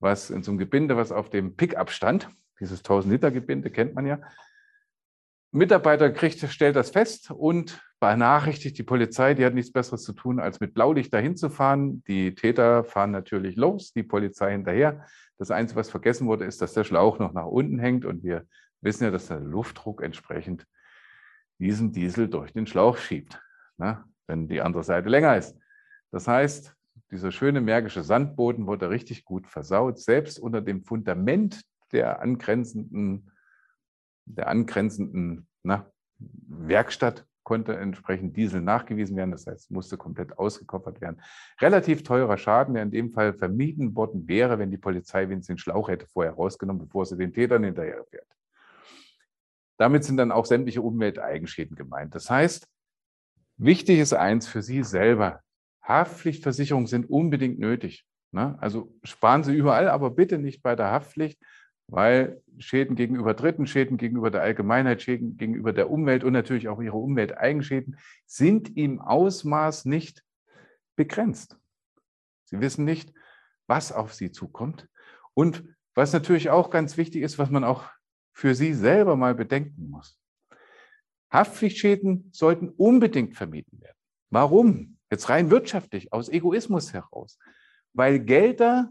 was 0.00 0.30
in 0.30 0.42
so 0.42 0.52
ein 0.52 0.58
Gebinde, 0.58 0.96
was 0.96 1.12
auf 1.12 1.28
dem 1.28 1.56
Pickup 1.56 1.90
stand. 1.90 2.30
Dieses 2.60 2.78
1000 2.80 3.12
Liter 3.12 3.30
Gebinde 3.30 3.70
kennt 3.70 3.94
man 3.94 4.06
ja. 4.06 4.20
Mitarbeiter 5.50 6.10
kriegt, 6.10 6.40
stellt 6.40 6.74
das 6.74 6.90
fest 6.90 7.30
und 7.30 7.80
benachrichtigt 8.00 8.76
die 8.76 8.82
Polizei, 8.82 9.34
die 9.34 9.44
hat 9.44 9.54
nichts 9.54 9.72
Besseres 9.72 10.02
zu 10.02 10.12
tun, 10.12 10.40
als 10.40 10.58
mit 10.58 10.74
Blaulicht 10.74 11.14
dahin 11.14 11.36
zu 11.36 11.48
fahren. 11.48 12.02
Die 12.08 12.34
Täter 12.34 12.82
fahren 12.82 13.12
natürlich 13.12 13.54
los, 13.54 13.92
die 13.92 14.02
Polizei 14.02 14.52
hinterher. 14.52 15.06
Das 15.38 15.52
Einzige, 15.52 15.78
was 15.78 15.90
vergessen 15.90 16.26
wurde, 16.26 16.44
ist, 16.44 16.60
dass 16.60 16.74
der 16.74 16.84
Schlauch 16.84 17.20
noch 17.20 17.32
nach 17.32 17.46
unten 17.46 17.78
hängt 17.78 18.04
und 18.04 18.24
wir 18.24 18.46
wissen 18.80 19.04
ja, 19.04 19.10
dass 19.10 19.28
der 19.28 19.40
Luftdruck 19.40 20.02
entsprechend 20.02 20.66
diesen 21.58 21.92
Diesel 21.92 22.28
durch 22.28 22.52
den 22.52 22.66
Schlauch 22.66 22.96
schiebt, 22.96 23.40
ne, 23.78 24.04
wenn 24.26 24.48
die 24.48 24.60
andere 24.60 24.82
Seite 24.82 25.08
länger 25.08 25.36
ist. 25.36 25.56
Das 26.10 26.28
heißt, 26.28 26.74
dieser 27.10 27.30
schöne 27.30 27.60
märkische 27.60 28.02
Sandboden 28.02 28.66
wurde 28.66 28.90
richtig 28.90 29.24
gut 29.24 29.46
versaut, 29.46 29.98
selbst 29.98 30.38
unter 30.38 30.60
dem 30.60 30.82
Fundament 30.82 31.62
der 31.94 32.20
angrenzenden, 32.20 33.30
der 34.26 34.48
angrenzenden 34.48 35.48
na, 35.62 35.90
Werkstatt 36.18 37.26
konnte 37.44 37.76
entsprechend 37.76 38.36
Diesel 38.36 38.60
nachgewiesen 38.60 39.16
werden. 39.16 39.30
Das 39.30 39.46
heißt, 39.46 39.70
musste 39.70 39.96
komplett 39.96 40.38
ausgekoppert 40.38 41.00
werden. 41.00 41.20
Relativ 41.60 42.02
teurer 42.02 42.38
Schaden, 42.38 42.74
der 42.74 42.82
in 42.82 42.90
dem 42.90 43.12
Fall 43.12 43.34
vermieden 43.34 43.94
worden 43.94 44.26
wäre, 44.26 44.58
wenn 44.58 44.70
die 44.70 44.78
Polizei 44.78 45.28
wenigstens 45.28 45.54
den 45.54 45.58
Schlauch 45.58 45.88
hätte 45.88 46.06
vorher 46.06 46.32
rausgenommen, 46.32 46.86
bevor 46.86 47.04
sie 47.06 47.16
den 47.16 47.32
Tätern 47.32 47.64
hinterherfährt. 47.64 48.26
Damit 49.76 50.04
sind 50.04 50.16
dann 50.16 50.32
auch 50.32 50.46
sämtliche 50.46 50.82
Umwelteigenschäden 50.82 51.76
gemeint. 51.76 52.14
Das 52.14 52.30
heißt, 52.30 52.66
wichtig 53.56 53.98
ist 53.98 54.14
eins 54.14 54.46
für 54.46 54.62
Sie 54.62 54.82
selber. 54.82 55.40
Haftpflichtversicherungen 55.82 56.86
sind 56.86 57.10
unbedingt 57.10 57.58
nötig. 57.58 58.06
Ne? 58.32 58.56
Also 58.60 58.94
sparen 59.02 59.44
Sie 59.44 59.54
überall, 59.54 59.88
aber 59.88 60.10
bitte 60.10 60.38
nicht 60.38 60.62
bei 60.62 60.76
der 60.76 60.90
Haftpflicht, 60.90 61.38
weil 61.88 62.42
Schäden 62.58 62.96
gegenüber 62.96 63.34
Dritten, 63.34 63.66
Schäden 63.66 63.96
gegenüber 63.96 64.30
der 64.30 64.42
Allgemeinheit, 64.42 65.02
Schäden 65.02 65.36
gegenüber 65.36 65.72
der 65.72 65.90
Umwelt 65.90 66.24
und 66.24 66.32
natürlich 66.32 66.68
auch 66.68 66.80
Ihre 66.80 66.96
Umwelteigenschäden 66.96 67.98
sind 68.26 68.76
im 68.76 69.00
Ausmaß 69.00 69.84
nicht 69.84 70.24
begrenzt. 70.96 71.58
Sie 72.44 72.60
wissen 72.60 72.84
nicht, 72.84 73.12
was 73.66 73.92
auf 73.92 74.14
Sie 74.14 74.30
zukommt. 74.30 74.88
Und 75.34 75.64
was 75.94 76.12
natürlich 76.12 76.50
auch 76.50 76.70
ganz 76.70 76.96
wichtig 76.96 77.22
ist, 77.22 77.38
was 77.38 77.50
man 77.50 77.64
auch 77.64 77.84
für 78.32 78.54
Sie 78.54 78.74
selber 78.74 79.16
mal 79.16 79.34
bedenken 79.34 79.90
muss. 79.90 80.18
Haftpflichtschäden 81.32 82.30
sollten 82.32 82.68
unbedingt 82.68 83.36
vermieden 83.36 83.80
werden. 83.80 83.96
Warum? 84.30 84.98
Jetzt 85.10 85.28
rein 85.28 85.50
wirtschaftlich, 85.50 86.12
aus 86.12 86.28
Egoismus 86.28 86.92
heraus. 86.92 87.38
Weil 87.92 88.20
Gelder, 88.20 88.90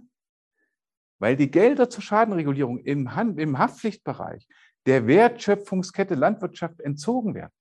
weil 1.24 1.38
die 1.38 1.50
Gelder 1.50 1.90
zur 1.90 2.04
Schadenregulierung 2.04 2.80
im, 2.80 3.16
Hand, 3.16 3.40
im 3.40 3.58
Haftpflichtbereich 3.58 4.46
der 4.86 5.08
Wertschöpfungskette 5.08 6.16
Landwirtschaft 6.16 6.82
entzogen 6.82 7.34
werden. 7.34 7.54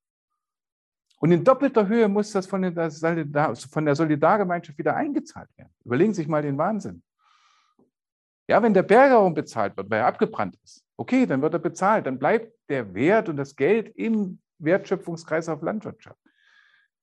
Und 1.20 1.30
in 1.30 1.44
doppelter 1.44 1.86
Höhe 1.86 2.08
muss 2.08 2.32
das 2.32 2.48
von 2.48 2.62
der, 2.62 2.90
von 2.90 3.84
der 3.84 3.94
Solidargemeinschaft 3.94 4.76
wieder 4.76 4.96
eingezahlt 4.96 5.48
werden. 5.56 5.72
Überlegen 5.84 6.12
Sie 6.12 6.22
sich 6.22 6.28
mal 6.28 6.42
den 6.42 6.58
Wahnsinn. 6.58 7.04
Ja, 8.48 8.60
wenn 8.60 8.74
der 8.74 8.82
Bergerraum 8.82 9.32
bezahlt 9.32 9.76
wird, 9.76 9.88
weil 9.88 10.00
er 10.00 10.06
abgebrannt 10.06 10.58
ist, 10.64 10.84
Okay, 10.96 11.26
dann 11.26 11.42
wird 11.42 11.54
er 11.54 11.58
bezahlt. 11.58 12.06
Dann 12.06 12.18
bleibt 12.18 12.52
der 12.68 12.94
Wert 12.94 13.28
und 13.28 13.36
das 13.36 13.56
Geld 13.56 13.96
im 13.96 14.40
Wertschöpfungskreislauf 14.58 15.62
Landwirtschaft. 15.62 16.18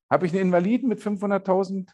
Habe 0.09 0.25
ich 0.25 0.31
einen 0.33 0.41
Invaliden 0.41 0.89
mit 0.89 0.99
500.000 0.99 1.89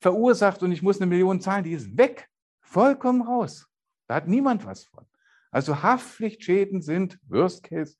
verursacht 0.00 0.62
und 0.62 0.72
ich 0.72 0.82
muss 0.82 1.00
eine 1.00 1.06
Million 1.06 1.40
zahlen, 1.40 1.64
die 1.64 1.72
ist 1.72 1.96
weg, 1.96 2.28
vollkommen 2.60 3.22
raus. 3.22 3.67
Da 4.08 4.16
hat 4.16 4.26
niemand 4.26 4.66
was 4.66 4.84
von. 4.84 5.06
Also 5.50 5.82
Haftpflichtschäden 5.82 6.82
sind 6.82 7.20
Worst 7.28 7.62
Case 7.62 7.96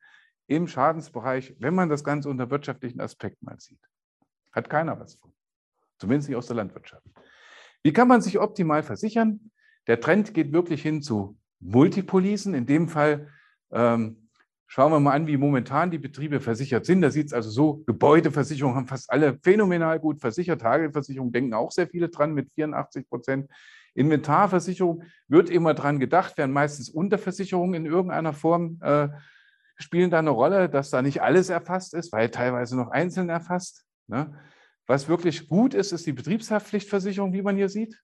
im 0.47 0.67
Schadensbereich, 0.67 1.55
wenn 1.61 1.75
man 1.75 1.89
das 1.89 2.03
Ganze 2.03 2.29
unter 2.29 2.51
wirtschaftlichen 2.51 3.01
Aspekten 3.01 3.45
mal 3.45 3.61
sieht. 3.61 3.81
Hat 4.53 4.69
keiner 4.69 4.99
was 4.99 5.15
von. 5.15 5.33
Zumindest 5.99 6.29
nicht 6.29 6.37
aus 6.37 6.47
der 6.47 6.57
Landwirtschaft. 6.57 7.07
Wie 7.83 7.93
kann 7.93 8.09
man 8.09 8.23
sich 8.23 8.39
optimal 8.39 8.83
versichern? 8.83 9.51
Der 9.87 10.01
Trend 10.01 10.35
geht 10.35 10.53
wirklich 10.53 10.83
hin 10.83 11.03
zu 11.03 11.39
Multipolisen. 11.61 12.55
In 12.55 12.67
dem 12.67 12.89
Fall 12.89 13.29
ähm, 13.71 14.29
schauen 14.67 14.93
wir 14.93 15.01
mal 15.01 15.13
an, 15.13 15.27
wie 15.27 15.37
momentan 15.37 15.91
die 15.91 15.99
Betriebe 15.99 16.41
versichert 16.41 16.87
sind. 16.87 17.03
Da 17.03 17.11
sieht 17.11 17.29
es 17.29 17.33
also 17.33 17.51
so, 17.51 17.83
Gebäudeversicherungen 17.87 18.77
haben 18.77 18.87
fast 18.87 19.11
alle 19.11 19.39
phänomenal 19.43 20.01
gut 20.01 20.21
versichert. 20.21 20.65
Hagelversicherung 20.65 21.33
denken 21.33 21.55
auch 21.55 21.73
sehr 21.73 21.89
viele 21.89 22.09
dran 22.09 22.33
mit 22.33 22.51
84 22.53 23.09
Prozent. 23.09 23.51
Inventarversicherung 23.95 25.03
wird 25.29 25.51
immer 25.51 25.75
dran 25.75 25.99
gedacht, 25.99 26.39
werden 26.39 26.53
meistens 26.53 26.89
Unterversicherungen 26.89 27.75
in 27.75 27.87
irgendeiner 27.87 28.33
Form 28.33 28.79
äh, 28.83 29.09
spielen 29.77 30.11
da 30.11 30.19
eine 30.19 30.31
Rolle, 30.31 30.69
dass 30.69 30.91
da 30.91 31.03
nicht 31.03 31.23
alles 31.23 31.51
erfasst 31.51 31.95
ist, 31.95 32.13
weil 32.13 32.31
teilweise 32.31 32.77
noch 32.77 32.91
einzeln 32.91 33.29
erfasst. 33.29 33.85
Ne? 34.07 34.39
Was 34.87 35.09
wirklich 35.09 35.49
gut 35.49 35.75
ist, 35.75 35.93
ist 35.93 36.07
die 36.07 36.13
Betriebshaftpflichtversicherung, 36.13 37.33
wie 37.33 37.43
man 37.43 37.57
hier 37.57 37.69
sieht 37.69 38.01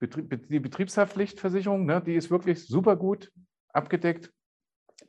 die 0.00 0.60
Betriebshaftpflichtversicherung, 0.60 1.84
ne, 1.84 2.00
die 2.00 2.14
ist 2.14 2.30
wirklich 2.30 2.66
super 2.66 2.96
gut 2.96 3.32
abgedeckt. 3.72 4.32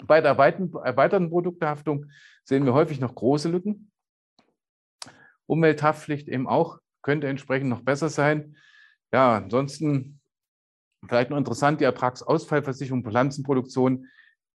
Bei 0.03 0.21
der 0.21 0.31
erweiterten 0.31 1.29
Produktehaftung 1.29 2.07
sehen 2.43 2.65
wir 2.65 2.73
häufig 2.73 2.99
noch 2.99 3.15
große 3.15 3.49
Lücken. 3.49 3.91
Umwelthaftpflicht 5.45 6.27
eben 6.27 6.47
auch, 6.47 6.79
könnte 7.01 7.27
entsprechend 7.27 7.69
noch 7.69 7.81
besser 7.81 8.09
sein. 8.09 8.55
Ja, 9.11 9.37
ansonsten 9.37 10.19
vielleicht 11.07 11.29
noch 11.29 11.37
interessant, 11.37 11.81
die 11.81 11.85
Ertragsausfallversicherung 11.85 13.03
Pflanzenproduktion, 13.03 14.07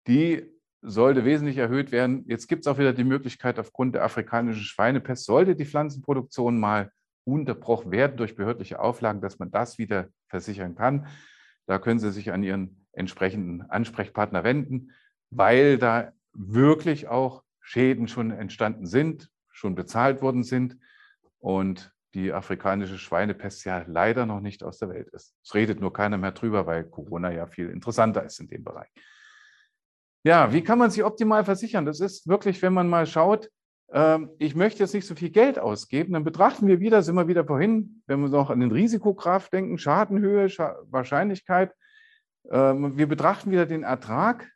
die 0.07 0.45
sollte 0.81 1.25
wesentlich 1.25 1.57
erhöht 1.57 1.91
werden. 1.91 2.25
Jetzt 2.27 2.47
gibt 2.47 2.61
es 2.61 2.67
auch 2.67 2.77
wieder 2.77 2.93
die 2.93 3.03
Möglichkeit, 3.03 3.59
aufgrund 3.59 3.95
der 3.95 4.03
afrikanischen 4.03 4.63
Schweinepest 4.63 5.25
sollte 5.25 5.55
die 5.55 5.65
Pflanzenproduktion 5.65 6.59
mal 6.59 6.91
unterbrochen 7.23 7.91
werden 7.91 8.17
durch 8.17 8.35
behördliche 8.35 8.79
Auflagen, 8.79 9.21
dass 9.21 9.37
man 9.37 9.51
das 9.51 9.77
wieder 9.77 10.09
versichern 10.27 10.75
kann. 10.75 11.07
Da 11.67 11.77
können 11.77 11.99
Sie 11.99 12.11
sich 12.11 12.31
an 12.31 12.43
Ihren 12.43 12.87
entsprechenden 12.93 13.61
Ansprechpartner 13.69 14.43
wenden, 14.43 14.91
weil 15.29 15.77
da 15.77 16.13
wirklich 16.33 17.07
auch 17.07 17.43
Schäden 17.61 18.07
schon 18.07 18.31
entstanden 18.31 18.87
sind, 18.87 19.29
schon 19.51 19.75
bezahlt 19.75 20.21
worden 20.21 20.43
sind 20.43 20.77
und 21.39 21.93
die 22.13 22.33
afrikanische 22.33 22.97
Schweinepest 22.97 23.65
ja 23.65 23.85
leider 23.87 24.25
noch 24.25 24.41
nicht 24.41 24.63
aus 24.63 24.77
der 24.77 24.89
Welt 24.89 25.09
ist. 25.09 25.33
Es 25.43 25.53
redet 25.53 25.79
nur 25.79 25.93
keiner 25.93 26.17
mehr 26.17 26.31
drüber, 26.31 26.65
weil 26.65 26.83
Corona 26.83 27.31
ja 27.31 27.47
viel 27.47 27.69
interessanter 27.69 28.23
ist 28.23 28.39
in 28.39 28.47
dem 28.47 28.63
Bereich. 28.63 28.89
Ja, 30.23 30.53
wie 30.53 30.63
kann 30.63 30.77
man 30.77 30.91
sich 30.91 31.03
optimal 31.03 31.45
versichern? 31.45 31.85
Das 31.85 31.99
ist 31.99 32.27
wirklich, 32.27 32.61
wenn 32.61 32.73
man 32.73 32.89
mal 32.89 33.07
schaut, 33.07 33.49
ähm, 33.91 34.29
ich 34.37 34.55
möchte 34.55 34.79
jetzt 34.79 34.93
nicht 34.93 35.07
so 35.07 35.15
viel 35.15 35.31
Geld 35.31 35.57
ausgeben, 35.57 36.13
dann 36.13 36.23
betrachten 36.23 36.67
wir 36.67 36.79
wieder, 36.79 37.01
sind 37.01 37.15
wir 37.15 37.27
wieder 37.27 37.45
vorhin, 37.45 38.03
wenn 38.07 38.21
wir 38.21 38.29
noch 38.29 38.49
an 38.49 38.59
den 38.59 38.71
Risikokraft 38.71 39.51
denken, 39.51 39.77
Schadenhöhe, 39.77 40.47
Wahrscheinlichkeit. 40.89 41.73
Ähm, 42.51 42.97
wir 42.97 43.07
betrachten 43.07 43.51
wieder 43.51 43.65
den 43.65 43.83
Ertrag, 43.83 44.51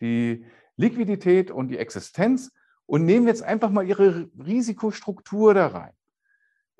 die 0.00 0.44
Liquidität 0.76 1.50
und 1.50 1.68
die 1.68 1.78
Existenz 1.78 2.52
und 2.86 3.04
nehmen 3.04 3.26
jetzt 3.26 3.42
einfach 3.42 3.70
mal 3.70 3.86
ihre 3.86 4.28
Risikostruktur 4.38 5.54
da 5.54 5.68
rein. 5.68 5.92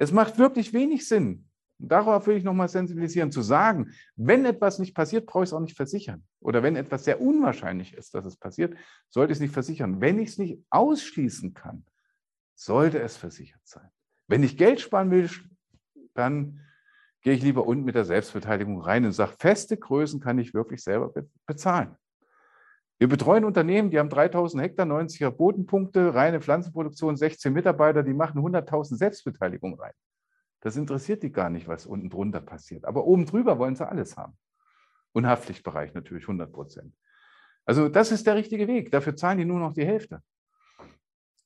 Es 0.01 0.13
macht 0.13 0.39
wirklich 0.39 0.73
wenig 0.73 1.07
Sinn, 1.07 1.45
darauf 1.79 2.27
will 2.27 2.39
ich 2.39 2.43
nochmal 2.43 2.69
sensibilisieren, 2.69 3.31
zu 3.31 3.43
sagen, 3.43 3.93
wenn 4.17 4.47
etwas 4.47 4.79
nicht 4.79 4.95
passiert, 4.95 5.27
brauche 5.27 5.45
ich 5.45 5.51
es 5.51 5.53
auch 5.53 5.61
nicht 5.61 5.77
versichern. 5.77 6.25
Oder 6.41 6.63
wenn 6.63 6.75
etwas 6.75 7.05
sehr 7.05 7.21
unwahrscheinlich 7.21 7.93
ist, 7.93 8.15
dass 8.15 8.25
es 8.25 8.37
passiert, 8.37 8.75
sollte 9.11 9.33
ich 9.33 9.37
es 9.37 9.41
nicht 9.43 9.53
versichern. 9.53 10.01
Wenn 10.01 10.19
ich 10.19 10.31
es 10.31 10.39
nicht 10.39 10.65
ausschließen 10.71 11.53
kann, 11.53 11.85
sollte 12.55 12.99
es 12.99 13.19
versichert 13.19 13.61
sein. 13.65 13.91
Wenn 14.27 14.43
ich 14.43 14.57
Geld 14.57 14.81
sparen 14.81 15.11
will, 15.11 15.29
dann 16.15 16.61
gehe 17.21 17.35
ich 17.35 17.43
lieber 17.43 17.67
unten 17.67 17.85
mit 17.85 17.95
der 17.95 18.07
Selbstbeteiligung 18.07 18.81
rein 18.81 19.05
und 19.05 19.13
sage, 19.13 19.35
feste 19.39 19.77
Größen 19.77 20.19
kann 20.19 20.39
ich 20.39 20.55
wirklich 20.55 20.83
selber 20.83 21.13
bezahlen. 21.45 21.95
Wir 23.01 23.09
betreuen 23.09 23.47
Unternehmen, 23.47 23.91
die 23.91 23.99
haben 23.99 24.11
3000 24.11 24.63
Hektar, 24.63 24.85
90er 24.85 25.31
Bodenpunkte, 25.31 26.15
reine 26.15 26.43
Pflanzenproduktion, 26.43 27.17
16 27.17 27.51
Mitarbeiter, 27.51 28.03
die 28.03 28.13
machen 28.13 28.43
100.000 28.43 28.95
Selbstbeteiligung 28.97 29.81
rein. 29.81 29.95
Das 30.61 30.77
interessiert 30.77 31.23
die 31.23 31.33
gar 31.33 31.49
nicht, 31.49 31.67
was 31.67 31.87
unten 31.87 32.11
drunter 32.11 32.43
passiert. 32.43 32.85
Aber 32.85 33.07
oben 33.07 33.25
drüber 33.25 33.59
wollen 33.59 33.75
sie 33.75 33.89
alles 33.89 34.19
haben. 34.19 34.37
Und 35.13 35.27
Haftpflichtbereich 35.27 35.95
natürlich 35.95 36.25
100 36.25 36.53
Prozent. 36.53 36.95
Also 37.65 37.89
das 37.89 38.13
ist 38.13 38.27
der 38.27 38.35
richtige 38.35 38.69
Weg. 38.69 38.91
Dafür 38.91 39.17
zahlen 39.17 39.39
die 39.39 39.47
nur 39.47 39.61
noch 39.61 39.73
die 39.73 39.87
Hälfte. 39.87 40.21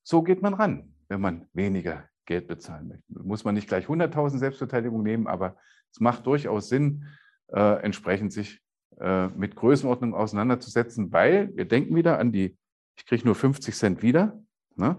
So 0.02 0.24
geht 0.24 0.42
man 0.42 0.54
ran, 0.54 0.92
wenn 1.06 1.20
man 1.20 1.46
weniger 1.52 2.08
Geld 2.26 2.48
bezahlen 2.48 2.88
möchte. 2.88 3.04
Muss 3.22 3.44
man 3.44 3.54
nicht 3.54 3.68
gleich 3.68 3.86
100.000 3.86 4.38
Selbstbeteiligung 4.38 5.04
nehmen, 5.04 5.28
aber 5.28 5.56
es 5.92 6.00
macht 6.00 6.26
durchaus 6.26 6.68
Sinn, 6.68 7.06
äh, 7.52 7.80
entsprechend 7.84 8.32
sich 8.32 8.60
äh, 9.00 9.28
mit 9.28 9.56
Größenordnung 9.56 10.14
auseinanderzusetzen, 10.14 11.12
weil 11.12 11.54
wir 11.56 11.64
denken 11.64 11.94
wieder 11.96 12.18
an 12.18 12.32
die, 12.32 12.56
ich 12.96 13.06
kriege 13.06 13.24
nur 13.24 13.34
50 13.34 13.74
Cent 13.74 14.02
wieder. 14.02 14.40
Ne? 14.76 14.96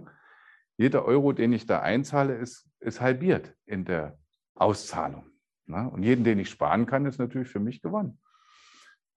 Jeder 0.77 1.05
Euro, 1.05 1.31
den 1.31 1.53
ich 1.53 1.65
da 1.65 1.79
einzahle, 1.79 2.35
ist, 2.35 2.67
ist 2.79 3.01
halbiert 3.01 3.53
in 3.65 3.85
der 3.85 4.17
Auszahlung. 4.55 5.25
Ne? 5.65 5.89
Und 5.89 6.03
jeden, 6.03 6.23
den 6.23 6.39
ich 6.39 6.49
sparen 6.49 6.85
kann, 6.85 7.05
ist 7.05 7.19
natürlich 7.19 7.49
für 7.49 7.59
mich 7.59 7.81
gewonnen. 7.81 8.19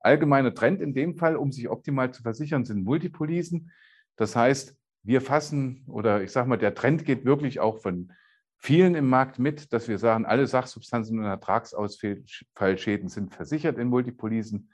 Allgemeiner 0.00 0.54
Trend 0.54 0.80
in 0.80 0.94
dem 0.94 1.16
Fall, 1.16 1.36
um 1.36 1.50
sich 1.50 1.68
optimal 1.68 2.12
zu 2.12 2.22
versichern, 2.22 2.64
sind 2.64 2.84
Multipolisen. 2.84 3.72
Das 4.16 4.36
heißt, 4.36 4.76
wir 5.02 5.20
fassen 5.20 5.84
oder 5.86 6.22
ich 6.22 6.30
sage 6.30 6.48
mal, 6.48 6.56
der 6.56 6.74
Trend 6.74 7.04
geht 7.04 7.24
wirklich 7.24 7.60
auch 7.60 7.80
von 7.80 8.12
vielen 8.58 8.94
im 8.94 9.08
Markt 9.08 9.38
mit, 9.38 9.72
dass 9.72 9.88
wir 9.88 9.98
sagen, 9.98 10.26
alle 10.26 10.46
Sachsubstanzen 10.46 11.18
und 11.18 11.24
Ertragsausfallschäden 11.24 13.08
sind 13.08 13.34
versichert 13.34 13.78
in 13.78 13.88
Multipolisen. 13.88 14.70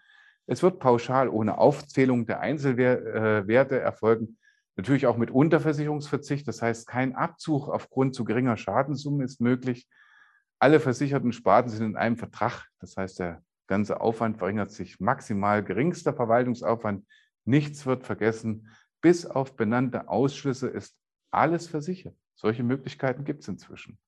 Es 0.47 0.63
wird 0.63 0.79
pauschal 0.79 1.29
ohne 1.29 1.59
Aufzählung 1.59 2.27
der 2.27 2.41
Einzelwerte 2.41 3.79
erfolgen. 3.79 4.39
Natürlich 4.77 5.07
auch 5.07 5.17
mit 5.17 5.31
Unterversicherungsverzicht, 5.31 6.49
das 6.49 6.61
heißt, 6.61 6.89
kein 6.89 7.15
Abzug 7.15 7.69
aufgrund 7.69 8.15
zu 8.15 8.25
geringer 8.25 8.57
Schadenssummen 8.57 9.21
ist 9.21 9.41
möglich. 9.41 9.89
Alle 10.59 10.81
versicherten 10.81 11.33
Sparten 11.33 11.71
sind 11.71 11.87
in 11.87 11.97
einem 11.97 12.17
Vertrag, 12.17 12.67
das 12.81 12.97
heißt, 12.97 13.21
der 13.21 13.43
ganze 13.67 14.01
Aufwand 14.01 14.39
verringert 14.39 14.73
sich 14.73 14.99
maximal, 14.99 15.63
geringster 15.63 16.13
Verwaltungsaufwand, 16.13 17.07
nichts 17.45 17.87
wird 17.87 18.05
vergessen. 18.05 18.69
Bis 19.01 19.27
auf 19.27 19.57
benannte 19.57 20.09
Ausschlüsse 20.09 20.69
ist 20.69 20.97
alles 21.31 21.69
versichert. 21.69 22.17
Solche 22.35 22.63
Möglichkeiten 22.63 23.25
gibt 23.25 23.43
es 23.43 23.49
inzwischen. 23.49 23.99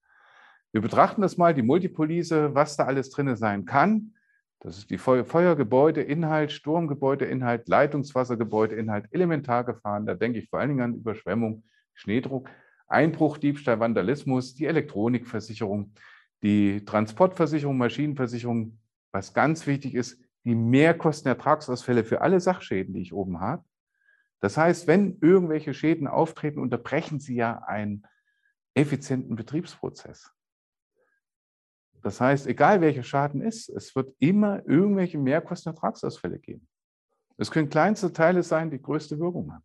Wir 0.73 0.81
betrachten 0.81 1.23
das 1.23 1.37
mal, 1.37 1.55
die 1.55 1.63
Multipolise, 1.63 2.55
was 2.55 2.77
da 2.77 2.85
alles 2.85 3.11
drin 3.11 3.35
sein 3.37 3.65
kann. 3.65 4.15
Das 4.61 4.79
ist 4.79 4.91
die 4.91 4.99
Feuergebäudeinhalt, 4.99 6.51
Sturmgebäudeinhalt, 6.51 7.69
Leitungswassergebäudeinhalt, 7.69 9.07
Elementargefahren. 9.11 10.07
Da 10.07 10.15
denke 10.15 10.39
ich 10.39 10.49
vor 10.49 10.59
allen 10.59 10.71
Dingen 10.71 10.81
an 10.81 10.95
Überschwemmung, 10.95 11.65
Schneedruck, 11.95 12.51
Einbruch, 12.89 13.39
Diebstahl, 13.39 13.81
Vandalismus, 13.81 14.55
die 14.55 14.67
Elektronikversicherung, 14.67 15.93
die 16.43 16.85
Transportversicherung, 16.85 17.77
Maschinenversicherung. 17.77 18.79
Was 19.13 19.33
ganz 19.33 19.67
wichtig 19.67 19.95
ist, 19.95 20.21
die 20.45 20.55
Mehrkostenertragsausfälle 20.55 22.05
für 22.05 22.21
alle 22.21 22.41
Sachschäden, 22.41 22.95
die 22.95 23.01
ich 23.01 23.13
oben 23.13 23.41
habe. 23.41 23.65
Das 24.41 24.57
heißt, 24.57 24.87
wenn 24.87 25.19
irgendwelche 25.21 25.75
Schäden 25.75 26.07
auftreten, 26.07 26.61
unterbrechen 26.61 27.19
sie 27.19 27.37
ja 27.37 27.63
einen 27.67 28.07
effizienten 28.77 29.35
Betriebsprozess. 29.37 30.33
Das 32.03 32.21
heißt, 32.21 32.47
egal 32.47 32.81
welcher 32.81 33.03
Schaden 33.03 33.41
ist, 33.41 33.69
es 33.69 33.97
wird 33.97 34.15
immer 34.21 34.65
irgendwelche 34.69 35.19
Mehrkostenertragsausfälle 35.19 36.39
geben. 36.39 36.69
Es 37.37 37.51
können 37.51 37.69
kleinste 37.69 38.13
Teile 38.13 38.43
sein, 38.43 38.71
die 38.71 38.81
größte 38.81 39.19
Wirkung 39.19 39.53
haben. 39.53 39.65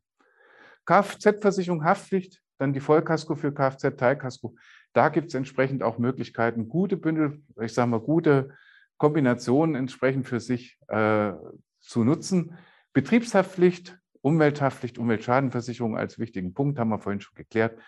Kfz-Versicherung, 0.86 1.84
Haftpflicht, 1.84 2.42
dann 2.58 2.74
die 2.74 2.80
Vollkasko 2.80 3.36
für 3.36 3.54
Kfz, 3.54 3.96
Teilkasko. 3.96 4.56
Da 4.94 5.10
gibt 5.10 5.28
es 5.28 5.36
entsprechend 5.36 5.84
auch 5.84 5.98
Möglichkeiten, 5.98 6.68
gute 6.68 6.98
Bündel, 6.98 7.44
ich 7.62 7.74
sage 7.74 7.90
mal, 7.90 8.00
gute 8.00 8.56
Kombinationen 8.98 9.76
entsprechend 9.76 10.28
für 10.28 10.40
sich 10.40 10.78
äh, 10.88 11.34
zu 11.80 12.04
nutzen. 12.04 12.58
Betriebshaftpflicht, 12.94 13.98
Umwelthaftpflicht, 14.22 14.98
Umweltschadenversicherung 14.98 15.98
als 15.98 16.20
wichtigen 16.20 16.54
Punkt 16.54 16.80
haben 16.80 16.90
wir 16.90 17.00
vorhin 17.00 17.22
schon 17.22 17.36
geklärt. 17.36 17.80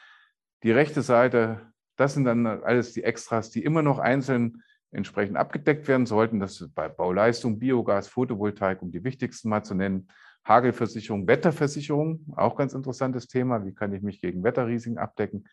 Die 0.64 0.72
rechte 0.72 1.02
Seite 1.02 1.74
das 1.96 2.14
sind 2.14 2.26
dann 2.26 2.46
alles 2.46 2.94
die 2.94 3.04
Extras, 3.04 3.52
die 3.52 3.64
immer 3.64 3.82
noch 3.82 4.00
einzeln 4.00 4.64
entsprechend 4.92 5.38
abgedeckt 5.38 5.88
werden 5.88 6.06
sollten. 6.06 6.40
Das 6.40 6.60
ist 6.60 6.74
bei 6.74 6.90
Bauleistung, 6.90 7.60
Biogas, 7.60 8.08
Photovoltaik, 8.08 8.82
um 8.82 8.92
die 8.92 9.04
wichtigsten 9.04 9.50
mal 9.50 9.64
zu 9.64 9.76
nennen. 9.76 10.08
Hagelversicherung, 10.46 11.28
Wetterversicherung, 11.28 12.26
auch 12.36 12.56
ganz 12.58 12.74
interessantes 12.74 13.28
Thema. 13.28 13.66
Wie 13.66 13.74
kann 13.74 13.94
ich 13.94 14.02
mich 14.02 14.22
gegen 14.22 14.44
Wetterrisiken 14.44 14.98
abdecken? 14.98 15.48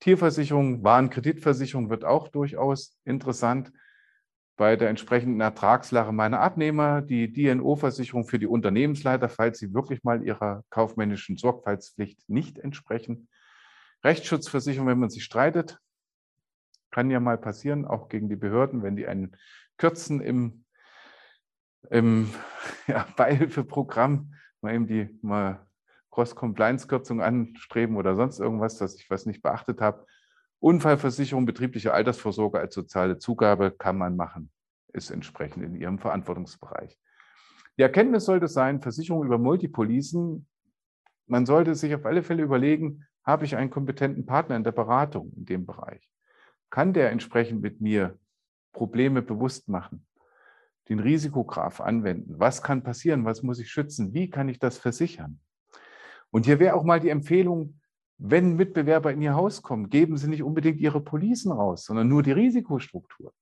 Tierversicherung, 0.00 0.82
Warenkreditversicherung 0.82 1.90
wird 1.90 2.04
auch 2.04 2.28
durchaus 2.28 2.98
interessant. 3.04 3.72
Bei 4.56 4.76
der 4.76 4.88
entsprechenden 4.88 5.40
Ertragslage 5.40 6.12
meiner 6.12 6.40
Abnehmer, 6.40 7.02
die 7.02 7.32
DNO-Versicherung 7.32 8.26
für 8.26 8.38
die 8.38 8.46
Unternehmensleiter, 8.46 9.28
falls 9.28 9.58
sie 9.58 9.72
wirklich 9.72 10.02
mal 10.02 10.24
ihrer 10.24 10.64
kaufmännischen 10.70 11.36
Sorgfaltspflicht 11.36 12.28
nicht 12.28 12.58
entsprechen. 12.58 13.28
Rechtsschutzversicherung, 14.04 14.88
wenn 14.88 14.98
man 14.98 15.10
sich 15.10 15.24
streitet, 15.24 15.78
kann 16.90 17.10
ja 17.10 17.20
mal 17.20 17.38
passieren, 17.38 17.84
auch 17.84 18.08
gegen 18.08 18.28
die 18.28 18.36
Behörden, 18.36 18.82
wenn 18.82 18.96
die 18.96 19.06
einen 19.06 19.36
kürzen 19.78 20.20
im, 20.20 20.64
im 21.90 22.32
ja, 22.86 23.06
Beihilfeprogramm, 23.16 24.34
mal 24.60 24.74
eben 24.74 24.86
die 24.86 25.18
mal 25.22 25.66
Cross-Compliance-Kürzung 26.10 27.22
anstreben 27.22 27.96
oder 27.96 28.14
sonst 28.14 28.38
irgendwas, 28.38 28.76
dass 28.76 28.94
ich 28.96 29.08
was 29.10 29.26
nicht 29.26 29.42
beachtet 29.42 29.80
habe. 29.80 30.06
Unfallversicherung, 30.60 31.46
betriebliche 31.46 31.92
Altersvorsorge 31.92 32.60
als 32.60 32.74
soziale 32.74 33.18
Zugabe 33.18 33.72
kann 33.72 33.96
man 33.96 34.14
machen, 34.14 34.52
ist 34.92 35.10
entsprechend 35.10 35.64
in 35.64 35.74
Ihrem 35.74 35.98
Verantwortungsbereich. 35.98 36.98
Die 37.78 37.82
Erkenntnis 37.82 38.26
sollte 38.26 38.46
sein, 38.46 38.82
Versicherung 38.82 39.24
über 39.24 39.38
Multipolisen, 39.38 40.46
man 41.26 41.46
sollte 41.46 41.74
sich 41.74 41.94
auf 41.94 42.04
alle 42.04 42.22
Fälle 42.22 42.42
überlegen, 42.42 43.06
habe 43.24 43.44
ich 43.44 43.56
einen 43.56 43.70
kompetenten 43.70 44.26
Partner 44.26 44.56
in 44.56 44.64
der 44.64 44.72
Beratung 44.72 45.32
in 45.36 45.44
dem 45.44 45.66
Bereich? 45.66 46.10
Kann 46.70 46.92
der 46.92 47.10
entsprechend 47.10 47.62
mit 47.62 47.80
mir 47.80 48.18
Probleme 48.72 49.22
bewusst 49.22 49.68
machen? 49.68 50.06
Den 50.88 50.98
Risikograph 50.98 51.80
anwenden? 51.80 52.34
Was 52.38 52.62
kann 52.62 52.82
passieren? 52.82 53.24
Was 53.24 53.42
muss 53.42 53.58
ich 53.58 53.70
schützen? 53.70 54.12
Wie 54.14 54.30
kann 54.30 54.48
ich 54.48 54.58
das 54.58 54.78
versichern? 54.78 55.40
Und 56.30 56.46
hier 56.46 56.58
wäre 56.58 56.74
auch 56.74 56.82
mal 56.82 56.98
die 56.98 57.10
Empfehlung, 57.10 57.78
wenn 58.18 58.56
Mitbewerber 58.56 59.12
in 59.12 59.20
Ihr 59.22 59.34
Haus 59.34 59.62
kommen, 59.62 59.90
geben 59.90 60.16
Sie 60.16 60.28
nicht 60.28 60.42
unbedingt 60.42 60.80
Ihre 60.80 61.00
Policen 61.00 61.52
raus, 61.52 61.84
sondern 61.84 62.08
nur 62.08 62.22
die 62.22 62.32
Risikostruktur. 62.32 63.32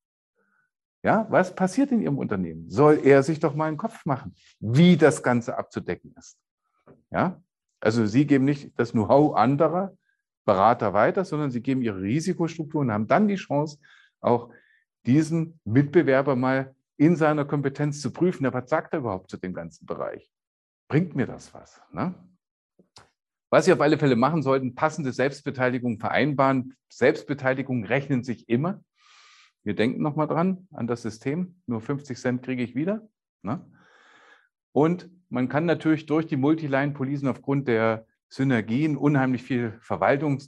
Ja, 1.03 1.25
was 1.29 1.55
passiert 1.55 1.91
in 1.91 2.01
Ihrem 2.01 2.17
Unternehmen? 2.17 2.69
Soll 2.69 2.99
er 3.03 3.23
sich 3.23 3.39
doch 3.39 3.55
mal 3.55 3.67
einen 3.67 3.77
Kopf 3.77 4.05
machen, 4.05 4.35
wie 4.59 4.97
das 4.97 5.23
Ganze 5.23 5.57
abzudecken 5.57 6.13
ist. 6.17 6.37
Ja, 7.11 7.41
also 7.81 8.05
Sie 8.05 8.25
geben 8.25 8.45
nicht 8.45 8.71
das 8.77 8.91
Know-how 8.93 9.35
anderer 9.35 9.95
Berater 10.45 10.93
weiter, 10.93 11.23
sondern 11.23 11.51
sie 11.51 11.61
geben 11.61 11.81
ihre 11.81 12.01
Risikostruktur 12.01 12.81
und 12.81 12.91
haben 12.91 13.07
dann 13.07 13.27
die 13.27 13.35
Chance, 13.35 13.79
auch 14.21 14.49
diesen 15.05 15.59
Mitbewerber 15.65 16.35
mal 16.35 16.75
in 16.97 17.15
seiner 17.15 17.45
Kompetenz 17.45 18.01
zu 18.01 18.11
prüfen. 18.11 18.45
Ja, 18.45 18.53
was 18.53 18.69
sagt 18.69 18.93
er 18.93 18.99
überhaupt 18.99 19.29
zu 19.29 19.37
dem 19.37 19.53
ganzen 19.53 19.85
Bereich? 19.85 20.31
Bringt 20.87 21.15
mir 21.15 21.25
das 21.25 21.53
was? 21.53 21.81
Ne? 21.91 22.13
Was 23.49 23.65
Sie 23.65 23.73
auf 23.73 23.81
alle 23.81 23.97
Fälle 23.97 24.15
machen 24.15 24.41
sollten, 24.41 24.75
passende 24.75 25.11
Selbstbeteiligung 25.11 25.99
vereinbaren. 25.99 26.75
Selbstbeteiligung 26.89 27.85
rechnen 27.85 28.23
sich 28.23 28.49
immer. 28.49 28.83
Wir 29.63 29.75
denken 29.75 30.01
nochmal 30.01 30.27
dran 30.27 30.67
an 30.71 30.87
das 30.87 31.01
System. 31.01 31.61
Nur 31.67 31.81
50 31.81 32.17
Cent 32.17 32.43
kriege 32.43 32.63
ich 32.63 32.75
wieder. 32.75 33.07
Ne? 33.41 33.65
Und 34.71 35.09
man 35.31 35.47
kann 35.47 35.65
natürlich 35.65 36.05
durch 36.05 36.27
die 36.27 36.35
Multiline-Policen 36.35 37.27
aufgrund 37.29 37.67
der 37.67 38.05
Synergien 38.27 38.97
unheimlich 38.97 39.43
viel 39.43 39.77
Verwaltung 39.79 40.41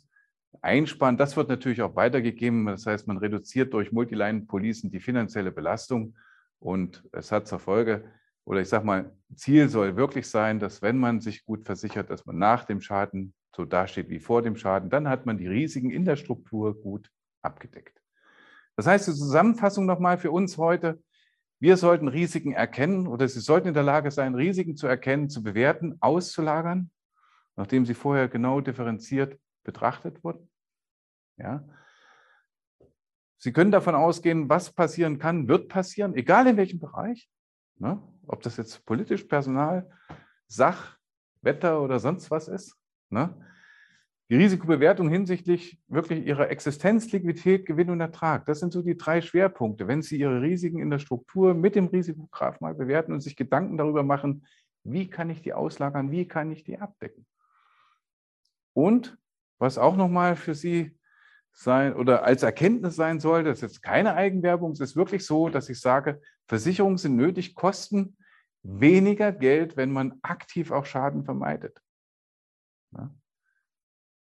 einsparen. 0.61 1.17
Das 1.17 1.37
wird 1.37 1.47
natürlich 1.47 1.81
auch 1.81 1.95
weitergegeben. 1.95 2.65
Das 2.65 2.85
heißt, 2.85 3.07
man 3.07 3.17
reduziert 3.17 3.73
durch 3.73 3.93
Multiline-Policen 3.93 4.91
die 4.91 4.99
finanzielle 4.99 5.51
Belastung 5.51 6.15
und 6.59 7.03
es 7.13 7.31
hat 7.31 7.47
zur 7.47 7.59
Folge, 7.59 8.03
oder 8.45 8.59
ich 8.59 8.67
sage 8.67 8.85
mal, 8.85 9.15
Ziel 9.35 9.69
soll 9.69 9.95
wirklich 9.95 10.29
sein, 10.29 10.59
dass 10.59 10.81
wenn 10.81 10.97
man 10.97 11.21
sich 11.21 11.45
gut 11.45 11.65
versichert, 11.65 12.09
dass 12.09 12.25
man 12.25 12.37
nach 12.37 12.65
dem 12.65 12.81
Schaden 12.81 13.33
so 13.55 13.63
dasteht 13.63 14.09
wie 14.09 14.19
vor 14.19 14.41
dem 14.41 14.57
Schaden, 14.57 14.89
dann 14.89 15.07
hat 15.07 15.25
man 15.25 15.37
die 15.37 15.47
Risiken 15.47 15.91
in 15.91 16.03
der 16.03 16.17
Struktur 16.17 16.79
gut 16.81 17.09
abgedeckt. 17.41 18.01
Das 18.75 18.85
heißt, 18.85 19.07
die 19.07 19.13
Zusammenfassung 19.13 19.85
nochmal 19.85 20.17
für 20.17 20.31
uns 20.31 20.57
heute, 20.57 21.01
wir 21.63 21.77
sollten 21.77 22.09
Risiken 22.09 22.51
erkennen 22.51 23.07
oder 23.07 23.25
Sie 23.25 23.39
sollten 23.39 23.69
in 23.69 23.73
der 23.73 23.83
Lage 23.83 24.11
sein, 24.11 24.35
Risiken 24.35 24.75
zu 24.75 24.85
erkennen, 24.85 25.29
zu 25.29 25.41
bewerten, 25.41 25.95
auszulagern, 26.01 26.91
nachdem 27.55 27.85
sie 27.85 27.93
vorher 27.93 28.27
genau 28.27 28.59
differenziert 28.59 29.39
betrachtet 29.63 30.21
wurden. 30.25 30.49
Ja. 31.37 31.63
Sie 33.37 33.53
können 33.53 33.71
davon 33.71 33.95
ausgehen, 33.95 34.49
was 34.49 34.73
passieren 34.73 35.19
kann, 35.19 35.47
wird 35.47 35.69
passieren, 35.69 36.15
egal 36.15 36.47
in 36.47 36.57
welchem 36.57 36.81
Bereich. 36.81 37.29
Ne? 37.77 37.97
Ob 38.27 38.41
das 38.41 38.57
jetzt 38.57 38.85
politisch, 38.85 39.23
Personal, 39.23 39.89
Sach, 40.47 40.97
Wetter 41.43 41.81
oder 41.81 41.97
sonst 41.97 42.29
was 42.29 42.49
ist. 42.49 42.75
Ne? 43.09 43.33
Die 44.33 44.39
Risikobewertung 44.39 45.09
hinsichtlich 45.09 45.79
wirklich 45.87 46.25
ihrer 46.25 46.49
Existenz, 46.49 47.11
Liquidität, 47.11 47.67
Gewinn 47.67 47.91
und 47.91 48.01
Ertrag. 48.01 48.47
Das 48.47 48.61
sind 48.61 48.73
so 48.73 48.81
die 48.81 48.97
drei 48.97 49.21
Schwerpunkte. 49.21 49.87
Wenn 49.87 50.01
Sie 50.01 50.17
Ihre 50.17 50.41
Risiken 50.41 50.79
in 50.79 50.89
der 50.89 50.97
Struktur 50.97 51.53
mit 51.53 51.75
dem 51.75 51.85
Risikograph 51.85 52.59
mal 52.59 52.73
bewerten 52.73 53.13
und 53.13 53.21
sich 53.21 53.35
Gedanken 53.35 53.77
darüber 53.77 54.01
machen, 54.01 54.47
wie 54.83 55.07
kann 55.07 55.29
ich 55.29 55.43
die 55.43 55.53
auslagern, 55.53 56.09
wie 56.09 56.27
kann 56.27 56.51
ich 56.51 56.63
die 56.63 56.79
abdecken. 56.79 57.27
Und 58.73 59.19
was 59.59 59.77
auch 59.77 59.95
nochmal 59.95 60.35
für 60.35 60.55
Sie 60.55 60.97
sein 61.51 61.93
oder 61.95 62.23
als 62.23 62.41
Erkenntnis 62.41 62.95
sein 62.95 63.19
soll, 63.19 63.43
das 63.43 63.59
ist 63.59 63.61
jetzt 63.61 63.83
keine 63.83 64.15
Eigenwerbung, 64.15 64.71
es 64.71 64.79
ist 64.79 64.95
wirklich 64.95 65.27
so, 65.27 65.49
dass 65.49 65.69
ich 65.69 65.79
sage, 65.79 66.19
Versicherungen 66.47 66.97
sind 66.97 67.17
nötig, 67.17 67.53
kosten 67.53 68.17
weniger 68.63 69.31
Geld, 69.31 69.77
wenn 69.77 69.91
man 69.91 70.17
aktiv 70.23 70.71
auch 70.71 70.87
Schaden 70.87 71.23
vermeidet. 71.23 71.79
Ja, 72.97 73.13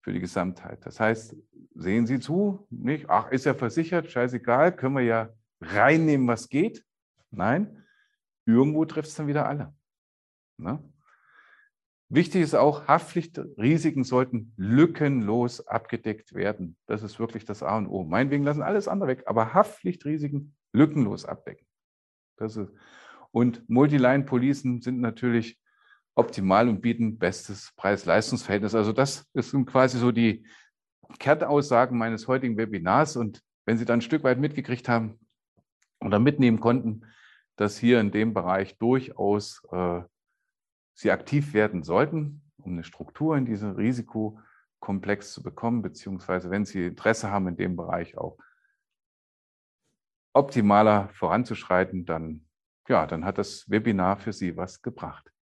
für 0.06 0.12
die 0.12 0.20
Gesamtheit. 0.20 0.86
Das 0.86 1.00
heißt, 1.00 1.34
sehen 1.74 2.06
Sie 2.06 2.20
zu, 2.20 2.64
nicht, 2.70 3.10
ach, 3.10 3.32
ist 3.32 3.44
ja 3.44 3.54
versichert, 3.54 4.08
scheißegal, 4.08 4.76
können 4.76 4.94
wir 4.94 5.02
ja 5.02 5.30
reinnehmen, 5.60 6.28
was 6.28 6.48
geht. 6.48 6.84
Nein, 7.32 7.82
irgendwo 8.44 8.84
trifft 8.84 9.08
es 9.08 9.16
dann 9.16 9.26
wieder 9.26 9.48
alle. 9.48 9.74
Ne? 10.58 10.78
Wichtig 12.08 12.42
ist 12.42 12.54
auch, 12.54 12.86
Haftpflichtrisiken 12.86 14.04
sollten 14.04 14.52
lückenlos 14.56 15.66
abgedeckt 15.66 16.34
werden. 16.34 16.76
Das 16.86 17.02
ist 17.02 17.18
wirklich 17.18 17.44
das 17.44 17.64
A 17.64 17.76
und 17.76 17.88
O. 17.88 18.04
Meinetwegen 18.04 18.44
lassen 18.44 18.62
alles 18.62 18.86
andere 18.86 19.08
weg, 19.08 19.24
aber 19.26 19.54
Haftpflichtrisiken 19.54 20.54
lückenlos 20.72 21.24
abdecken. 21.24 21.66
Das 22.36 22.56
ist, 22.56 22.70
und 23.32 23.68
Multiline-Policen 23.68 24.82
sind 24.82 25.00
natürlich 25.00 25.60
optimal 26.16 26.68
und 26.68 26.80
bieten 26.80 27.18
bestes 27.18 27.72
Preis-Leistungs-Verhältnis. 27.76 28.74
Also 28.74 28.92
das 28.92 29.26
sind 29.34 29.66
quasi 29.66 29.98
so 29.98 30.10
die 30.10 30.44
Kernaussagen 31.18 31.96
meines 31.96 32.26
heutigen 32.26 32.56
Webinars. 32.56 33.16
Und 33.16 33.42
wenn 33.64 33.78
Sie 33.78 33.84
dann 33.84 33.98
ein 33.98 34.02
Stück 34.02 34.24
weit 34.24 34.38
mitgekriegt 34.38 34.88
haben 34.88 35.20
oder 36.00 36.18
mitnehmen 36.18 36.58
konnten, 36.58 37.04
dass 37.56 37.78
hier 37.78 38.00
in 38.00 38.10
dem 38.10 38.34
Bereich 38.34 38.76
durchaus 38.78 39.62
äh, 39.70 40.02
sie 40.94 41.10
aktiv 41.10 41.54
werden 41.54 41.82
sollten, 41.82 42.42
um 42.58 42.72
eine 42.72 42.84
Struktur 42.84 43.36
in 43.36 43.46
diesem 43.46 43.72
Risikokomplex 43.72 45.32
zu 45.32 45.42
bekommen, 45.42 45.82
beziehungsweise 45.82 46.50
wenn 46.50 46.64
sie 46.64 46.86
Interesse 46.86 47.30
haben, 47.30 47.48
in 47.48 47.56
dem 47.56 47.76
Bereich 47.76 48.16
auch 48.16 48.38
optimaler 50.34 51.08
voranzuschreiten, 51.14 52.04
dann, 52.04 52.46
ja, 52.88 53.06
dann 53.06 53.24
hat 53.24 53.38
das 53.38 53.68
Webinar 53.70 54.18
für 54.18 54.32
Sie 54.34 54.56
was 54.56 54.82
gebracht. 54.82 55.32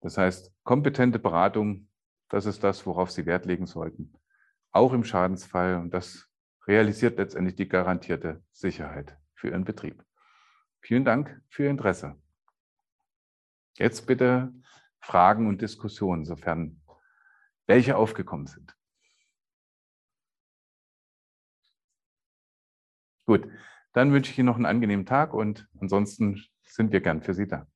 Das 0.00 0.16
heißt, 0.16 0.52
kompetente 0.62 1.18
Beratung, 1.18 1.88
das 2.28 2.46
ist 2.46 2.62
das, 2.62 2.86
worauf 2.86 3.10
Sie 3.10 3.26
Wert 3.26 3.46
legen 3.46 3.66
sollten, 3.66 4.12
auch 4.70 4.92
im 4.92 5.04
Schadensfall. 5.04 5.76
Und 5.76 5.92
das 5.92 6.30
realisiert 6.66 7.18
letztendlich 7.18 7.56
die 7.56 7.68
garantierte 7.68 8.42
Sicherheit 8.52 9.16
für 9.34 9.48
Ihren 9.48 9.64
Betrieb. 9.64 10.04
Vielen 10.80 11.04
Dank 11.04 11.42
für 11.48 11.64
Ihr 11.64 11.70
Interesse. 11.70 12.16
Jetzt 13.76 14.06
bitte 14.06 14.52
Fragen 15.00 15.46
und 15.46 15.62
Diskussionen, 15.62 16.24
sofern 16.24 16.80
welche 17.66 17.96
aufgekommen 17.96 18.46
sind. 18.46 18.74
Gut, 23.26 23.46
dann 23.92 24.12
wünsche 24.12 24.32
ich 24.32 24.38
Ihnen 24.38 24.46
noch 24.46 24.56
einen 24.56 24.66
angenehmen 24.66 25.04
Tag 25.04 25.34
und 25.34 25.68
ansonsten 25.80 26.42
sind 26.62 26.92
wir 26.92 27.00
gern 27.00 27.20
für 27.20 27.34
Sie 27.34 27.46
da. 27.46 27.66